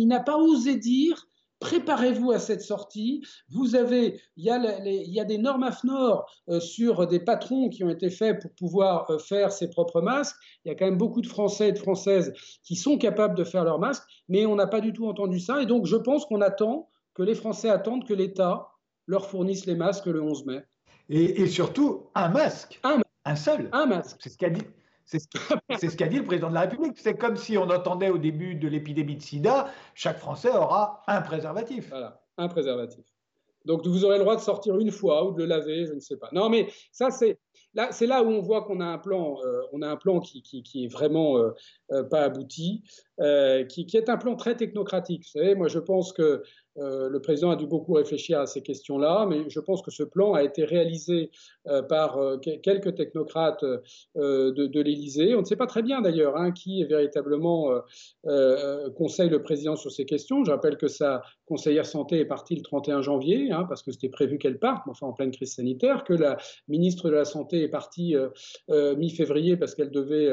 n'a 0.09 0.21
pas 0.21 0.39
osé 0.39 0.77
dire 0.77 1.29
préparez-vous 1.61 2.33
à 2.33 2.39
cette 2.39 2.63
sortie. 2.63 3.25
Vous 3.51 3.75
avez, 3.75 4.21
il 4.37 4.45
y 4.45 4.51
a, 4.51 4.59
il 4.85 5.13
y 5.13 5.21
a 5.21 5.25
des 5.25 5.39
normes 5.39 5.63
AFNOR 5.63 6.27
euh, 6.49 6.61
sur 6.61 7.07
des 7.07 7.21
patrons 7.21 7.69
qui 7.69 7.85
ont 7.85 7.91
été 7.91 8.11
faits 8.11 8.41
pour 8.41 8.51
pouvoir 8.53 9.11
euh, 9.11 9.19
faire 9.19 9.53
ses 9.53 9.71
propres 9.71 10.01
masques. 10.01 10.37
Il 10.65 10.69
y 10.69 10.73
a 10.73 10.75
quand 10.75 10.85
même 10.85 10.99
beaucoup 10.99 11.21
de 11.21 11.27
Français 11.27 11.69
et 11.69 11.73
de 11.73 11.79
Françaises 11.79 12.33
qui 12.63 12.77
sont 12.77 12.99
capables 12.99 13.37
de 13.37 13.45
faire 13.45 13.65
leurs 13.65 13.79
masques, 13.79 14.05
mais 14.29 14.47
on 14.47 14.57
n'a 14.57 14.67
pas 14.67 14.81
du 14.81 14.93
tout 14.93 15.07
entendu 15.07 15.41
ça. 15.41 15.63
Et 15.63 15.67
donc, 15.67 15.87
je 15.87 15.97
pense 15.97 16.27
qu'on 16.27 16.41
attend, 16.41 16.89
que 17.15 17.23
les 17.23 17.35
Français 17.35 17.71
attendent 17.71 18.07
que 18.07 18.15
l'État 18.15 18.69
leur 19.07 19.27
fournisse 19.27 19.67
les 19.67 19.77
masques 19.77 20.07
le 20.07 20.21
11 20.21 20.47
mai. 20.47 20.65
Et, 21.09 21.47
surtout, 21.47 22.09
un 22.15 22.29
masque. 22.29 22.81
Un, 22.83 23.01
un 23.25 23.37
seul. 23.37 23.69
Un 23.73 23.87
masque. 23.87 24.17
C'est 24.21 24.31
ce 24.31 24.39
qu'a 24.39 24.51
dit. 24.51 24.63
C'est 25.07 25.21
ce 25.21 25.97
qu'a 25.97 26.09
dit 26.09 26.19
le 26.19 26.25
président 26.25 26.49
de 26.49 26.55
la 26.55 26.63
République. 26.63 26.99
C'est 26.99 27.17
comme 27.17 27.37
si 27.37 27.59
on 27.59 27.69
entendait 27.69 28.11
au 28.11 28.19
début 28.19 28.55
de 28.55 28.69
l'épidémie 28.69 29.17
de 29.17 29.23
sida, 29.23 29.71
chaque 29.95 30.19
Français 30.19 30.51
aura 30.51 31.03
un 31.07 31.21
préservatif. 31.21 31.89
Voilà, 31.91 32.23
un 32.39 32.49
préservatif. 32.49 33.05
Donc 33.65 33.87
vous 33.87 34.05
aurez 34.05 34.19
le 34.19 34.25
droit 34.25 34.37
de 34.37 34.41
sortir 34.41 34.79
une 34.79 34.91
fois 34.91 35.27
ou 35.27 35.33
de 35.33 35.39
le 35.39 35.47
laver, 35.47 35.87
je 35.87 35.95
ne 35.95 36.01
sais 36.01 36.17
pas. 36.17 36.29
Non, 36.33 36.49
mais 36.49 36.69
ça 36.93 37.11
c'est 37.11 37.39
là, 37.75 37.89
c'est 37.93 38.07
là 38.07 38.23
où 38.23 38.29
on 38.29 38.41
voit 38.41 38.63
qu'on 38.63 38.81
a 38.81 38.87
un 38.87 38.99
plan, 38.99 39.39
euh, 39.45 39.63
on 39.73 39.83
a 39.83 39.89
un 39.89 39.97
plan 39.97 40.21
qui, 40.21 40.43
qui, 40.43 40.85
est 40.85 40.89
vraiment 40.89 41.39
euh, 41.39 41.51
euh, 41.93 42.03
pas 42.03 42.23
abouti, 42.23 42.83
qui, 43.69 43.87
qui, 43.87 43.97
est 43.97 44.09
un 44.09 44.17
plan 44.17 44.35
très 44.35 44.57
technocratique. 44.57 45.23
Vous 45.23 45.41
savez, 45.41 45.55
moi 45.55 45.69
je 45.69 45.79
pense 45.79 46.13
que 46.13 46.43
le 46.77 47.19
président 47.19 47.51
a 47.51 47.57
dû 47.57 47.69
beaucoup 47.69 47.93
réfléchir 47.93 48.41
à 48.41 48.47
ces 48.47 48.61
questions-là, 48.61 49.27
mais 49.31 49.49
je 49.49 49.61
pense 49.61 49.83
que 49.83 49.93
ce 49.93 50.03
plan 50.03 50.33
a 50.33 50.43
été 50.43 50.65
réalisé 50.65 51.31
par 51.89 52.19
quelques 52.65 52.97
technocrates 52.97 53.65
de, 54.17 54.81
l'Élysée. 54.81 55.37
On 55.37 55.43
ne 55.43 55.45
sait 55.45 55.55
pas 55.55 55.69
très 55.69 55.83
bien 55.83 56.01
d'ailleurs 56.01 56.37
hein, 56.37 56.51
qui 56.51 56.83
est 56.83 56.87
véritablement 56.87 57.71
conseille 58.97 59.29
le 59.29 59.41
président 59.41 59.77
sur 59.77 59.93
ces 59.93 60.07
questions. 60.07 60.45
Je 60.45 60.51
rappelle 60.51 60.77
que 60.77 60.89
sa 60.89 61.23
conseillère 61.47 61.87
santé 61.87 62.19
est 62.19 62.25
partie 62.25 62.57
le 62.57 62.63
31 62.63 63.03
janvier, 63.03 63.53
hein, 63.53 63.65
parce 63.69 63.85
que 63.85 63.93
c'était 63.93 64.09
prévu 64.09 64.39
qu'elle 64.39 64.59
parte, 64.59 64.83
enfin 64.89 65.07
en 65.07 65.13
pleine 65.13 65.31
crise 65.31 65.55
sanitaire, 65.55 66.03
que 66.03 66.15
la 66.15 66.37
ministre 66.67 67.09
de 67.09 67.15
la 67.15 67.25
Santé 67.25 67.44
est 67.53 67.69
partie 67.69 68.15
mi-février 68.69 69.57
parce 69.57 69.75
qu'elle 69.75 69.91
devait 69.91 70.31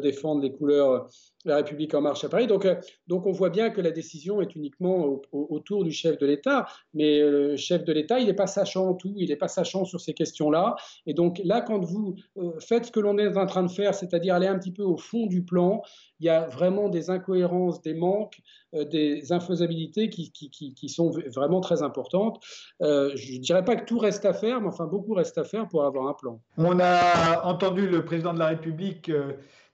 défendre 0.00 0.42
les 0.42 0.52
couleurs 0.52 1.08
la 1.44 1.56
République 1.56 1.94
en 1.94 2.00
marche 2.00 2.24
à 2.24 2.28
Paris. 2.28 2.46
Donc, 2.46 2.66
euh, 2.66 2.74
donc 3.06 3.26
on 3.26 3.32
voit 3.32 3.50
bien 3.50 3.70
que 3.70 3.80
la 3.80 3.90
décision 3.90 4.40
est 4.40 4.54
uniquement 4.54 5.20
autour 5.32 5.84
du 5.84 5.92
chef 5.92 6.18
de 6.18 6.26
l'État, 6.26 6.66
mais 6.94 7.20
euh, 7.20 7.50
le 7.50 7.56
chef 7.56 7.84
de 7.84 7.92
l'État, 7.92 8.18
il 8.18 8.26
n'est 8.26 8.34
pas 8.34 8.46
sachant 8.46 8.94
tout, 8.94 9.14
il 9.16 9.28
n'est 9.30 9.36
pas 9.36 9.48
sachant 9.48 9.84
sur 9.84 10.00
ces 10.00 10.12
questions-là. 10.12 10.76
Et 11.06 11.14
donc 11.14 11.40
là, 11.44 11.60
quand 11.62 11.80
vous 11.80 12.16
euh, 12.36 12.52
faites 12.60 12.86
ce 12.86 12.92
que 12.92 13.00
l'on 13.00 13.16
est 13.18 13.36
en 13.36 13.46
train 13.46 13.62
de 13.62 13.70
faire, 13.70 13.94
c'est-à-dire 13.94 14.34
aller 14.34 14.46
un 14.46 14.58
petit 14.58 14.72
peu 14.72 14.82
au 14.82 14.96
fond 14.96 15.26
du 15.26 15.42
plan, 15.44 15.82
il 16.20 16.26
y 16.26 16.28
a 16.28 16.46
vraiment 16.46 16.90
des 16.90 17.08
incohérences, 17.08 17.80
des 17.80 17.94
manques, 17.94 18.40
des 18.74 19.32
infaisabilités 19.32 20.10
qui, 20.10 20.88
sont 20.88 21.10
vraiment 21.34 21.62
très 21.62 21.82
importantes. 21.82 22.44
je 22.80 23.32
ne 23.32 23.38
dirais 23.38 23.64
pas 23.64 23.74
que 23.74 23.86
tout 23.86 23.98
reste 23.98 24.26
à 24.26 24.34
faire, 24.34 24.60
mais 24.60 24.68
enfin 24.68 24.84
beaucoup 24.84 25.14
reste 25.14 25.38
à 25.38 25.44
faire 25.44 25.66
pour 25.66 25.82
avoir 25.84 26.08
un 26.08 26.12
plan. 26.12 26.38
On 26.58 26.78
a 26.78 27.42
entendu 27.46 27.88
le 27.88 28.04
président 28.04 28.34
de 28.34 28.38
la 28.38 28.48
République 28.48 29.10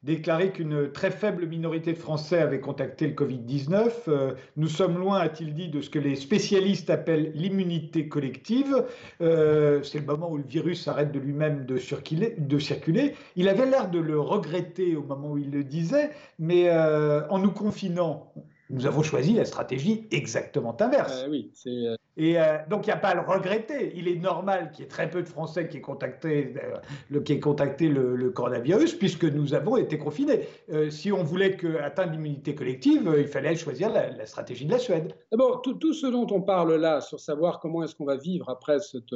déclaré 0.03 0.53
qu'une 0.53 0.93
très 0.93 1.11
faible 1.11 1.47
minorité 1.47 1.93
de 1.93 1.99
Français 1.99 2.39
avait 2.39 2.61
contacté 2.61 3.07
le 3.07 3.15
Covid-19. 3.15 3.91
Euh, 4.09 4.35
nous 4.57 4.69
sommes 4.69 4.99
loin, 4.99 5.19
a-t-il 5.19 5.55
dit, 5.55 5.69
de 5.69 5.81
ce 5.81 5.91
que 5.91 5.99
les 5.99 6.17
spécialistes 6.17 6.91
appellent 6.91 7.33
l'immunité 7.35 8.09
collective. 8.09 8.85
Euh, 9.21 9.83
c'est 9.83 9.99
le 9.99 10.07
moment 10.07 10.31
où 10.31 10.37
le 10.37 10.45
virus 10.45 10.87
arrête 10.87 11.13
de 11.13 11.19
lui-même 11.19 11.67
de 11.67 11.79
circuler. 11.79 13.15
Il 13.37 13.49
avait 13.49 13.67
l'air 13.67 13.91
de 13.91 13.99
le 13.99 14.21
regretter 14.21 14.97
au 14.97 15.03
moment 15.03 15.33
où 15.33 15.39
il 15.39 15.51
le 15.51 15.65
disait, 15.65 16.11
mais 16.39 16.69
euh, 16.69 17.27
en 17.29 17.39
nous 17.39 17.51
confinant, 17.51 18.33
nous 18.71 18.87
avons 18.87 19.03
choisi 19.03 19.35
la 19.35 19.45
stratégie 19.45 20.07
exactement 20.11 20.77
inverse. 20.81 21.27
oui, 21.29 21.51
c'est 21.55 21.97
et 22.17 22.39
euh, 22.41 22.57
donc, 22.71 22.87
il 22.87 22.91
n'y 22.91 22.95
a 22.95 22.99
pas 22.99 23.09
à 23.09 23.15
le 23.15 23.21
regretter. 23.21 23.93
Il 23.95 24.09
est 24.09 24.17
normal 24.17 24.71
qu'il 24.71 24.85
y 24.85 24.87
ait 24.87 24.91
très 24.91 25.11
peu 25.11 25.23
de 25.23 25.29
Français 25.29 25.69
qui 25.69 25.77
aient 25.77 25.83
contacté, 25.83 26.55
euh, 26.57 26.77
le, 27.11 27.21
qui 27.21 27.39
contacté 27.41 27.89
le, 27.89 28.31
coronavirus, 28.31 28.95
puisque 28.95 29.25
nous 29.25 29.55
avons 29.55 29.77
été 29.77 29.99
confinés. 29.99 30.49
Euh, 30.71 30.91
si 30.91 31.13
on 31.13 31.23
voulait 31.23 31.57
que, 31.57 31.79
atteindre 31.79 32.13
l'immunité 32.13 32.55
collective, 32.55 33.15
il 33.19 33.27
fallait 33.27 33.55
choisir 33.57 33.93
la, 33.93 34.25
stratégie 34.25 34.65
de 34.65 34.71
la 34.71 34.79
Suède. 34.79 35.15
D'abord, 35.31 35.61
tout, 35.63 35.75
tout, 35.75 35.93
ce 35.93 36.07
dont 36.07 36.27
on 36.31 36.41
parle 36.41 36.75
là, 36.77 37.01
sur 37.01 37.21
savoir 37.21 37.61
comment 37.61 37.85
est-ce 37.85 37.95
qu'on 37.95 38.07
va 38.07 38.17
vivre 38.17 38.49
après 38.49 38.79
cette, 38.81 39.15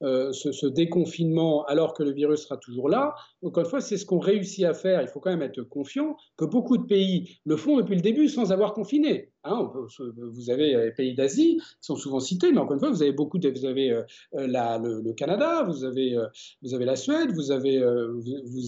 ce, 0.00 0.66
déconfinement, 0.66 1.64
alors 1.66 1.92
que 1.92 2.02
le 2.02 2.12
virus 2.12 2.44
sera 2.44 2.56
toujours 2.56 2.88
là, 2.88 3.14
encore 3.44 3.64
une 3.64 3.70
fois, 3.70 3.80
c'est 3.80 3.96
ce 3.96 4.06
qu'on 4.06 4.18
réussit 4.18 4.64
à 4.64 4.74
faire. 4.74 5.02
Il 5.02 5.08
faut 5.08 5.20
quand 5.20 5.30
même 5.30 5.42
être 5.42 5.62
confiant 5.62 6.16
que 6.36 6.44
beaucoup 6.44 6.78
de 6.78 6.86
pays 6.86 7.38
le 7.44 7.56
font 7.56 7.76
depuis 7.76 7.94
le 7.94 8.00
début 8.00 8.28
sans 8.28 8.52
avoir 8.52 8.72
Hein, 9.44 9.70
vous 10.16 10.50
avez 10.50 10.76
les 10.76 10.90
pays 10.92 11.14
d'Asie 11.14 11.56
qui 11.56 11.76
sont 11.80 11.96
souvent 11.96 12.20
cités, 12.20 12.52
mais 12.52 12.58
encore 12.58 12.74
une 12.74 12.80
fois, 12.80 12.90
vous 12.90 13.02
avez 13.02 13.12
beaucoup 13.12 13.38
vous 13.38 13.64
avez 13.64 13.90
euh, 13.90 14.02
la, 14.32 14.78
le, 14.78 15.12
Canada, 15.12 15.62
vous 15.62 15.84
avez, 15.84 16.14
euh, 16.14 16.26
vous 16.62 16.74
avez 16.74 16.84
la 16.84 16.96
Suède, 16.96 17.32
vous 17.32 17.50
avez, 17.50 17.78
euh, 17.78 18.20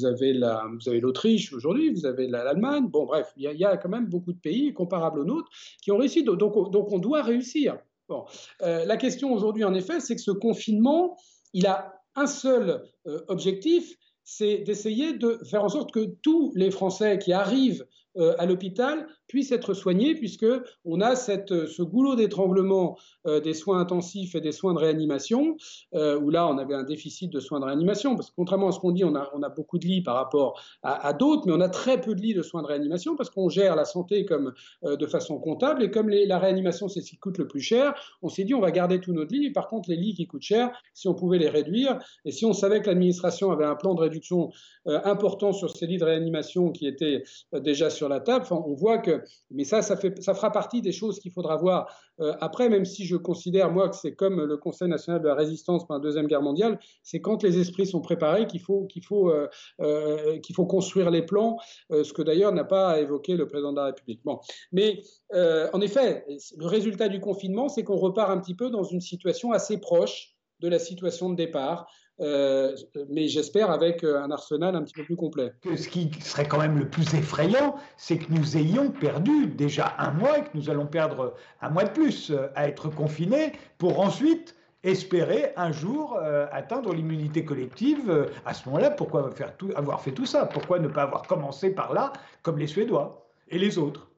avez 0.06 1.00
l'Autriche 1.00 1.52
aujourd'hui, 1.52 1.92
vous 1.92 2.06
avez 2.06 2.28
l'Allemagne. 2.28 2.88
Bon, 2.88 3.04
bref, 3.04 3.32
il 3.36 3.42
y, 3.42 3.64
a, 3.64 3.76
quand 3.76 3.88
même 3.88 4.06
beaucoup 4.06 4.32
de 4.32 4.38
pays 4.38 4.72
comparables 4.72 5.20
aux 5.20 5.24
nôtres 5.24 5.50
qui 5.82 5.90
ont 5.92 5.98
réussi. 5.98 6.22
Donc, 6.22 6.38
donc 6.38 6.92
on 6.92 6.98
doit 6.98 7.22
réussir. 7.22 7.78
Bon, 8.08 8.24
la 8.60 8.96
question 8.96 9.32
aujourd'hui, 9.32 9.64
en 9.64 9.74
effet, 9.74 10.00
c'est 10.00 10.16
que 10.16 10.22
ce 10.22 10.32
confinement, 10.32 11.16
il 11.52 11.66
a 11.66 11.94
un 12.16 12.26
seul 12.26 12.82
objectif, 13.28 13.94
c'est 14.24 14.58
d'essayer 14.58 15.12
de 15.12 15.38
faire 15.44 15.64
en 15.64 15.68
sorte 15.68 15.92
que 15.92 16.16
tous 16.22 16.52
les 16.56 16.70
Français 16.70 17.18
qui 17.18 17.32
arrivent 17.32 17.86
à 18.16 18.46
l'hôpital 18.46 19.06
puisse 19.30 19.52
être 19.52 19.74
soigné, 19.74 20.16
puisqu'on 20.16 21.00
a 21.00 21.14
cette, 21.14 21.66
ce 21.66 21.82
goulot 21.82 22.16
d'étranglement 22.16 22.98
euh, 23.28 23.40
des 23.40 23.54
soins 23.54 23.78
intensifs 23.78 24.34
et 24.34 24.40
des 24.40 24.50
soins 24.50 24.74
de 24.74 24.80
réanimation, 24.80 25.56
euh, 25.94 26.18
où 26.18 26.30
là, 26.30 26.48
on 26.48 26.58
avait 26.58 26.74
un 26.74 26.82
déficit 26.82 27.32
de 27.32 27.38
soins 27.38 27.60
de 27.60 27.64
réanimation, 27.64 28.16
parce 28.16 28.30
que 28.30 28.34
contrairement 28.34 28.68
à 28.68 28.72
ce 28.72 28.80
qu'on 28.80 28.90
dit, 28.90 29.04
on 29.04 29.14
a, 29.14 29.30
on 29.32 29.42
a, 29.44 29.48
beaucoup 29.48 29.78
de 29.78 29.86
lits 29.86 30.02
par 30.02 30.16
rapport 30.16 30.60
à, 30.82 31.12
d'autres, 31.12 31.44
mais 31.46 31.52
on 31.52 31.60
a 31.60 31.68
très 31.68 32.00
peu 32.00 32.16
de 32.16 32.20
lits 32.20 32.34
de 32.34 32.42
soins 32.42 32.62
de 32.62 32.66
réanimation, 32.66 33.14
parce 33.14 33.30
qu'on 33.30 33.48
gère 33.48 33.76
la 33.76 33.84
santé 33.84 34.24
comme 34.24 34.52
euh, 34.84 34.96
de 34.96 35.06
façon 35.06 35.38
comptable, 35.38 35.84
et 35.84 35.92
comme 35.92 36.08
la 36.08 36.38
réanimation, 36.38 36.88
c'est 36.88 37.00
ce 37.00 37.10
qui 37.10 37.18
coûte 37.18 37.38
le 37.38 37.46
plus 37.46 37.60
cher, 37.60 37.94
on 38.22 38.28
s'est 38.28 38.42
dit, 38.42 38.54
on 38.54 38.60
va 38.60 38.72
garder 38.72 39.00
tous 39.00 39.12
nos 39.12 39.24
lits, 39.24 39.46
et 39.46 39.52
par 39.52 39.68
contre, 39.68 39.90
les 39.90 39.96
lits 39.96 40.14
qui 40.14 40.26
coûtent 40.26 40.42
cher, 40.42 40.72
si 40.92 41.06
on 41.06 41.14
pouvait 41.14 41.38
les 41.38 41.48
réduire, 41.48 41.98
et 42.24 42.32
si 42.32 42.44
on 42.46 42.52
savait 42.52 42.80
que 42.82 42.88
l'administration 42.88 43.52
avait 43.52 43.64
un 43.64 43.76
plan 43.76 43.94
de 43.94 44.00
réduction 44.00 44.50
important 44.86 45.52
sur 45.52 45.70
ces 45.70 45.86
lits 45.86 45.98
de 45.98 46.04
réanimation 46.04 46.72
qui 46.72 46.86
étaient 46.86 47.22
déjà 47.52 47.90
sur 47.90 48.08
la 48.08 48.18
table, 48.18 48.44
on 48.50 48.74
voit 48.74 48.98
que 48.98 49.19
mais 49.50 49.64
ça, 49.64 49.82
ça, 49.82 49.96
fera 49.96 50.52
partie 50.52 50.82
des 50.82 50.92
choses 50.92 51.18
qu'il 51.20 51.32
faudra 51.32 51.56
voir 51.56 51.86
euh, 52.20 52.34
après, 52.40 52.68
même 52.68 52.84
si 52.84 53.06
je 53.06 53.16
considère, 53.16 53.70
moi, 53.70 53.88
que 53.88 53.96
c'est 53.96 54.14
comme 54.14 54.42
le 54.42 54.56
Conseil 54.56 54.88
national 54.88 55.22
de 55.22 55.28
la 55.28 55.34
résistance 55.34 55.86
pendant 55.86 56.00
la 56.00 56.04
Deuxième 56.04 56.26
Guerre 56.26 56.42
mondiale, 56.42 56.78
c'est 57.02 57.20
quand 57.20 57.42
les 57.42 57.58
esprits 57.58 57.86
sont 57.86 58.00
préparés 58.00 58.46
qu'il 58.46 58.60
faut, 58.60 58.86
euh, 59.30 59.48
euh, 59.80 60.38
faut 60.54 60.66
construire 60.66 61.10
les 61.10 61.22
plans, 61.22 61.58
ce 61.90 62.12
que 62.12 62.22
d'ailleurs 62.22 62.52
n'a 62.52 62.64
pas 62.64 63.00
évoqué 63.00 63.36
le 63.36 63.46
président 63.46 63.72
de 63.72 63.76
la 63.76 63.86
République. 63.86 64.20
Bon. 64.24 64.38
Mais 64.72 65.02
en 65.32 65.80
effet, 65.80 66.26
le 66.56 66.66
résultat 66.66 67.08
du 67.08 67.20
confinement, 67.20 67.68
c'est 67.68 67.84
qu'on 67.84 67.96
repart 67.96 68.30
un 68.30 68.38
petit 68.38 68.54
peu 68.54 68.70
dans 68.70 68.84
une 68.84 69.00
situation 69.00 69.52
assez 69.52 69.78
proche 69.78 70.34
de 70.60 70.68
la 70.68 70.78
situation 70.78 71.30
de 71.30 71.36
départ. 71.36 71.90
Euh, 72.20 72.76
mais 73.08 73.28
j'espère 73.28 73.70
avec 73.70 74.04
euh, 74.04 74.20
un 74.20 74.30
arsenal 74.30 74.76
un 74.76 74.82
petit 74.82 74.92
peu 74.92 75.04
plus 75.04 75.16
complet. 75.16 75.52
Ce 75.64 75.88
qui 75.88 76.10
serait 76.20 76.46
quand 76.46 76.58
même 76.58 76.78
le 76.78 76.88
plus 76.88 77.14
effrayant, 77.14 77.76
c'est 77.96 78.18
que 78.18 78.30
nous 78.30 78.56
ayons 78.58 78.90
perdu 78.90 79.46
déjà 79.46 79.94
un 79.98 80.10
mois 80.12 80.38
et 80.38 80.42
que 80.42 80.50
nous 80.54 80.68
allons 80.68 80.86
perdre 80.86 81.34
un 81.62 81.70
mois 81.70 81.84
de 81.84 81.90
plus 81.90 82.30
euh, 82.30 82.48
à 82.54 82.68
être 82.68 82.88
confinés 82.90 83.52
pour 83.78 84.00
ensuite 84.00 84.54
espérer 84.82 85.52
un 85.56 85.72
jour 85.72 86.18
atteindre 86.52 86.94
l'immunité 86.94 87.44
collective. 87.44 88.30
à 88.46 88.54
ce 88.54 88.66
moment-là, 88.66 88.90
pourquoi 88.90 89.30
faire 89.30 89.54
tout, 89.58 89.68
avoir 89.76 90.00
fait 90.00 90.12
tout 90.12 90.24
ça? 90.24 90.46
Pourquoi 90.46 90.78
ne 90.78 90.88
pas 90.88 91.02
avoir 91.02 91.26
commencé 91.26 91.68
par 91.68 91.92
là, 91.92 92.14
comme 92.42 92.56
les 92.56 92.66
Suédois 92.66 93.28
et 93.48 93.58
les 93.58 93.76
autres? 93.76 94.08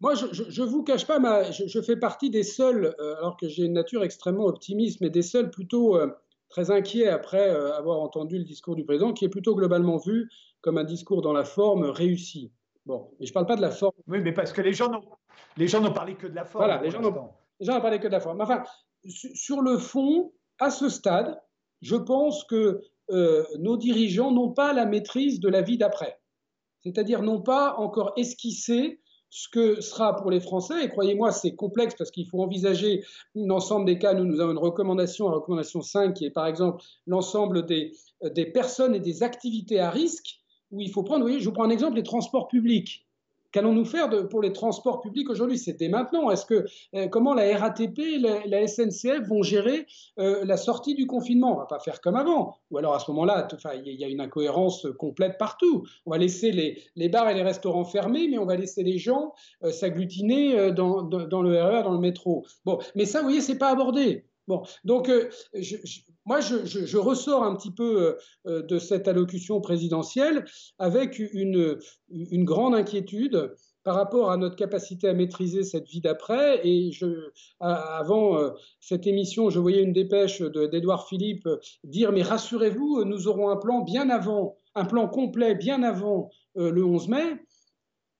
Moi, 0.00 0.14
je 0.14 0.62
ne 0.62 0.66
vous 0.68 0.84
cache 0.84 1.04
pas, 1.04 1.18
ma, 1.18 1.50
je, 1.50 1.80
fais 1.80 1.96
partie 1.96 2.30
des 2.30 2.44
seuls, 2.44 2.94
alors 3.18 3.36
que 3.36 3.48
j'ai 3.48 3.64
une 3.64 3.72
nature 3.72 4.04
extrêmement 4.04 4.44
optimiste, 4.46 5.00
mais 5.00 5.10
des 5.10 5.22
seuls 5.22 5.50
plutôt 5.50 5.98
très 6.48 6.70
inquiet 6.70 7.08
après 7.08 7.50
euh, 7.50 7.76
avoir 7.76 8.00
entendu 8.00 8.38
le 8.38 8.44
discours 8.44 8.76
du 8.76 8.84
président, 8.84 9.12
qui 9.12 9.24
est 9.24 9.28
plutôt 9.28 9.54
globalement 9.54 9.98
vu 9.98 10.30
comme 10.60 10.78
un 10.78 10.84
discours 10.84 11.22
dans 11.22 11.32
la 11.32 11.44
forme 11.44 11.84
réussi. 11.84 12.52
Bon, 12.86 13.10
mais 13.20 13.26
je 13.26 13.30
ne 13.30 13.34
parle 13.34 13.46
pas 13.46 13.56
de 13.56 13.60
la 13.60 13.70
forme. 13.70 13.92
Oui, 14.06 14.20
mais 14.22 14.32
parce 14.32 14.52
que 14.52 14.62
les 14.62 14.72
gens 14.72 14.90
n'ont, 14.90 15.04
les 15.56 15.68
gens 15.68 15.80
n'ont 15.80 15.92
parlé 15.92 16.14
que 16.14 16.26
de 16.26 16.34
la 16.34 16.44
forme. 16.44 16.64
Voilà, 16.64 16.82
les 16.82 16.90
gens, 16.90 17.00
n'ont, 17.00 17.30
les 17.60 17.66
gens 17.66 17.74
n'ont 17.74 17.80
parlé 17.82 17.98
que 17.98 18.06
de 18.06 18.12
la 18.12 18.20
forme. 18.20 18.40
Enfin, 18.40 18.62
sur 19.06 19.60
le 19.60 19.78
fond, 19.78 20.32
à 20.58 20.70
ce 20.70 20.88
stade, 20.88 21.40
je 21.82 21.96
pense 21.96 22.44
que 22.44 22.80
euh, 23.10 23.44
nos 23.58 23.76
dirigeants 23.76 24.32
n'ont 24.32 24.52
pas 24.52 24.72
la 24.72 24.86
maîtrise 24.86 25.40
de 25.40 25.48
la 25.48 25.62
vie 25.62 25.78
d'après. 25.78 26.18
c'est-à-dire 26.80 27.22
non 27.22 27.40
pas 27.40 27.76
encore 27.76 28.12
esquisser 28.16 29.00
ce 29.30 29.48
que 29.48 29.80
sera 29.80 30.16
pour 30.16 30.30
les 30.30 30.40
Français, 30.40 30.84
et 30.84 30.88
croyez-moi, 30.88 31.32
c'est 31.32 31.54
complexe 31.54 31.94
parce 31.96 32.10
qu'il 32.10 32.26
faut 32.26 32.42
envisager 32.42 33.04
l'ensemble 33.34 33.84
des 33.84 33.98
cas. 33.98 34.14
Nous, 34.14 34.24
nous 34.24 34.40
avons 34.40 34.52
une 34.52 34.58
recommandation, 34.58 35.28
la 35.28 35.36
recommandation 35.36 35.82
5, 35.82 36.14
qui 36.14 36.24
est 36.24 36.30
par 36.30 36.46
exemple 36.46 36.82
l'ensemble 37.06 37.66
des, 37.66 37.92
des 38.22 38.46
personnes 38.46 38.94
et 38.94 39.00
des 39.00 39.22
activités 39.22 39.80
à 39.80 39.90
risque, 39.90 40.40
où 40.70 40.80
il 40.80 40.90
faut 40.90 41.02
prendre, 41.02 41.20
vous 41.20 41.28
voyez, 41.28 41.40
je 41.40 41.46
vous 41.46 41.52
prends 41.52 41.64
un 41.64 41.70
exemple, 41.70 41.96
les 41.96 42.02
transports 42.02 42.48
publics. 42.48 43.07
Qu'allons-nous 43.52 43.86
faire 43.86 44.10
pour 44.28 44.42
les 44.42 44.52
transports 44.52 45.00
publics 45.00 45.30
aujourd'hui? 45.30 45.58
C'était 45.58 45.88
maintenant. 45.88 46.30
Est-ce 46.30 46.44
que 46.44 46.66
euh, 46.94 47.08
comment 47.08 47.32
la 47.32 47.56
RATP, 47.56 47.98
la, 48.20 48.46
la 48.46 48.66
SNCF 48.66 49.26
vont 49.26 49.42
gérer 49.42 49.86
euh, 50.18 50.44
la 50.44 50.56
sortie 50.56 50.94
du 50.94 51.06
confinement? 51.06 51.54
On 51.54 51.58
va 51.58 51.66
pas 51.66 51.80
faire 51.80 52.00
comme 52.02 52.16
avant. 52.16 52.58
Ou 52.70 52.78
alors 52.78 52.94
à 52.94 52.98
ce 52.98 53.10
moment-là, 53.10 53.48
il 53.84 53.94
y 53.94 54.04
a 54.04 54.08
une 54.08 54.20
incohérence 54.20 54.86
complète 54.98 55.38
partout. 55.38 55.86
On 56.04 56.10
va 56.10 56.18
laisser 56.18 56.52
les, 56.52 57.08
bars 57.08 57.30
et 57.30 57.34
les 57.34 57.42
restaurants 57.42 57.84
fermés, 57.84 58.28
mais 58.28 58.38
on 58.38 58.44
va 58.44 58.56
laisser 58.56 58.82
les 58.82 58.98
gens 58.98 59.32
euh, 59.64 59.70
s'agglutiner 59.70 60.72
dans, 60.72 61.02
dans, 61.02 61.42
le 61.42 61.62
RER, 61.62 61.82
dans 61.82 61.92
le 61.92 61.98
métro. 61.98 62.44
Bon, 62.66 62.78
mais 62.94 63.06
ça, 63.06 63.20
vous 63.20 63.26
voyez, 63.26 63.40
c'est 63.40 63.58
pas 63.58 63.70
abordé. 63.70 64.27
Bon, 64.48 64.62
donc 64.82 65.10
euh, 65.10 65.28
moi, 66.24 66.40
je, 66.40 66.96
ressors 66.96 67.42
un 67.42 67.54
petit 67.54 67.70
peu 67.70 68.16
euh, 68.46 68.62
de 68.62 68.78
cette 68.78 69.06
allocution 69.06 69.60
présidentielle 69.60 70.46
avec 70.78 71.18
une, 71.18 71.78
grande 72.44 72.74
inquiétude 72.74 73.54
par 73.84 73.94
rapport 73.94 74.30
à 74.30 74.38
notre 74.38 74.56
capacité 74.56 75.06
à 75.06 75.12
maîtriser 75.12 75.64
cette 75.64 75.86
vie 75.86 76.00
d'après. 76.00 76.66
Et 76.66 76.90
avant 77.60 78.38
euh, 78.38 78.50
cette 78.80 79.06
émission, 79.06 79.50
je 79.50 79.60
voyais 79.60 79.82
une 79.82 79.92
dépêche 79.92 80.40
d'Edouard 80.40 81.06
Philippe 81.08 81.48
dire, 81.84 82.10
mais 82.10 82.22
rassurez-vous, 82.22 83.04
nous 83.04 83.28
aurons 83.28 83.50
un 83.50 83.56
plan 83.56 83.82
bien 83.82 84.08
avant, 84.08 84.56
un 84.74 84.86
plan 84.86 85.08
complet 85.08 85.56
bien 85.56 85.82
avant 85.82 86.30
le 86.54 86.82
11 86.82 87.08
mai. 87.08 87.36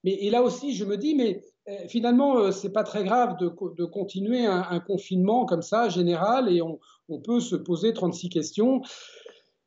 Mais, 0.04 0.12
et 0.12 0.30
là 0.30 0.42
aussi, 0.42 0.74
je 0.74 0.84
me 0.84 0.98
dis, 0.98 1.14
mais 1.14 1.42
finalement, 1.88 2.38
euh, 2.38 2.50
c'est 2.50 2.72
pas 2.72 2.84
très 2.84 3.04
grave 3.04 3.36
de, 3.38 3.48
continuer 3.84 4.46
un, 4.46 4.80
confinement 4.80 5.44
comme 5.44 5.62
ça, 5.62 5.88
général, 5.88 6.50
et 6.50 6.62
on, 6.62 6.78
peut 7.24 7.40
se 7.40 7.56
poser 7.56 7.92
36 7.92 8.28
questions, 8.28 8.82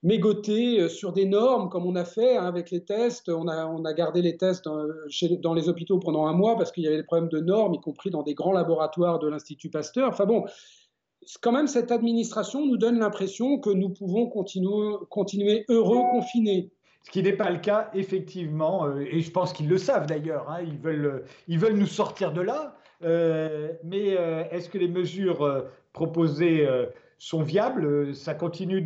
mégoter 0.04 0.82
euh, 0.82 0.90
sur 0.90 1.14
des 1.14 1.26
normes, 1.26 1.70
comme 1.70 1.86
on 1.86 1.96
a 1.96 2.06
fait 2.06 2.38
hein, 2.38 2.46
avec 2.46 2.72
les 2.72 2.84
tests. 2.84 3.30
On 3.30 3.48
a, 3.48 3.94
gardé 3.94 4.22
les 4.22 4.38
tests 4.38 4.66
dans, 4.66 5.54
les 5.54 5.70
hôpitaux 5.70 6.00
pendant 6.00 6.28
un 6.28 6.34
mois 6.34 6.56
parce 6.56 6.72
qu'il 6.72 6.84
y 6.84 6.88
avait 6.88 6.98
des 6.98 7.04
problèmes 7.04 7.30
de 7.30 7.40
normes, 7.40 7.74
y 7.74 7.80
compris 7.80 8.10
dans 8.10 8.24
des 8.24 8.34
grands 8.34 8.54
laboratoires 8.54 9.20
de 9.20 9.28
l'Institut 9.28 9.70
Pasteur. 9.70 10.10
Enfin 10.10 10.26
bon, 10.26 10.46
quand 11.42 11.52
même, 11.52 11.68
cette 11.68 11.92
administration 11.92 12.66
nous 12.66 12.78
donne 12.78 13.00
l'impression 13.00 13.60
que 13.60 13.70
nous 13.70 13.90
pouvons 13.90 14.28
continuer 14.28 15.66
heureux 15.70 16.02
confinés. 16.12 16.72
Ce 17.04 17.12
qui 17.12 17.24
n'est 17.24 17.34
pas 17.34 17.50
le 17.50 17.58
cas, 17.58 17.90
effectivement, 17.94 18.86
euh, 18.86 19.00
et 19.00 19.22
je 19.22 19.32
pense 19.32 19.54
qu'ils 19.54 19.68
le 19.68 19.78
savent 19.78 20.06
d'ailleurs, 20.06 20.50
hein, 20.50 20.60
ils, 20.62 20.78
veulent, 20.78 21.24
ils 21.48 21.58
veulent 21.58 21.78
nous 21.78 21.88
sortir 21.88 22.32
de 22.32 22.42
là, 22.42 22.78
euh, 23.04 23.72
mais 23.84 24.16
euh, 24.18 24.44
est-ce 24.52 24.70
que 24.70 24.78
les 24.78 24.88
mesures 24.88 25.44
euh, 25.44 25.62
proposées 25.94 26.68
sont 27.18 27.42
viables? 27.42 28.16
Ça 28.16 28.34
continue 28.34 28.86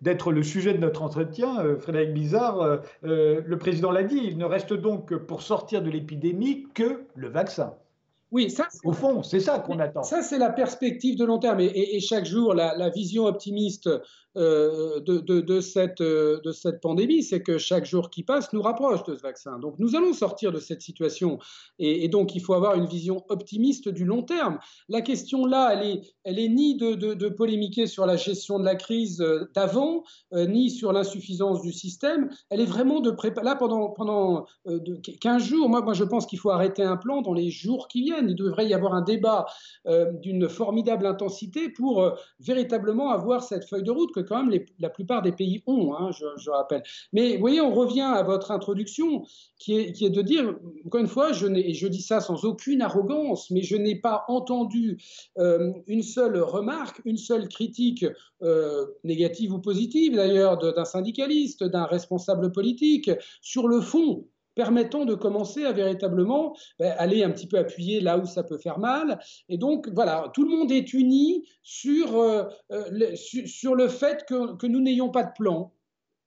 d'être 0.00 0.32
le 0.32 0.42
sujet 0.42 0.74
de 0.74 0.78
notre 0.78 1.02
entretien, 1.02 1.76
Frédéric 1.78 2.12
Bizarre. 2.12 2.80
le 3.02 3.54
président 3.56 3.90
l'a 3.90 4.02
dit, 4.02 4.20
il 4.22 4.38
ne 4.38 4.44
reste 4.44 4.72
donc 4.72 5.14
pour 5.14 5.42
sortir 5.42 5.82
de 5.82 5.90
l'épidémie 5.90 6.66
que 6.74 7.04
le 7.14 7.28
vaccin. 7.28 7.74
Oui, 8.30 8.50
ça, 8.50 8.68
au 8.84 8.94
fond, 8.94 9.22
c'est 9.22 9.40
ça 9.40 9.58
qu'on 9.58 9.78
attend. 9.78 10.02
Ça, 10.02 10.22
c'est 10.22 10.38
la 10.38 10.48
perspective 10.48 11.18
de 11.18 11.24
long 11.26 11.38
terme. 11.38 11.60
Et, 11.60 11.66
et, 11.66 11.96
et 11.96 12.00
chaque 12.00 12.24
jour, 12.24 12.54
la, 12.54 12.74
la, 12.78 12.88
vision 12.88 13.26
optimiste 13.26 13.90
euh, 14.36 15.00
de, 15.00 15.60
cette, 15.60 16.00
euh, 16.00 16.40
de 16.42 16.52
cette 16.52 16.80
pandémie, 16.80 17.22
c'est 17.22 17.42
que 17.42 17.58
chaque 17.58 17.84
jour 17.84 18.08
qui 18.08 18.22
passe 18.22 18.52
nous 18.54 18.62
rapproche 18.62 19.04
de 19.04 19.14
ce 19.14 19.20
vaccin. 19.20 19.58
Donc 19.58 19.78
nous 19.78 19.94
allons 19.94 20.14
sortir 20.14 20.52
de 20.52 20.58
cette 20.58 20.80
situation. 20.80 21.38
Et, 21.78 22.08
donc 22.08 22.34
il 22.34 22.40
faut 22.40 22.54
avoir 22.54 22.74
une 22.74 22.86
vision 22.86 23.24
optimiste 23.28 23.90
du 23.90 24.06
long 24.06 24.22
terme. 24.22 24.58
La 24.88 25.02
question 25.02 25.44
là, 25.44 25.70
elle 25.74 25.86
est, 25.86 26.02
elle 26.24 26.38
est 26.38 26.48
ni 26.48 26.76
de, 26.76 26.94
de 26.94 27.28
polémiquer 27.28 27.86
sur 27.86 28.06
la 28.06 28.16
gestion 28.16 28.58
de 28.58 28.64
la 28.64 28.74
crise 28.74 29.20
euh, 29.20 29.50
d'avant, 29.54 30.04
ni 30.32 30.70
sur 30.70 30.92
l'insuffisance 30.92 31.60
du 31.60 31.72
système. 31.72 32.30
Elle 32.48 32.60
est 32.60 32.66
vraiment 32.66 33.00
de 33.00 33.10
préparer. 33.10 33.44
Là, 33.44 33.56
pendant, 33.56 33.90
pendant 33.90 34.46
euh, 34.66 34.78
15 35.20 35.42
jours, 35.42 35.68
moi, 35.68 35.82
moi 35.82 35.92
je 35.92 36.04
pense 36.04 36.26
qu'il 36.26 36.38
faut 36.38 36.50
arrêter 36.50 36.82
un 36.82 36.96
plan 36.96 37.20
dans 37.20 37.34
les 37.34 37.50
jours 37.50 37.88
qui 37.88 38.02
viennent 38.02 38.30
il 38.30 38.36
devrait 38.36 38.66
y 38.66 38.74
avoir 38.74 38.94
un 38.94 39.02
débat 39.02 39.46
d'une 40.20 40.48
formidable 40.48 41.06
intensité 41.06 41.68
pour 41.68 42.12
véritablement 42.40 43.10
avoir 43.10 43.42
cette 43.42 43.68
feuille 43.68 43.82
de 43.82 43.90
route 43.90 44.12
quand 44.22 44.44
même 44.44 44.60
la 44.78 44.90
plupart 44.90 45.22
des 45.22 45.32
pays 45.32 45.62
ont, 45.66 45.94
hein, 45.94 46.10
je, 46.12 46.50
rappelle. 46.50 46.82
Mais 47.12 47.34
vous 47.34 47.40
voyez, 47.40 47.60
on 47.60 47.72
revient 47.72 48.00
à 48.00 48.22
votre 48.22 48.50
introduction 48.50 49.24
qui 49.58 49.74
est, 49.74 50.10
de 50.10 50.22
dire, 50.22 50.54
encore 50.86 51.00
une 51.00 51.06
fois, 51.06 51.32
je, 51.32 51.46
je 51.46 51.86
dis 51.86 52.02
ça 52.02 52.20
sans 52.20 52.44
aucune 52.44 52.82
arrogance, 52.82 53.50
mais 53.50 53.62
je 53.62 53.76
n'ai 53.76 53.96
pas 53.96 54.24
entendu 54.28 54.98
euh, 55.38 55.72
une 55.86 56.02
seule 56.02 56.38
remarque, 56.38 57.00
une 57.04 57.16
seule 57.16 57.48
critique 57.48 58.04
euh, 58.42 58.86
négative 59.04 59.52
ou 59.52 59.58
positive 59.58 60.16
d'ailleurs 60.16 60.58
d'un 60.58 60.84
syndicaliste, 60.84 61.64
d'un 61.64 61.84
responsable 61.84 62.52
politique 62.52 63.10
sur 63.40 63.68
le 63.68 63.80
fond 63.80 64.26
permettant 64.54 65.04
de 65.04 65.14
commencer 65.14 65.64
à 65.64 65.72
véritablement 65.72 66.54
ben, 66.78 66.94
aller 66.98 67.22
un 67.22 67.30
petit 67.30 67.46
peu 67.46 67.58
appuyer 67.58 68.00
là 68.00 68.18
où 68.18 68.26
ça 68.26 68.42
peut 68.42 68.58
faire 68.58 68.78
mal. 68.78 69.18
Et 69.48 69.58
donc, 69.58 69.88
voilà, 69.94 70.30
tout 70.34 70.44
le 70.44 70.50
monde 70.50 70.70
est 70.72 70.92
uni 70.92 71.46
sur, 71.62 72.16
euh, 72.16 72.44
le, 72.70 73.14
sur, 73.16 73.74
le 73.74 73.88
fait 73.88 74.24
que, 74.28 74.56
que 74.56 74.66
nous 74.66 74.80
n'ayons 74.80 75.10
pas 75.10 75.24
de 75.24 75.32
plan. 75.36 75.72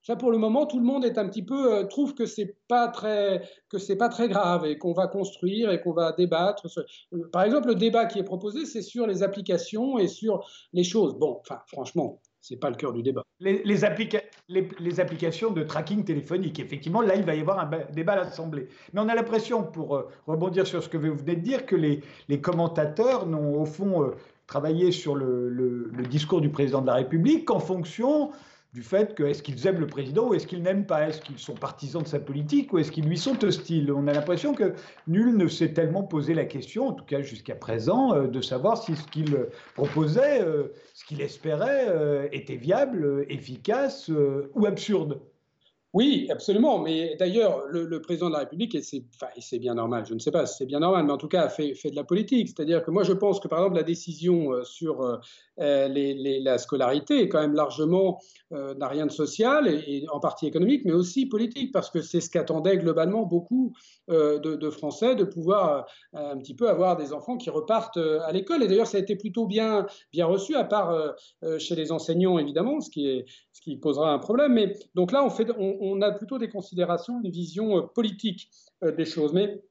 Ça, 0.05 0.15
pour 0.15 0.30
le 0.30 0.38
moment, 0.38 0.67
tout 0.67 0.78
le 0.78 0.86
monde 0.86 1.03
est 1.03 1.17
un 1.17 1.28
petit 1.28 1.41
peu 1.41 1.73
euh, 1.73 1.84
trouve 1.86 2.13
que 2.13 2.28
c'est 2.28 2.55
pas 2.67 2.89
pas 2.89 4.09
très 4.09 4.30
grave 4.30 4.63
et 4.63 4.78
qu'on 4.78 4.93
va 4.93 5.07
construire 5.07 5.71
et 5.71 5.82
qu'on 5.82 5.93
va 5.93 6.11
débattre. 6.11 6.67
Par 7.32 7.41
exemple, 7.41 7.69
le 7.69 7.76
débat 7.76 8.05
qui 8.05 8.19
est 8.19 8.23
proposé, 8.23 8.65
c'est 8.65 8.84
sur 8.84 9.07
les 9.07 9.23
applications 9.23 9.97
et 9.97 10.07
sur 10.07 10.47
les 10.73 10.84
choses. 10.84 11.15
Bon, 11.15 11.39
enfin, 11.41 11.59
franchement, 11.65 12.21
c'est 12.47 12.57
pas 12.57 12.69
le 12.69 12.75
cœur 12.75 12.93
du 12.93 13.01
débat. 13.01 13.23
Les, 13.39 13.63
les, 13.63 13.83
applica 13.85 14.21
les, 14.49 14.69
les, 14.79 14.99
applications 14.99 15.49
de 15.49 15.63
tracking 15.63 16.03
téléphonique, 16.05 16.59
effectivement, 16.59 17.01
là, 17.01 17.15
il 17.15 17.23
va 17.23 17.33
y 17.33 17.39
avoir 17.39 17.59
un 17.59 17.69
débat 17.91 18.13
à 18.13 18.17
l'Assemblée. 18.17 18.67
Mais 18.93 19.01
on 19.01 19.09
a 19.09 19.15
l'impression, 19.15 19.63
pour 19.63 19.95
euh, 19.95 20.07
rebondir 20.27 20.67
sur 20.67 20.83
ce 20.83 20.87
que 20.87 20.97
vous 20.97 21.15
venez 21.15 21.35
de 21.35 21.41
dire, 21.41 21.65
que 21.65 21.75
les, 21.75 22.01
commentateurs 22.41 23.25
n'ont 23.25 23.59
au 23.59 23.65
fond 23.65 24.03
euh, 24.03 24.11
travaillé 24.45 24.91
sur 24.91 25.15
le, 25.15 25.91
discours 26.07 26.39
du 26.39 26.49
président 26.49 26.81
de 26.81 26.87
la 26.87 26.93
République 26.93 27.45
qu'en 27.45 27.59
fonction 27.59 28.29
du 28.76 28.84
fait 28.84 29.15
que 29.15 29.23
est-ce 29.23 29.41
qu'ils 29.41 29.65
aiment 29.67 29.80
le 29.80 29.88
président 29.88 30.28
ou 30.28 30.34
est-ce 30.34 30.45
qu'ils 30.45 30.61
n'aiment 30.61 30.86
pas? 30.86 31.07
Est-ce 31.07 31.21
qu'ils 31.21 31.39
sont 31.39 31.53
partisans 31.53 32.03
de 32.03 32.07
sa 32.09 32.19
politique 32.19 32.73
ou 32.73 32.78
est-ce 32.78 32.91
qu'ils 32.91 33.07
lui 33.07 33.17
sont 33.17 33.41
hostiles? 33.41 33.89
On 33.89 34.05
a 34.05 34.11
l'impression 34.11 34.53
que 34.53 34.73
nul 35.07 35.38
ne 35.38 35.47
s'est 35.47 35.71
tellement 35.71 36.03
posé 36.03 36.34
la 36.34 36.43
question, 36.43 36.89
en 36.89 36.91
tout 36.91 37.05
cas 37.05 37.21
jusqu'à 37.21 37.55
présent, 37.55 38.13
euh, 38.13 38.28
de 38.28 38.41
savoir 38.41 38.78
si 38.78 38.97
ce 38.97 39.07
qu'il 39.07 39.47
proposait, 39.76 40.41
euh, 40.41 40.73
ce 40.93 41.05
qu'il 41.05 41.21
espérait, 41.21 41.86
euh, 41.88 42.28
était 42.34 42.57
viable, 42.57 43.26
efficace 43.30 44.11
ou 44.53 44.65
absurde. 44.65 45.21
Oui, 45.95 46.27
absolument. 46.29 46.79
Mais 46.79 47.15
d'ailleurs, 47.17 47.63
le, 47.69 48.01
président 48.01 48.27
de 48.27 48.33
la 48.33 48.39
République, 48.39 48.75
et 48.75 48.81
c'est 48.81 49.59
bien 49.59 49.75
normal, 49.75 50.05
je 50.05 50.13
ne 50.13 50.19
sais 50.19 50.29
pas 50.29 50.45
si 50.45 50.57
c'est 50.57 50.65
bien 50.65 50.81
normal, 50.81 51.05
mais 51.05 51.13
en 51.13 51.17
tout 51.17 51.29
cas, 51.29 51.47
fait, 51.47 51.73
fait 51.73 51.89
de 51.89 51.95
la 51.95 52.03
politique. 52.03 52.49
C'est-à-dire 52.49 52.83
que 52.83 52.91
moi, 52.91 53.03
je 53.03 53.13
pense 53.13 53.39
que, 53.39 53.47
par 53.47 53.59
exemple, 53.59 53.77
la 53.77 53.83
décision 53.83 54.51
euh, 54.51 54.65
sur 54.65 54.99
euh, 55.01 55.87
les, 55.87 56.41
la 56.41 56.57
scolarité 56.57 57.21
est 57.21 57.29
quand 57.29 57.39
même 57.39 57.53
largement, 57.53 58.19
euh, 58.51 58.75
n'a 58.75 58.89
rien 58.89 59.05
de 59.05 59.11
social, 59.11 59.69
et, 59.69 60.05
en 60.11 60.19
partie 60.19 60.47
économique, 60.47 60.81
mais 60.83 60.91
aussi 60.91 61.27
politique, 61.27 61.71
parce 61.71 61.89
que 61.89 62.01
c'est 62.01 62.19
ce 62.19 62.29
qu'attendaient 62.29 62.77
globalement 62.77 63.23
beaucoup 63.23 63.71
euh, 64.11 64.37
de, 64.37 64.69
Français, 64.69 65.15
de 65.15 65.23
pouvoir 65.23 65.87
euh, 66.13 66.33
un 66.33 66.37
petit 66.37 66.53
peu 66.53 66.69
avoir 66.69 66.95
des 66.95 67.11
enfants 67.11 67.37
qui 67.37 67.49
repartent 67.49 67.97
euh, 67.97 68.19
à 68.21 68.31
l'école. 68.31 68.61
Et 68.61 68.67
d'ailleurs, 68.67 68.85
ça 68.85 68.97
a 68.97 68.99
été 68.99 69.15
plutôt 69.15 69.47
bien, 69.47 69.87
reçu, 70.19 70.55
à 70.55 70.63
part 70.63 71.15
chez 71.57 71.75
les 71.75 71.91
enseignants, 71.91 72.37
évidemment, 72.37 72.81
ce 72.81 72.89
qui, 72.91 73.07
est, 73.07 73.25
posera 73.81 74.11
un 74.11 74.19
problème. 74.19 74.53
Mais 74.53 74.73
donc 74.93 75.11
là, 75.11 75.23
on 75.23 75.29
fait... 75.29 75.47
on 75.86 76.01
a 76.01 76.11
plutôt 76.11 76.38
des 76.38 76.49
considérations, 76.49 77.21
une 77.23 77.31
vision 77.31 77.77
euh, 77.77 77.81
politique 77.81 78.49
euh, 78.83 78.91
des 78.91 79.05
choses. 79.05 79.33
Mais 79.33 79.61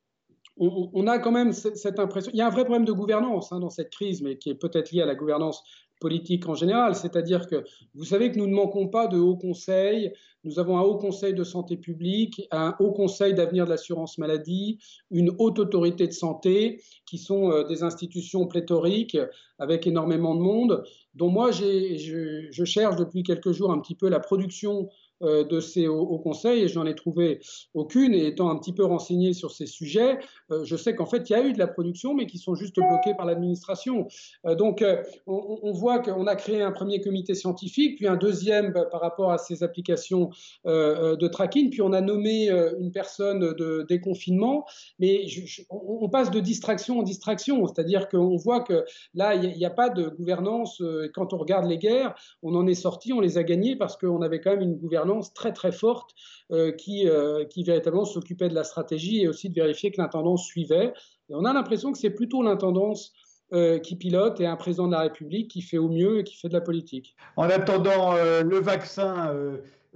on, 0.56 1.06
a 1.08 1.18
quand 1.18 1.32
même 1.32 1.52
cette 1.52 1.98
impression. 1.98 2.30
Il 2.32 2.38
y 2.38 2.40
a 2.40 2.46
un 2.46 2.50
vrai 2.50 2.64
problème 2.64 2.84
de 2.84 2.92
gouvernance 2.92 3.50
hein, 3.50 3.58
dans 3.58 3.70
cette 3.70 3.90
crise, 3.90 4.22
mais 4.22 4.38
qui 4.38 4.50
est 4.50 4.54
peut-être 4.54 4.92
lié 4.92 5.02
à 5.02 5.06
la 5.06 5.16
gouvernance 5.16 5.64
politique 6.00 6.48
en 6.48 6.54
général. 6.54 6.94
C'est-à-dire 6.94 7.48
que 7.48 7.64
vous 7.94 8.04
savez 8.04 8.30
que 8.30 8.38
nous 8.38 8.46
ne 8.46 8.54
manquons 8.54 8.88
pas 8.88 9.06
de 9.06 9.18
haut 9.18 9.36
conseil. 9.36 10.12
Nous 10.44 10.58
avons 10.58 10.76
un 10.78 10.82
haut 10.82 10.96
conseil 10.98 11.34
de 11.34 11.44
santé 11.44 11.76
publique, 11.76 12.46
un 12.50 12.76
haut 12.78 12.92
conseil 12.92 13.34
d'avenir 13.34 13.64
de 13.64 13.70
l'assurance 13.70 14.18
maladie, 14.18 14.78
une 15.10 15.30
haute 15.38 15.58
autorité 15.58 16.06
de 16.06 16.12
santé, 16.12 16.82
qui 17.06 17.18
sont 17.18 17.50
euh, 17.50 17.64
des 17.64 17.82
institutions 17.82 18.46
pléthoriques 18.46 19.16
avec 19.58 19.86
énormément 19.86 20.34
de 20.34 20.40
monde, 20.40 20.84
dont 21.14 21.30
moi 21.30 21.50
je, 21.50 22.64
cherche 22.64 22.96
depuis 22.96 23.22
quelques 23.22 23.52
jours 23.52 23.72
un 23.72 23.78
petit 23.78 23.94
peu 23.94 24.08
la 24.08 24.20
production 24.20 24.88
de 25.20 25.60
ces 25.60 25.86
hauts 25.88 26.18
conseils 26.18 26.62
et 26.62 26.68
je 26.68 26.78
n'en 26.78 26.86
ai 26.86 26.94
trouvé 26.94 27.40
aucune. 27.72 28.14
Et 28.14 28.26
étant 28.26 28.50
un 28.50 28.58
petit 28.58 28.72
peu 28.72 28.84
renseigné 28.84 29.32
sur 29.32 29.52
ces 29.52 29.66
sujets, 29.66 30.18
euh, 30.50 30.64
je 30.64 30.76
sais 30.76 30.94
qu'en 30.94 31.06
fait, 31.06 31.28
il 31.30 31.32
y 31.32 31.36
a 31.36 31.44
eu 31.44 31.52
de 31.52 31.58
la 31.58 31.66
production, 31.66 32.14
mais 32.14 32.26
qui 32.26 32.38
sont 32.38 32.54
juste 32.54 32.76
bloqués 32.76 33.14
par 33.14 33.26
l'administration. 33.26 34.08
Euh, 34.46 34.54
donc, 34.54 34.84
on, 35.26 35.72
voit 35.72 35.98
qu'on 35.98 36.26
a 36.26 36.36
créé 36.36 36.62
un 36.62 36.70
premier 36.70 37.00
comité 37.00 37.34
scientifique, 37.34 37.96
puis 37.96 38.06
un 38.06 38.16
deuxième 38.16 38.72
bah, 38.72 38.84
par 38.84 39.00
rapport 39.00 39.32
à 39.32 39.38
ces 39.38 39.62
applications 39.62 40.30
de 40.64 41.26
tracking, 41.28 41.70
puis 41.70 41.82
on 41.82 41.92
a 41.92 42.00
nommé 42.00 42.50
une 42.78 42.92
personne 42.92 43.40
de 43.54 43.84
déconfinement. 43.88 44.64
Mais 44.98 45.26
on, 45.70 46.08
passe 46.08 46.30
de 46.30 46.40
distraction 46.40 47.00
en 47.00 47.02
distraction, 47.02 47.66
c'est-à-dire 47.66 48.08
qu'on 48.08 48.36
voit 48.36 48.60
que 48.60 48.84
là, 49.14 49.34
il 49.34 49.56
n'y 49.56 49.64
a, 49.64 49.68
a, 49.68 49.70
pas 49.70 49.88
de 49.88 50.08
gouvernance. 50.08 50.82
Quand 51.14 51.32
on 51.32 51.38
regarde 51.38 51.66
les 51.66 51.78
guerres, 51.78 52.14
on 52.42 52.54
en 52.54 52.66
est 52.66 52.74
sorti, 52.74 53.12
on 53.12 53.20
les 53.20 53.38
a 53.38 53.42
gagnées 53.42 53.76
parce 53.76 53.96
qu'on 53.96 54.22
avait 54.22 54.40
quand 54.40 54.50
même 54.50 54.62
une 54.62 54.76
gouvernance 54.76 55.03
très 55.34 55.52
très 55.52 55.72
forte 55.72 56.10
euh, 56.52 56.72
qui, 56.72 57.08
euh, 57.08 57.44
qui 57.44 57.64
véritablement 57.64 58.04
s'occupait 58.04 58.48
de 58.48 58.54
la 58.54 58.64
stratégie 58.64 59.22
et 59.22 59.28
aussi 59.28 59.48
de 59.48 59.54
vérifier 59.54 59.90
que 59.90 60.00
l'intendance 60.00 60.44
suivait. 60.44 60.92
Et 61.30 61.34
on 61.34 61.44
a 61.44 61.52
l'impression 61.52 61.92
que 61.92 61.98
c'est 61.98 62.10
plutôt 62.10 62.42
l'intendance 62.42 63.12
euh, 63.52 63.78
qui 63.78 63.96
pilote 63.96 64.40
et 64.40 64.46
un 64.46 64.56
président 64.56 64.86
de 64.86 64.92
la 64.92 65.00
République 65.00 65.50
qui 65.50 65.62
fait 65.62 65.78
au 65.78 65.88
mieux 65.88 66.18
et 66.18 66.24
qui 66.24 66.36
fait 66.36 66.48
de 66.48 66.54
la 66.54 66.60
politique. 66.60 67.16
En 67.36 67.44
attendant 67.44 68.14
le 68.14 68.58
vaccin, 68.58 69.32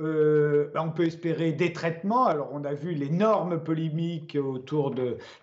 euh, 0.01 0.71
on 0.75 0.91
peut 0.91 1.07
espérer 1.07 1.53
des 1.53 1.73
traitements. 1.73 2.27
Alors, 2.27 2.51
on 2.53 2.65
a 2.65 2.73
vu 2.73 2.93
l'énorme 2.93 3.63
polémique 3.63 4.37
autour 4.37 4.95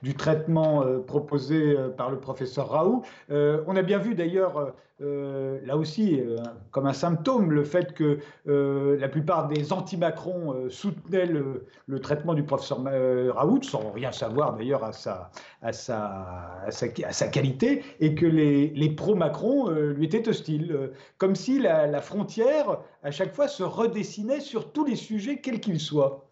du 0.01 0.16
traitement 0.16 0.84
proposé 1.05 1.76
par 1.97 2.09
le 2.09 2.20
professeur 2.20 2.70
Raoult. 2.70 3.03
on 3.30 3.76
a 3.76 3.82
bien 3.84 3.99
vu 3.99 4.16
d'ailleurs, 4.16 4.74
là 4.99 5.75
aussi, 5.77 6.21
comme 6.71 6.85
un 6.87 6.93
symptôme, 6.93 7.51
le 7.51 7.63
fait 7.63 7.93
que 7.93 8.19
la 8.45 9.09
plupart 9.09 9.47
des 9.47 9.73
anti-Macron 9.73 10.69
soutenaient 10.69 11.25
le, 11.25 11.99
traitement 11.99 12.33
du 12.33 12.43
professeur 12.43 12.79
Raoult, 13.35 13.63
sans 13.63 13.91
rien 13.91 14.11
savoir 14.11 14.55
d'ailleurs 14.55 14.83
à 14.83 14.93
sa, 14.93 15.29
qualité, 17.31 17.83
et 17.99 18.15
que 18.15 18.25
les, 18.25 18.67
les 18.69 18.89
pro-Macron 18.89 19.69
lui 19.69 20.05
étaient 20.05 20.27
hostiles, 20.29 20.91
comme 21.17 21.35
si 21.35 21.59
la, 21.59 21.87
la 21.87 22.01
frontière, 22.01 22.79
à 23.03 23.11
chaque 23.11 23.33
fois, 23.33 23.47
se 23.47 23.63
redessinait 23.63 24.39
sur 24.39 24.71
tous 24.71 24.85
les 24.85 24.95
sujets, 24.95 25.41
quels 25.41 25.59
qu'ils 25.59 25.79
soient. 25.79 26.25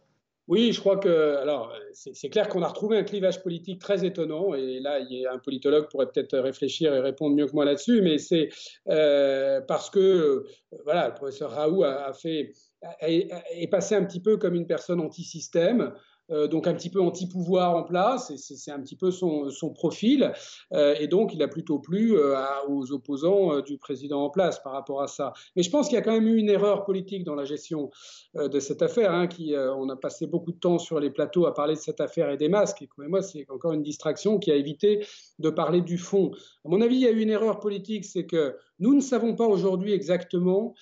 Oui, 0.50 0.74
je 0.74 0.80
crois 0.82 0.98
que 0.98 1.38
alors 1.38 1.74
c'est 1.94 2.30
clair 2.30 2.50
qu'on 2.50 2.64
a 2.64 2.68
retrouvé 2.68 2.98
un 2.98 3.04
clivage 3.04 3.42
politique 3.42 3.80
très 3.80 4.06
étonnant 4.06 4.54
et 4.54 4.82
là 4.82 5.00
il 5.00 5.20
y 5.20 5.26
a 5.26 5.32
un 5.32 5.38
politologue 5.40 5.88
pourrait 5.90 6.08
peut-être 6.12 6.38
réfléchir 6.38 6.94
et 6.94 7.00
répondre 7.00 7.34
mieux 7.34 7.48
que 7.48 7.54
moi 7.54 7.64
là-dessus, 7.64 8.02
mais 8.02 8.18
c'est 8.18 8.50
euh, 8.90 9.62
parce 9.62 9.90
que 9.90 10.00
euh, 10.00 10.48
voilà 10.84 11.08
le 11.08 11.14
professeur 11.14 11.52
Raoult 11.52 11.84
a, 11.84 12.12
fait 12.12 12.52
est 13.00 13.68
passé 13.72 13.96
un 13.96 14.04
petit 14.04 14.20
peu 14.20 14.36
comme 14.36 14.56
une 14.56 14.68
personne 14.68 15.00
anti-système. 15.00 15.94
Euh, 16.32 16.48
donc 16.48 16.68
un 16.68 16.74
petit 16.74 16.90
peu 16.90 17.02
anti-pouvoir 17.02 17.76
en 17.76 17.84
place, 17.84 18.32
et 18.32 18.38
c'est 18.38 18.72
un 18.72 18.80
petit 18.80 18.96
peu 18.96 19.12
son, 19.12 19.50
profil, 19.74 20.32
euh, 20.74 20.96
et 21.00 21.08
donc 21.08 21.34
il 21.34 21.42
a 21.44 21.48
plutôt 21.48 21.80
plu 21.80 22.16
euh, 22.16 22.36
aux 22.68 22.92
opposants 22.92 23.60
du 23.62 23.78
président 23.78 24.24
en 24.24 24.30
place 24.30 24.62
par 24.64 24.74
rapport 24.74 25.02
à 25.02 25.08
ça. 25.08 25.34
Mais 25.56 25.64
je 25.64 25.70
pense 25.70 25.88
qu'il 25.88 25.96
y 25.96 26.00
a 26.00 26.02
quand 26.02 26.14
même 26.14 26.28
eu 26.28 26.38
une 26.38 26.50
erreur 26.50 26.86
politique 26.86 27.24
dans 27.24 27.36
la 27.36 27.46
gestion 27.46 27.90
de 28.36 28.60
cette 28.60 28.82
affaire, 28.82 29.12
hein, 29.12 29.28
on 29.78 29.90
a 29.90 29.96
passé 29.96 30.28
beaucoup 30.28 30.52
de 30.52 30.60
temps 30.60 30.80
sur 30.80 31.00
les 31.00 31.10
plateaux 31.10 31.46
à 31.46 31.54
parler 31.54 31.76
de 31.76 31.80
cette 31.80 32.02
affaire 32.02 32.30
et 32.30 32.38
des 32.38 32.50
masques, 32.50 32.82
et 32.82 32.90
moi 33.08 33.22
c'est 33.22 33.46
encore 33.50 33.74
une 33.74 33.84
distraction 33.84 34.40
qui 34.40 34.52
a 34.52 34.56
évité 34.56 35.06
de 35.40 35.50
parler 35.50 35.82
du 35.82 35.98
fond. 35.98 36.32
À 36.66 36.70
mon 36.70 36.82
avis, 36.82 36.96
il 36.96 37.02
y 37.02 37.08
a 37.08 37.12
eu 37.12 37.22
une 37.22 37.30
erreur 37.30 37.60
politique, 37.60 38.06
c'est 38.06 38.26
que 38.26 38.56
nous 38.80 38.94
ne 38.94 39.02
savons 39.02 39.36
pas 39.36 39.48
aujourd'hui 39.48 39.94
exactement 39.94 40.74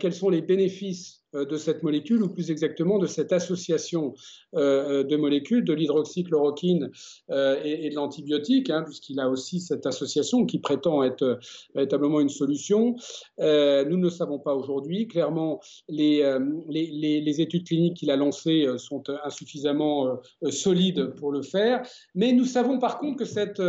quels 0.00 0.14
sont 0.14 0.28
les 0.28 0.42
bénéfices 0.42 1.18
euh, 1.34 1.44
de 1.44 1.58
cette 1.58 1.82
molécule, 1.82 2.22
ou 2.22 2.28
plus 2.28 2.50
exactement 2.50 2.98
de 2.98 3.06
cette 3.06 3.32
association 3.32 4.14
euh, 4.54 5.04
de 5.04 5.14
molécules, 5.16 5.62
de 5.62 5.74
l'hydroxychloroquine 5.74 6.90
euh, 7.30 7.60
et, 7.62 7.90
de 7.90 7.94
l'antibiotique, 7.94 8.70
hein, 8.70 8.82
puisqu'il 8.82 9.20
a 9.20 9.28
aussi 9.28 9.60
cette 9.60 9.84
association 9.84 10.46
qui 10.46 10.58
prétend 10.58 11.02
être 11.02 11.38
véritablement 11.74 12.20
une 12.20 12.30
solution. 12.30 12.96
nous 13.38 13.96
ne 13.96 14.02
le 14.02 14.10
savons 14.10 14.38
pas 14.38 14.54
aujourd'hui. 14.54 15.06
Clairement, 15.06 15.60
les, 15.88 16.24
les, 16.70 17.40
études 17.42 17.66
cliniques 17.66 17.98
qu'il 17.98 18.10
a 18.10 18.16
lancées 18.16 18.66
sont 18.78 19.02
insuffisamment 19.22 20.18
solides 20.50 21.14
pour 21.16 21.30
le 21.30 21.42
faire. 21.42 21.86
Mais 22.14 22.32
nous 22.32 22.46
savons 22.46 22.78
par 22.78 22.98
contre 22.98 23.18
que 23.18 23.24
cette 23.24 23.62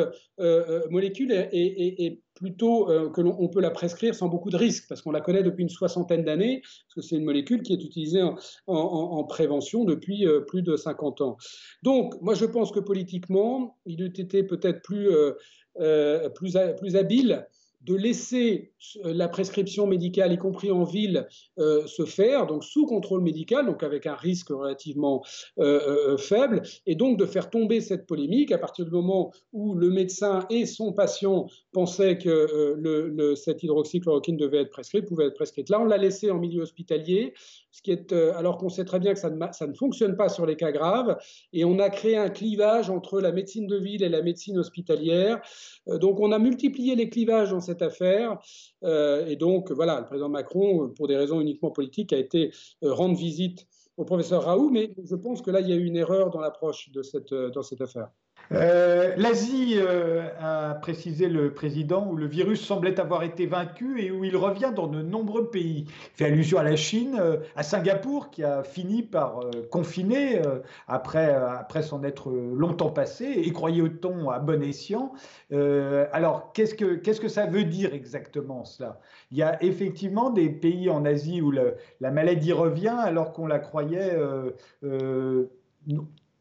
molécule 0.90 1.32
est 1.32 2.20
plutôt 2.36 2.90
euh, 2.90 3.10
que 3.10 3.22
l'on 3.22 3.48
peut 3.50 3.60
la 3.60 3.72
prescrire 3.72 4.16
sans 4.16 4.28
beaucoup 4.28 4.50
de 4.50 4.58
risques, 4.58 4.86
parce 4.88 5.02
qu'on 5.02 5.12
la 5.12 5.22
connaît 5.22 5.44
depuis 5.44 5.64
une 5.64 5.70
soixantaine 5.70 6.24
d'années, 6.24 6.62
parce 6.62 6.96
que 6.96 7.02
c'est 7.02 7.18
une 7.18 7.26
molécule 7.26 7.62
qui 7.62 7.74
est 7.74 7.84
utilisée 7.84 8.24
en, 8.68 9.24
prévention 9.26 9.84
depuis 9.84 10.26
euh, 10.26 10.42
plus 10.42 10.62
de 10.62 10.76
50 10.76 11.22
ans. 11.22 11.38
Donc, 11.84 12.20
moi, 12.22 12.34
je 12.34 12.46
pense 12.46 12.72
que 12.72 12.80
politiquement, 12.80 13.78
il 13.86 14.02
eût 14.02 14.08
été 14.08 14.44
peut-être 14.44 14.82
plus, 14.82 15.10
euh, 15.10 16.30
plus, 16.30 16.58
plus 16.78 16.96
habile 16.96 17.46
de 17.82 17.96
laisser 17.96 18.72
euh, 19.06 19.14
la 19.14 19.28
prescription 19.28 19.88
médicale, 19.88 20.34
y 20.34 20.38
compris 20.38 20.72
en 20.72 20.84
ville, 20.84 21.28
euh, 21.60 21.86
se 21.88 22.06
faire, 22.06 22.46
donc 22.46 22.64
sous 22.64 22.86
contrôle 22.86 23.22
médical, 23.22 23.66
donc 23.66 23.84
avec 23.84 24.06
un 24.06 24.16
risque 24.16 24.50
relativement 24.50 25.24
euh, 25.60 26.18
faible, 26.18 26.62
et 26.86 26.96
donc 26.96 27.18
de 27.18 27.26
faire 27.26 27.50
tomber 27.50 27.82
cette 27.82 28.06
polémique 28.06 28.52
à 28.52 28.58
partir 28.58 28.86
du 28.86 28.92
moment 28.92 29.32
où 29.54 29.76
le 29.76 29.90
médecin 29.90 30.46
et 30.50 30.66
son 30.66 30.94
patient 30.94 31.48
pensaient 31.72 32.18
que 32.18 32.76
le, 32.78 33.36
cette 33.36 33.64
hydroxychloroquine 33.64 34.38
devait 34.38 34.62
être 34.62 34.72
prescrite, 34.72 35.06
pouvait 35.06 35.28
être 35.28 35.36
prescrite. 35.36 35.70
Là, 35.70 35.80
on 35.80 35.86
l'a 35.86 35.98
laissé 35.98 36.32
en 36.32 36.40
milieu 36.40 36.62
hospitalier, 36.62 37.34
ce 37.72 37.82
qui 37.82 37.91
est, 37.91 38.11
alors 38.13 38.57
qu'on 38.57 38.70
sait 38.70 38.86
très 38.86 38.99
bien 38.99 39.13
que 39.13 39.20
ça 39.20 39.30
ne, 39.30 39.74
fonctionne 39.74 40.15
pas 40.15 40.30
sur 40.30 40.45
les 40.45 40.55
cas 40.55 40.72
graves, 40.72 41.17
et 41.53 41.65
on 41.65 41.80
a 41.80 41.89
créé 41.89 42.17
un 42.17 42.30
clivage 42.30 42.89
entre 42.89 43.22
la 43.22 43.32
médecine 43.32 43.67
de 43.67 43.78
ville 43.78 44.03
et 44.03 44.09
la 44.09 44.22
médecine 44.22 44.57
hospitalière. 44.57 45.41
donc 45.88 46.20
on 46.20 46.32
a 46.32 46.39
multiplié 46.39 46.95
les 46.95 47.09
clivages 47.09 47.51
dans 47.51 47.61
cette 47.61 47.82
affaire. 47.82 48.38
Euh, 48.84 49.26
et 49.28 49.36
donc, 49.36 49.72
voilà, 49.72 49.99
le 49.99 50.05
président 50.05 50.30
Macron, 50.30 50.89
pour 50.89 51.07
des 51.07 51.17
raisons 51.17 51.41
uniquement 51.41 51.72
politiques, 51.72 52.13
a 52.13 52.17
été 52.17 52.51
euh, 52.84 52.93
rendre 52.93 53.17
visite 53.17 53.67
au 53.97 54.05
professeur 54.05 54.43
Raoult, 54.43 54.70
mais 54.70 54.93
je 55.03 55.15
pense 55.15 55.41
que 55.41 55.51
là, 55.51 55.59
il 55.59 55.70
y 55.70 55.74
a 55.74 55.76
eu 55.76 55.86
une 55.86 55.97
erreur 55.97 56.30
dans 56.30 56.39
l'approche 56.39 56.89
de 56.91 57.01
euh, 57.34 57.49
dans 57.49 57.63
cette 57.63 57.82
affaire. 57.82 58.09
Euh, 58.52 59.14
L'Asie, 59.16 59.76
euh, 59.78 60.28
a 60.39 60.74
précisé 60.76 61.28
le 61.28 61.54
président, 61.54 62.08
où 62.08 62.16
le 62.16 62.26
virus 62.26 62.66
semblait 62.66 63.00
avoir 63.00 63.24
été 63.24 63.45
vaincu 63.45 64.02
et 64.02 64.12
où 64.12 64.24
il 64.24 64.36
revient 64.36 64.72
dans 64.76 64.88
de 64.88 65.02
nombreux 65.02 65.50
pays. 65.50 65.86
Il 65.88 66.18
fait 66.18 66.26
allusion 66.26 66.58
à 66.58 66.64
la 66.64 66.76
Chine, 66.76 67.18
euh, 67.20 67.38
à 67.56 67.64
Singapour, 67.64 68.32
qui 68.32 68.43
a 68.43 68.64
fini 68.64 69.04
par 69.04 69.41
confiner 69.72 70.41
après, 70.88 71.34
après 71.34 71.82
s'en 71.82 72.04
être 72.04 72.32
longtemps 72.32 72.89
passé, 72.89 73.26
et 73.26 73.52
croyait-on 73.52 74.30
à 74.30 74.39
bon 74.39 74.64
escient. 74.64 75.14
alors, 75.52 76.52
qu'est-ce 76.54 76.74
que, 76.74 77.28
ça 77.28 77.45
veut 77.45 77.64
dire 77.64 77.93
exactement 77.93 78.66
cela? 78.66 79.00
Il 79.32 79.38
y 79.38 79.43
a 79.43 79.62
effectivement 79.64 80.30
des 80.30 80.50
pays 80.50 80.89
en 80.89 81.06
Asie 81.06 81.41
où 81.41 81.52
la 81.52 82.12
maladie 82.12 82.54
revient 82.54 82.97
alors 83.00 83.32
qu'on 83.34 83.47
la 83.47 83.60
croyait 83.60 84.18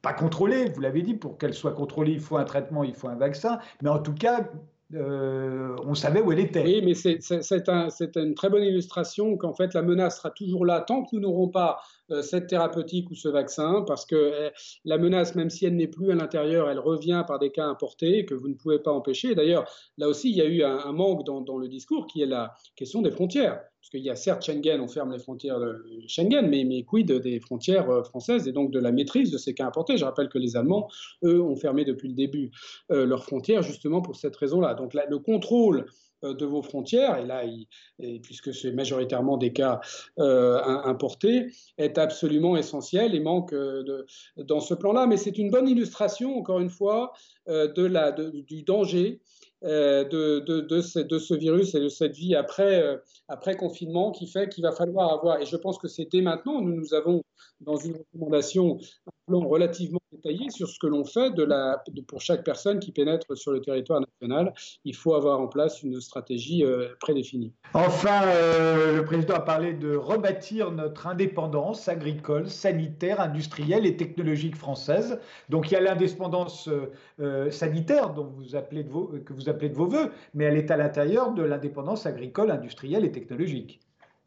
pas 0.03 0.12
contrôlée, 0.12 0.68
vous 0.70 0.80
l'avez 0.80 1.03
dit, 1.03 1.14
pour 1.14 1.38
qu'elle 1.38 1.55
soit 1.55 1.72
contrôlée, 1.72 2.12
il 2.12 2.20
faut 2.20 2.36
un 2.36 2.44
traitement, 2.44 2.84
il 2.84 2.94
faut 2.94 3.09
un 3.09 3.16
vaccin, 3.16 3.59
mais 3.82 3.88
en 3.88 3.99
tout 3.99 4.14
cas, 4.14 4.49
euh, 4.94 5.76
on 5.84 5.94
savait 5.94 6.22
où 6.22 6.32
elle 6.32 6.38
était. 6.38 6.62
Oui, 6.64 6.80
mais 6.82 6.94
c'est 6.94 7.68
un, 7.68 7.88
une 8.16 8.34
très 8.34 8.49
bonne 8.49 8.64
illustration 8.64 9.36
qu'en 9.36 9.53
fait 9.53 9.74
la 9.74 9.82
menace 9.82 10.16
sera 10.16 10.30
toujours 10.30 10.64
là 10.64 10.80
tant 10.80 11.03
que 11.03 11.09
nous 11.12 11.20
n'aurons 11.20 11.49
pas 11.49 11.78
euh, 12.11 12.22
cette 12.22 12.46
thérapeutique 12.46 13.11
ou 13.11 13.14
ce 13.14 13.28
vaccin, 13.28 13.84
parce 13.86 14.07
que 14.07 14.46
eh, 14.46 14.51
la 14.86 14.96
menace, 14.96 15.34
même 15.34 15.51
si 15.51 15.66
elle 15.66 15.76
n'est 15.76 15.88
plus 15.88 16.11
à 16.11 16.14
l'intérieur, 16.14 16.70
elle 16.70 16.78
revient 16.78 17.22
par 17.26 17.38
des 17.38 17.51
cas 17.51 17.66
importés 17.66 18.24
que 18.24 18.34
vous 18.34 18.49
ne 18.49 18.55
pouvez 18.55 18.78
pas 18.78 18.90
empêcher. 18.90 19.34
D'ailleurs, 19.34 19.70
là 19.99 20.09
aussi, 20.09 20.30
il 20.30 20.36
y 20.36 20.40
a 20.40 20.46
eu 20.46 20.62
un, 20.62 20.90
manque 20.92 21.24
dans, 21.24 21.59
le 21.59 21.68
discours 21.68 22.07
qui 22.07 22.22
est 22.22 22.26
la 22.26 22.55
question 22.74 23.03
des 23.03 23.11
frontières. 23.11 23.61
Parce 23.89 24.03
qu'il 24.03 24.07
y 24.07 24.11
a 24.11 24.16
certes 24.16 24.45
Schengen, 24.45 24.82
on 24.82 24.86
ferme 24.86 25.12
les 25.12 25.18
frontières 25.18 25.59
de 25.59 25.82
Schengen, 26.09 26.47
mais, 26.47 26.82
quid 26.82 27.11
des 27.11 27.41
frontières 27.41 27.89
euh, 27.89 28.03
françaises 28.03 28.47
et 28.47 28.53
donc 28.53 28.70
de 28.70 28.78
la 28.78 28.93
maîtrise 28.93 29.30
de 29.30 29.39
ces 29.39 29.55
cas 29.55 29.66
importés? 29.66 29.97
Je 29.97 30.05
rappelle 30.05 30.28
que 30.28 30.36
les 30.36 30.59
Allemands, 30.59 30.91
eux, 31.24 31.41
ont 31.41 31.57
fermé 31.57 31.86
depuis 31.86 32.09
le 32.09 32.14
début 32.14 32.51
euh, 32.91 33.07
leurs 33.07 33.24
frontières 33.24 33.62
justement 33.62 34.03
pour 34.03 34.16
cette 34.16 34.36
raison-là. 34.36 34.74
Donc 34.74 34.93
le 34.93 35.18
contrôle 35.18 35.86
euh, 36.22 36.34
de 36.34 36.45
vos 36.45 36.61
frontières, 36.61 37.16
et 37.16 37.24
là, 37.24 37.45
puisque 38.22 38.53
c'est 38.53 38.72
majoritairement 38.72 39.39
des 39.39 39.55
cas 39.55 39.80
importés, 40.18 41.47
est 41.78 41.97
absolument 41.97 42.59
essentiel 42.59 43.14
et 43.14 43.20
manque 43.20 43.55
dans 44.36 44.61
ce 44.61 44.74
plan-là. 44.74 45.07
Mais 45.07 45.16
c'est 45.16 45.39
une 45.39 45.51
bonne 45.51 45.66
illustration, 45.66 46.36
encore 46.36 46.61
une 46.61 46.68
fois, 46.68 47.14
de 47.47 47.86
la, 47.86 48.12
du 48.12 48.64
danger 48.64 49.22
de, 49.62 50.40
de, 50.40 50.61
de, 50.61 50.80
ce, 50.80 50.98
de, 51.00 51.18
ce, 51.18 51.34
virus 51.34 51.74
et 51.74 51.80
de 51.80 51.88
cette 51.88 52.14
vie 52.14 52.34
après, 52.34 52.82
euh, 52.82 52.96
après 53.28 53.56
confinement 53.56 54.12
qui 54.12 54.26
fait 54.26 54.48
qu'il 54.48 54.62
va 54.62 54.72
falloir 54.72 55.12
avoir, 55.12 55.40
et 55.40 55.46
je 55.46 55.56
pense 55.56 55.78
que 55.78 55.88
c'est 55.88 56.06
dès 56.11 56.20
maintenant, 56.20 56.61
nous, 56.61 56.74
nous 56.74 56.94
avons 56.94 57.22
dans 57.61 57.76
une 57.76 57.96
recommandation 57.96 58.78
un 59.06 59.11
plan 59.26 59.40
relativement 59.48 59.97
sur 60.50 60.68
ce 60.68 60.78
que 60.78 60.86
l'on 60.86 61.04
fait 61.04 61.32
pour 62.06 62.20
chaque 62.20 62.44
personne 62.44 62.78
qui 62.78 62.92
pénètre 62.92 63.36
sur 63.36 63.52
le 63.52 63.60
territoire 63.60 64.00
national. 64.00 64.52
Il 64.84 64.94
faut 64.94 65.14
avoir 65.14 65.40
en 65.40 65.48
place 65.48 65.82
une 65.82 66.00
stratégie 66.00 66.64
euh, 66.64 66.88
prédéfinie. 67.00 67.52
Enfin, 67.74 68.22
euh, 68.26 68.96
le 68.96 69.04
président 69.04 69.34
a 69.34 69.40
parlé 69.40 69.72
de 69.72 69.94
rebâtir 69.94 70.70
notre 70.70 71.06
indépendance 71.06 71.88
agricole, 71.88 72.48
sanitaire, 72.48 73.20
industrielle 73.20 73.86
et 73.86 73.96
technologique 73.96 74.56
française. 74.56 75.18
Donc 75.48 75.70
il 75.70 75.74
y 75.74 75.76
a 75.76 75.80
l'indépendance 75.80 76.68
euh, 77.20 77.50
sanitaire 77.50 78.12
dont 78.14 78.26
vous 78.26 78.56
appelez 78.56 78.84
que 78.84 79.32
vous 79.32 79.48
appelez 79.48 79.68
de 79.68 79.76
vos 79.76 79.88
voeux, 79.88 80.10
mais 80.34 80.44
elle 80.44 80.56
est 80.56 80.70
à 80.70 80.76
l'intérieur 80.76 81.32
de 81.32 81.42
l'indépendance 81.42 82.06
agricole, 82.06 82.50
industrielle 82.50 83.04
et 83.04 83.12
technologique. 83.12 83.80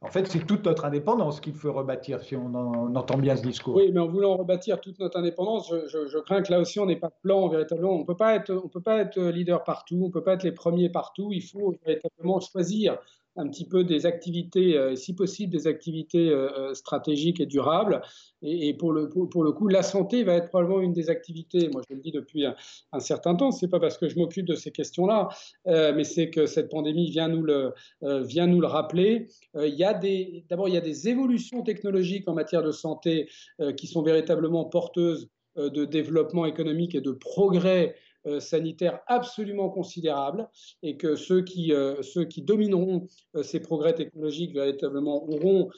En 0.04 0.08
fait, 0.08 0.28
c'est 0.28 0.46
toute 0.48 0.66
notre 0.66 0.86
indépendance 0.86 1.40
qu'il 1.40 1.54
faut 1.54 1.72
rebâtir, 1.72 2.22
si 2.22 2.36
on, 2.36 2.56
entend 2.96 3.20
bien 3.20 3.36
ce 3.36 3.44
discours. 3.44 3.76
Oui, 3.76 3.92
mais 3.94 4.00
en 4.00 4.08
voulant 4.08 4.36
rebâtir 4.36 4.82
toute 4.82 4.98
notre 5.00 5.20
indépendance, 5.20 5.72
je, 5.88 6.20
crains 6.20 6.42
que 6.42 6.52
là 6.52 6.60
aussi, 6.60 6.80
on 6.80 6.88
n'ait 6.88 6.96
pas 6.96 7.12
plan 7.22 7.48
véritablement. 7.50 7.94
On 7.94 8.00
ne 8.00 8.06
peut 8.06 8.16
pas 8.16 8.36
être 8.36 9.22
leader 9.22 9.64
partout, 9.64 10.00
on 10.02 10.08
ne 10.08 10.12
peut 10.12 10.24
pas 10.24 10.34
être 10.34 10.44
les 10.44 10.54
premiers 10.54 10.90
partout. 10.90 11.32
Il 11.32 11.44
faut 11.44 11.76
véritablement 11.86 12.40
choisir 12.40 12.98
un 13.38 13.48
petit 13.48 13.66
peu 13.66 13.84
des 13.84 14.06
activités, 14.06 14.78
euh, 14.78 14.96
si 14.96 15.16
possible 15.16 15.52
des 15.52 15.68
activités 15.68 16.30
euh, 16.30 16.50
euh, 16.58 16.74
stratégiques 16.74 17.40
et 17.40 17.46
durables. 17.46 18.02
Et, 18.44 18.74
pour, 18.74 18.92
le, 18.92 19.08
pour, 19.08 19.44
le 19.44 19.52
coup, 19.52 19.68
la 19.68 19.84
santé 19.84 20.24
va 20.24 20.34
être 20.34 20.50
probablement 20.50 20.82
une 20.82 20.94
des 20.94 21.12
activités. 21.12 21.70
Moi, 21.70 21.84
je 21.88 21.96
le 21.96 22.02
dis 22.02 22.12
depuis 22.12 22.46
un, 22.46 23.00
certain 23.00 23.36
temps. 23.36 23.52
C'est 23.52 23.68
pas 23.68 23.80
parce 23.80 24.00
que 24.00 24.10
je 24.10 24.18
m'occupe 24.18 24.48
de 24.48 24.56
ces 24.56 24.72
questions-là, 24.72 25.30
mais 25.68 26.04
c'est 26.04 26.32
que 26.32 26.48
cette 26.48 26.70
pandémie 26.70 27.12
vient 27.12 27.28
nous 27.28 27.44
le, 27.44 27.72
vient 28.02 28.48
nous 28.48 28.60
le 28.60 28.66
rappeler. 28.66 29.28
il 29.54 29.76
y 29.76 30.42
d'abord, 30.50 30.68
il 30.70 30.74
y 30.74 30.78
a 30.78 30.82
des 30.82 31.08
évolutions 31.08 31.62
technologiques 31.62 32.28
en 32.28 32.34
matière 32.34 32.64
de 32.64 32.72
santé 32.72 33.30
qui 33.78 33.86
sont 33.86 34.02
véritablement 34.02 34.66
porteuses 34.66 35.30
de 35.56 35.86
développement 35.86 36.48
économique 36.48 36.96
et 36.96 37.02
de 37.02 37.12
progrès 37.12 37.96
euh, 38.28 38.40
sanitaire 38.40 39.00
absolument 39.08 39.72
considérable 39.72 40.48
et 40.84 40.96
que 40.96 41.16
ceux 41.16 41.42
qui, 41.42 41.74
euh, 41.74 42.04
ceux 42.04 42.24
qui 42.24 42.44
domineront 42.44 43.08
euh, 43.36 43.42
ces 43.42 43.60
progrès 43.60 43.96
technologiques 43.96 44.54
véritablement 44.54 45.28
auront 45.28 45.72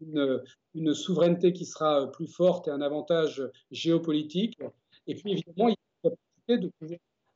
une, 0.00 0.42
une, 0.74 0.94
souveraineté 0.94 1.52
qui 1.52 1.64
sera 1.64 2.10
plus 2.10 2.26
forte 2.26 2.66
et 2.66 2.72
un 2.72 2.80
avantage 2.80 3.40
géopolitique. 3.70 4.58
Et 5.06 5.14
puis 5.14 5.32
évidemment, 5.32 5.68
il 5.68 5.74
y 5.74 6.08
a 6.08 6.10
la 6.10 6.10
capacité 6.10 6.70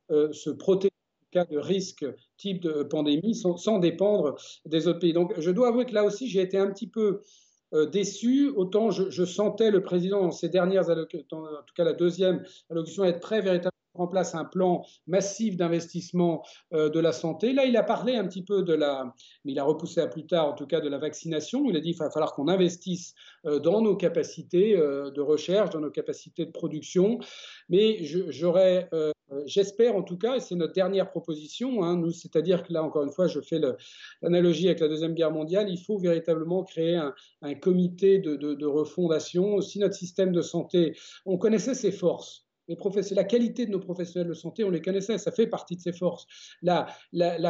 de 0.09 0.31
se 0.33 0.49
protéger 0.49 0.93
cas 1.31 1.45
de 1.45 1.57
risque 1.57 2.05
type 2.35 2.61
de 2.61 2.83
pandémie 2.83 3.35
sans, 3.35 3.79
dépendre 3.79 4.35
des 4.65 4.89
autres 4.89 4.99
pays. 4.99 5.13
Donc 5.13 5.33
je 5.39 5.49
dois 5.49 5.69
avouer 5.69 5.85
que 5.85 5.93
là 5.93 6.03
aussi, 6.03 6.27
j'ai 6.27 6.41
été 6.41 6.57
un 6.57 6.69
petit 6.71 6.87
peu 6.87 7.21
déçu. 7.91 8.49
Autant 8.49 8.91
je, 8.91 9.25
sentais 9.25 9.71
le 9.71 9.81
président 9.81 10.21
dans 10.21 10.31
ses 10.31 10.49
dernières 10.49 10.89
allocutions, 10.89 11.39
en 11.39 11.63
tout 11.65 11.73
cas 11.75 11.85
la 11.85 11.93
deuxième 11.93 12.43
allocution, 12.69 13.05
être 13.05 13.21
très 13.21 13.39
véritablement 13.39 13.71
en 13.93 14.07
place 14.07 14.35
un 14.35 14.45
plan 14.45 14.85
massif 15.07 15.57
d'investissement 15.57 16.43
euh, 16.73 16.89
de 16.89 16.99
la 16.99 17.11
santé. 17.11 17.53
Là, 17.53 17.65
il 17.65 17.75
a 17.77 17.83
parlé 17.83 18.15
un 18.15 18.25
petit 18.27 18.43
peu 18.43 18.63
de 18.63 18.73
la, 18.73 19.13
mais 19.43 19.51
il 19.51 19.59
a 19.59 19.63
repoussé 19.63 20.01
à 20.01 20.07
plus 20.07 20.25
tard, 20.25 20.47
en 20.47 20.53
tout 20.53 20.67
cas, 20.67 20.79
de 20.79 20.89
la 20.89 20.97
vaccination. 20.97 21.65
Il 21.69 21.75
a 21.75 21.79
dit 21.79 21.91
qu'il 21.91 21.99
va 21.99 22.09
falloir 22.09 22.33
qu'on 22.33 22.47
investisse 22.47 23.13
euh, 23.45 23.59
dans 23.59 23.81
nos 23.81 23.95
capacités 23.95 24.77
euh, 24.77 25.11
de 25.11 25.21
recherche, 25.21 25.71
dans 25.71 25.81
nos 25.81 25.91
capacités 25.91 26.45
de 26.45 26.51
production. 26.51 27.19
Mais 27.69 28.03
j'espère 29.45 29.95
en 29.95 30.03
tout 30.03 30.17
cas, 30.17 30.35
et 30.35 30.39
c'est 30.39 30.55
notre 30.55 30.73
dernière 30.73 31.09
proposition, 31.09 31.83
hein, 31.83 32.01
c'est-à-dire 32.11 32.63
que 32.63 32.73
là, 32.73 32.83
encore 32.83 33.03
une 33.03 33.11
fois, 33.11 33.27
je 33.27 33.39
fais 33.39 33.59
l'analogie 34.21 34.67
avec 34.67 34.79
la 34.79 34.87
Deuxième 34.87 35.13
Guerre 35.13 35.31
mondiale, 35.31 35.69
il 35.69 35.79
faut 35.79 35.97
véritablement 35.97 36.63
créer 36.63 36.95
un, 36.95 37.13
comité 37.55 38.19
de 38.19 38.65
refondation. 38.65 39.61
Si 39.61 39.79
notre 39.79 39.95
système 39.95 40.31
de 40.31 40.41
santé, 40.41 40.95
on 41.25 41.37
connaissait 41.37 41.75
ses 41.75 41.91
forces, 41.91 42.45
la 43.15 43.23
qualité 43.23 43.65
de 43.65 43.71
nos 43.71 43.79
professionnels 43.79 44.29
de 44.29 44.33
santé, 44.33 44.63
on 44.63 44.69
les 44.69 44.81
connaissait, 44.81 45.17
ça 45.17 45.31
fait 45.31 45.47
partie 45.47 45.75
de 45.75 45.81
ses 45.81 45.93
forces. 45.93 46.25
La, 46.61 46.87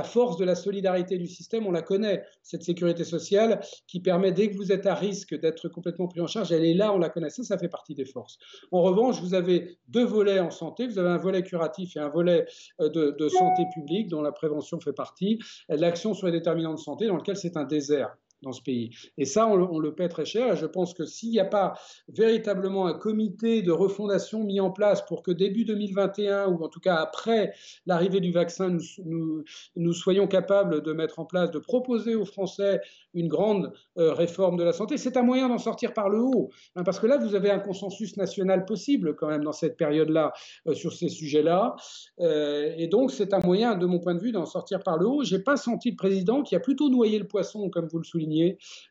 force 0.03 0.37
de 0.37 0.45
la 0.45 0.55
solidarité 0.55 1.17
du 1.17 1.27
système, 1.27 1.67
on 1.67 1.71
la 1.71 1.81
connaît. 1.81 2.23
Cette 2.43 2.63
sécurité 2.63 3.03
sociale 3.03 3.61
qui 3.87 3.99
permet, 3.99 4.31
dès 4.31 4.49
que 4.49 4.57
vous 4.57 4.71
êtes 4.71 4.85
à 4.85 4.95
risque 4.95 5.39
d'être 5.39 5.69
complètement 5.69 6.07
pris 6.07 6.21
en 6.21 6.27
charge, 6.27 6.51
elle 6.51 6.65
est 6.65 6.73
là, 6.73 6.93
on 6.93 6.97
la 6.97 7.09
connaît, 7.09 7.29
ça, 7.29 7.43
ça 7.43 7.57
fait 7.57 7.69
partie 7.69 7.95
des 7.95 8.05
forces. 8.05 8.37
En 8.71 8.81
revanche, 8.81 9.21
vous 9.21 9.33
avez 9.33 9.77
deux 9.87 10.05
volets 10.05 10.39
en 10.39 10.51
santé, 10.51 10.87
vous 10.87 10.99
avez 10.99 11.09
un 11.09 11.17
volet 11.17 11.43
curatif 11.43 11.95
et 11.95 11.99
un 11.99 12.09
volet 12.09 12.45
euh, 12.79 12.89
de, 12.89 13.15
de 13.17 13.29
santé 13.29 13.63
publique 13.73 14.07
dont 14.07 14.21
la 14.21 14.31
prévention 14.31 14.79
fait 14.79 14.93
partie, 14.93 15.39
l'action 15.69 16.13
sur 16.13 16.27
les 16.27 16.33
déterminants 16.33 16.73
de 16.73 16.79
santé 16.79 17.07
dans 17.07 17.15
lequel 17.15 17.35
c'est 17.35 17.57
un 17.57 17.63
désert 17.63 18.15
dans 18.41 18.51
ce 18.51 18.61
pays. 18.61 18.91
Et 19.17 19.25
ça, 19.25 19.47
on, 19.47 19.79
le 19.79 19.93
paie 19.93 20.09
très 20.09 20.25
cher. 20.25 20.53
Et 20.53 20.57
je 20.57 20.65
pense 20.65 20.93
que 20.93 21.05
s'il 21.05 21.29
n'y 21.29 21.39
a 21.39 21.45
pas 21.45 21.73
véritablement 22.07 22.87
un 22.87 22.93
comité 22.93 23.61
de 23.61 23.71
refondation 23.71 24.43
mis 24.43 24.59
en 24.59 24.71
place 24.71 25.05
pour 25.05 25.23
que 25.23 25.31
début 25.31 25.65
2021, 25.65 26.47
ou 26.47 26.63
en 26.63 26.69
tout 26.69 26.79
cas 26.79 26.95
après 26.95 27.53
l'arrivée 27.85 28.19
du 28.19 28.31
vaccin, 28.31 28.77
nous, 29.05 29.93
soyons 29.93 30.27
capables 30.27 30.81
de 30.81 30.93
mettre 30.93 31.19
en 31.19 31.25
place, 31.25 31.51
de 31.51 31.59
proposer 31.59 32.15
aux 32.15 32.25
Français 32.25 32.81
une 33.13 33.27
grande 33.27 33.73
euh, 33.97 34.13
réforme 34.13 34.57
de 34.57 34.63
la 34.63 34.71
santé, 34.71 34.97
c'est 34.97 35.17
un 35.17 35.23
moyen 35.23 35.49
d'en 35.49 35.57
sortir 35.57 35.93
par 35.93 36.09
le 36.09 36.21
haut. 36.21 36.49
Hein, 36.75 36.83
parce 36.83 36.99
que 36.99 37.07
là, 37.07 37.17
vous 37.17 37.35
avez 37.35 37.51
un 37.51 37.59
consensus 37.59 38.15
national 38.15 38.65
possible 38.65 39.15
quand 39.15 39.27
même 39.27 39.43
dans 39.43 39.51
cette 39.51 39.75
période-là 39.75 40.31
euh, 40.67 40.73
sur 40.73 40.93
ces 40.93 41.09
sujets-là. 41.09 41.75
Euh, 42.21 42.73
et 42.77 42.87
donc, 42.87 43.11
c'est 43.11 43.33
un 43.33 43.39
moyen, 43.39 43.75
de 43.75 43.85
mon 43.85 43.99
point 43.99 44.15
de 44.15 44.21
vue, 44.21 44.31
d'en 44.31 44.45
sortir 44.45 44.79
par 44.81 44.97
le 44.97 45.07
haut. 45.07 45.23
Je 45.23 45.35
n'ai 45.35 45.43
pas 45.43 45.57
senti 45.57 45.91
le 45.91 45.97
président 45.97 46.41
qui 46.41 46.55
a 46.55 46.59
plutôt 46.59 46.89
noyé 46.89 47.19
le 47.19 47.27
poisson, 47.27 47.69
comme 47.69 47.87
vous 47.87 47.97
le 47.97 48.03
soulignez 48.03 48.30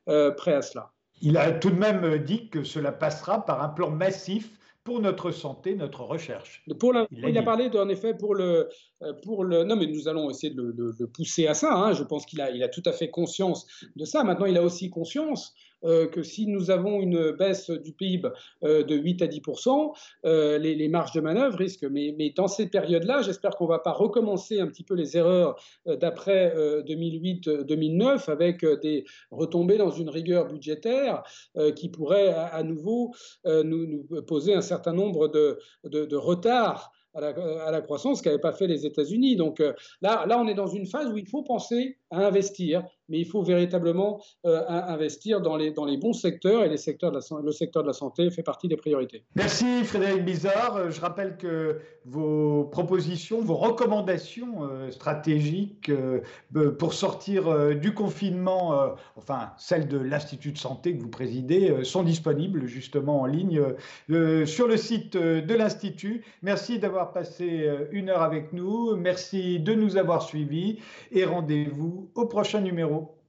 euh, 0.08 0.30
prêt 0.32 0.54
à 0.54 0.62
cela. 0.62 0.92
Il 1.22 1.36
a 1.36 1.52
tout 1.52 1.70
de 1.70 1.78
même 1.78 2.18
dit 2.18 2.48
que 2.48 2.64
cela 2.64 2.92
passera 2.92 3.44
par 3.44 3.62
un 3.62 3.68
plan 3.68 3.90
massif 3.90 4.58
pour 4.84 5.00
notre 5.00 5.30
santé, 5.30 5.74
notre 5.74 6.02
recherche. 6.02 6.64
Pour 6.78 6.94
il, 7.10 7.36
a, 7.36 7.42
parlé 7.42 7.70
en 7.76 7.88
effet 7.88 8.14
pour 8.14 8.34
le, 8.34 8.68
euh, 9.02 9.12
pour 9.22 9.44
le. 9.44 9.64
Non, 9.64 9.76
mais 9.76 9.86
nous 9.86 10.08
allons 10.08 10.30
essayer 10.30 10.54
de 10.54 10.74
le, 10.76 11.06
pousser 11.06 11.46
à 11.46 11.54
ça. 11.54 11.74
Hein. 11.74 11.92
Je 11.92 12.02
pense 12.02 12.24
qu'il 12.24 12.40
a, 12.40 12.50
il 12.50 12.62
a 12.62 12.68
tout 12.68 12.82
à 12.86 12.92
fait 12.92 13.10
conscience 13.10 13.66
de 13.96 14.04
ça. 14.04 14.24
Maintenant, 14.24 14.46
il 14.46 14.56
a 14.56 14.62
aussi 14.62 14.88
conscience 14.88 15.54
que 15.82 16.22
si 16.22 16.46
nous 16.46 16.70
avons 16.70 17.00
une 17.00 17.32
baisse 17.32 17.70
du 17.70 17.92
PIB 17.92 18.28
euh, 18.64 18.84
de 18.84 18.94
8 18.94 19.22
à 19.22 19.26
10% 19.26 19.92
euh, 20.24 20.58
les, 20.58 20.88
marges 20.88 21.12
de 21.12 21.20
manœuvre 21.20 21.56
risquent. 21.56 21.86
Mais, 21.90 22.14
dans 22.36 22.48
cette 22.48 22.70
période-là, 22.70 23.22
j'espère 23.22 23.52
qu'on 23.52 23.64
ne 23.64 23.70
va 23.70 23.78
pas 23.78 23.92
recommencer 23.92 24.60
un 24.60 24.66
petit 24.66 24.84
peu 24.84 24.94
les 24.94 25.16
erreurs 25.16 25.60
d'après 25.86 26.54
2008-2009 26.86 28.30
avec 28.30 28.64
des 28.82 29.04
retombées 29.30 29.78
dans 29.78 29.90
une 29.90 30.08
rigueur 30.08 30.46
budgétaire 30.46 31.22
qui 31.76 31.88
pourrait 31.88 32.32
à, 32.34 32.62
nouveau 32.62 33.12
nous, 33.44 34.04
poser 34.26 34.54
un 34.54 34.60
certain 34.60 34.92
nombre 34.92 35.28
de 35.28 36.16
retards 36.16 36.92
à 37.14 37.20
la, 37.20 37.28
à 37.66 37.70
la, 37.70 37.80
croissance 37.80 38.22
qu'avaient 38.22 38.38
pas 38.38 38.52
fait 38.52 38.66
les 38.66 38.86
États-Unis. 38.86 39.36
Donc 39.36 39.60
là, 40.00 40.24
là, 40.26 40.38
on 40.38 40.46
est 40.46 40.54
dans 40.54 40.68
une 40.68 40.86
phase 40.86 41.10
où 41.12 41.18
il 41.18 41.28
faut 41.28 41.42
penser 41.42 41.98
à 42.10 42.26
investir 42.26 42.84
mais 43.10 43.18
il 43.18 43.26
faut 43.26 43.42
véritablement 43.42 44.22
euh, 44.46 44.62
investir 44.68 45.40
dans 45.40 45.56
les, 45.56 45.72
dans 45.72 45.84
les 45.84 45.98
bons 45.98 46.12
secteurs 46.12 46.64
et 46.64 46.68
les 46.68 46.76
secteurs 46.76 47.12
le 47.12 47.52
secteur 47.52 47.82
de 47.82 47.88
la 47.88 47.92
santé 47.92 48.30
fait 48.30 48.42
partie 48.42 48.68
des 48.68 48.76
priorités. 48.76 49.24
Merci 49.34 49.84
Frédéric 49.84 50.24
Bizarre. 50.24 50.76
Euh, 50.76 50.90
je 50.90 51.00
rappelle 51.00 51.36
que 51.36 51.80
vos 52.04 52.64
propositions, 52.64 53.42
vos 53.42 53.56
recommandations 53.56 54.62
euh, 54.62 54.90
stratégiques 54.90 55.90
pour 56.78 56.94
sortir 56.94 57.74
du 57.76 57.92
confinement, 57.92 58.94
enfin 59.16 59.50
celles 59.58 59.88
de 59.88 59.98
l'Institut 59.98 60.52
de 60.52 60.58
santé 60.58 60.96
que 60.96 61.02
vous 61.02 61.08
présidez, 61.08 61.82
sont 61.84 62.02
disponibles 62.04 62.66
justement 62.66 63.22
en 63.22 63.26
ligne 63.26 63.60
sur 64.46 64.68
le 64.68 64.76
site 64.76 65.16
de 65.16 65.54
l'Institut. 65.54 66.24
Merci 66.42 66.78
d'avoir 66.78 67.12
passé 67.12 67.68
une 67.90 68.08
heure 68.08 68.22
avec 68.22 68.52
nous. 68.52 68.94
Merci 68.96 69.58
de 69.58 69.74
nous 69.74 69.96
avoir 69.96 70.22
suivis 70.22 70.78
et 71.10 71.24
rendez-vous 71.24 71.99
au 72.14 72.26
prochain 72.26 72.60
numéro. 72.60 73.19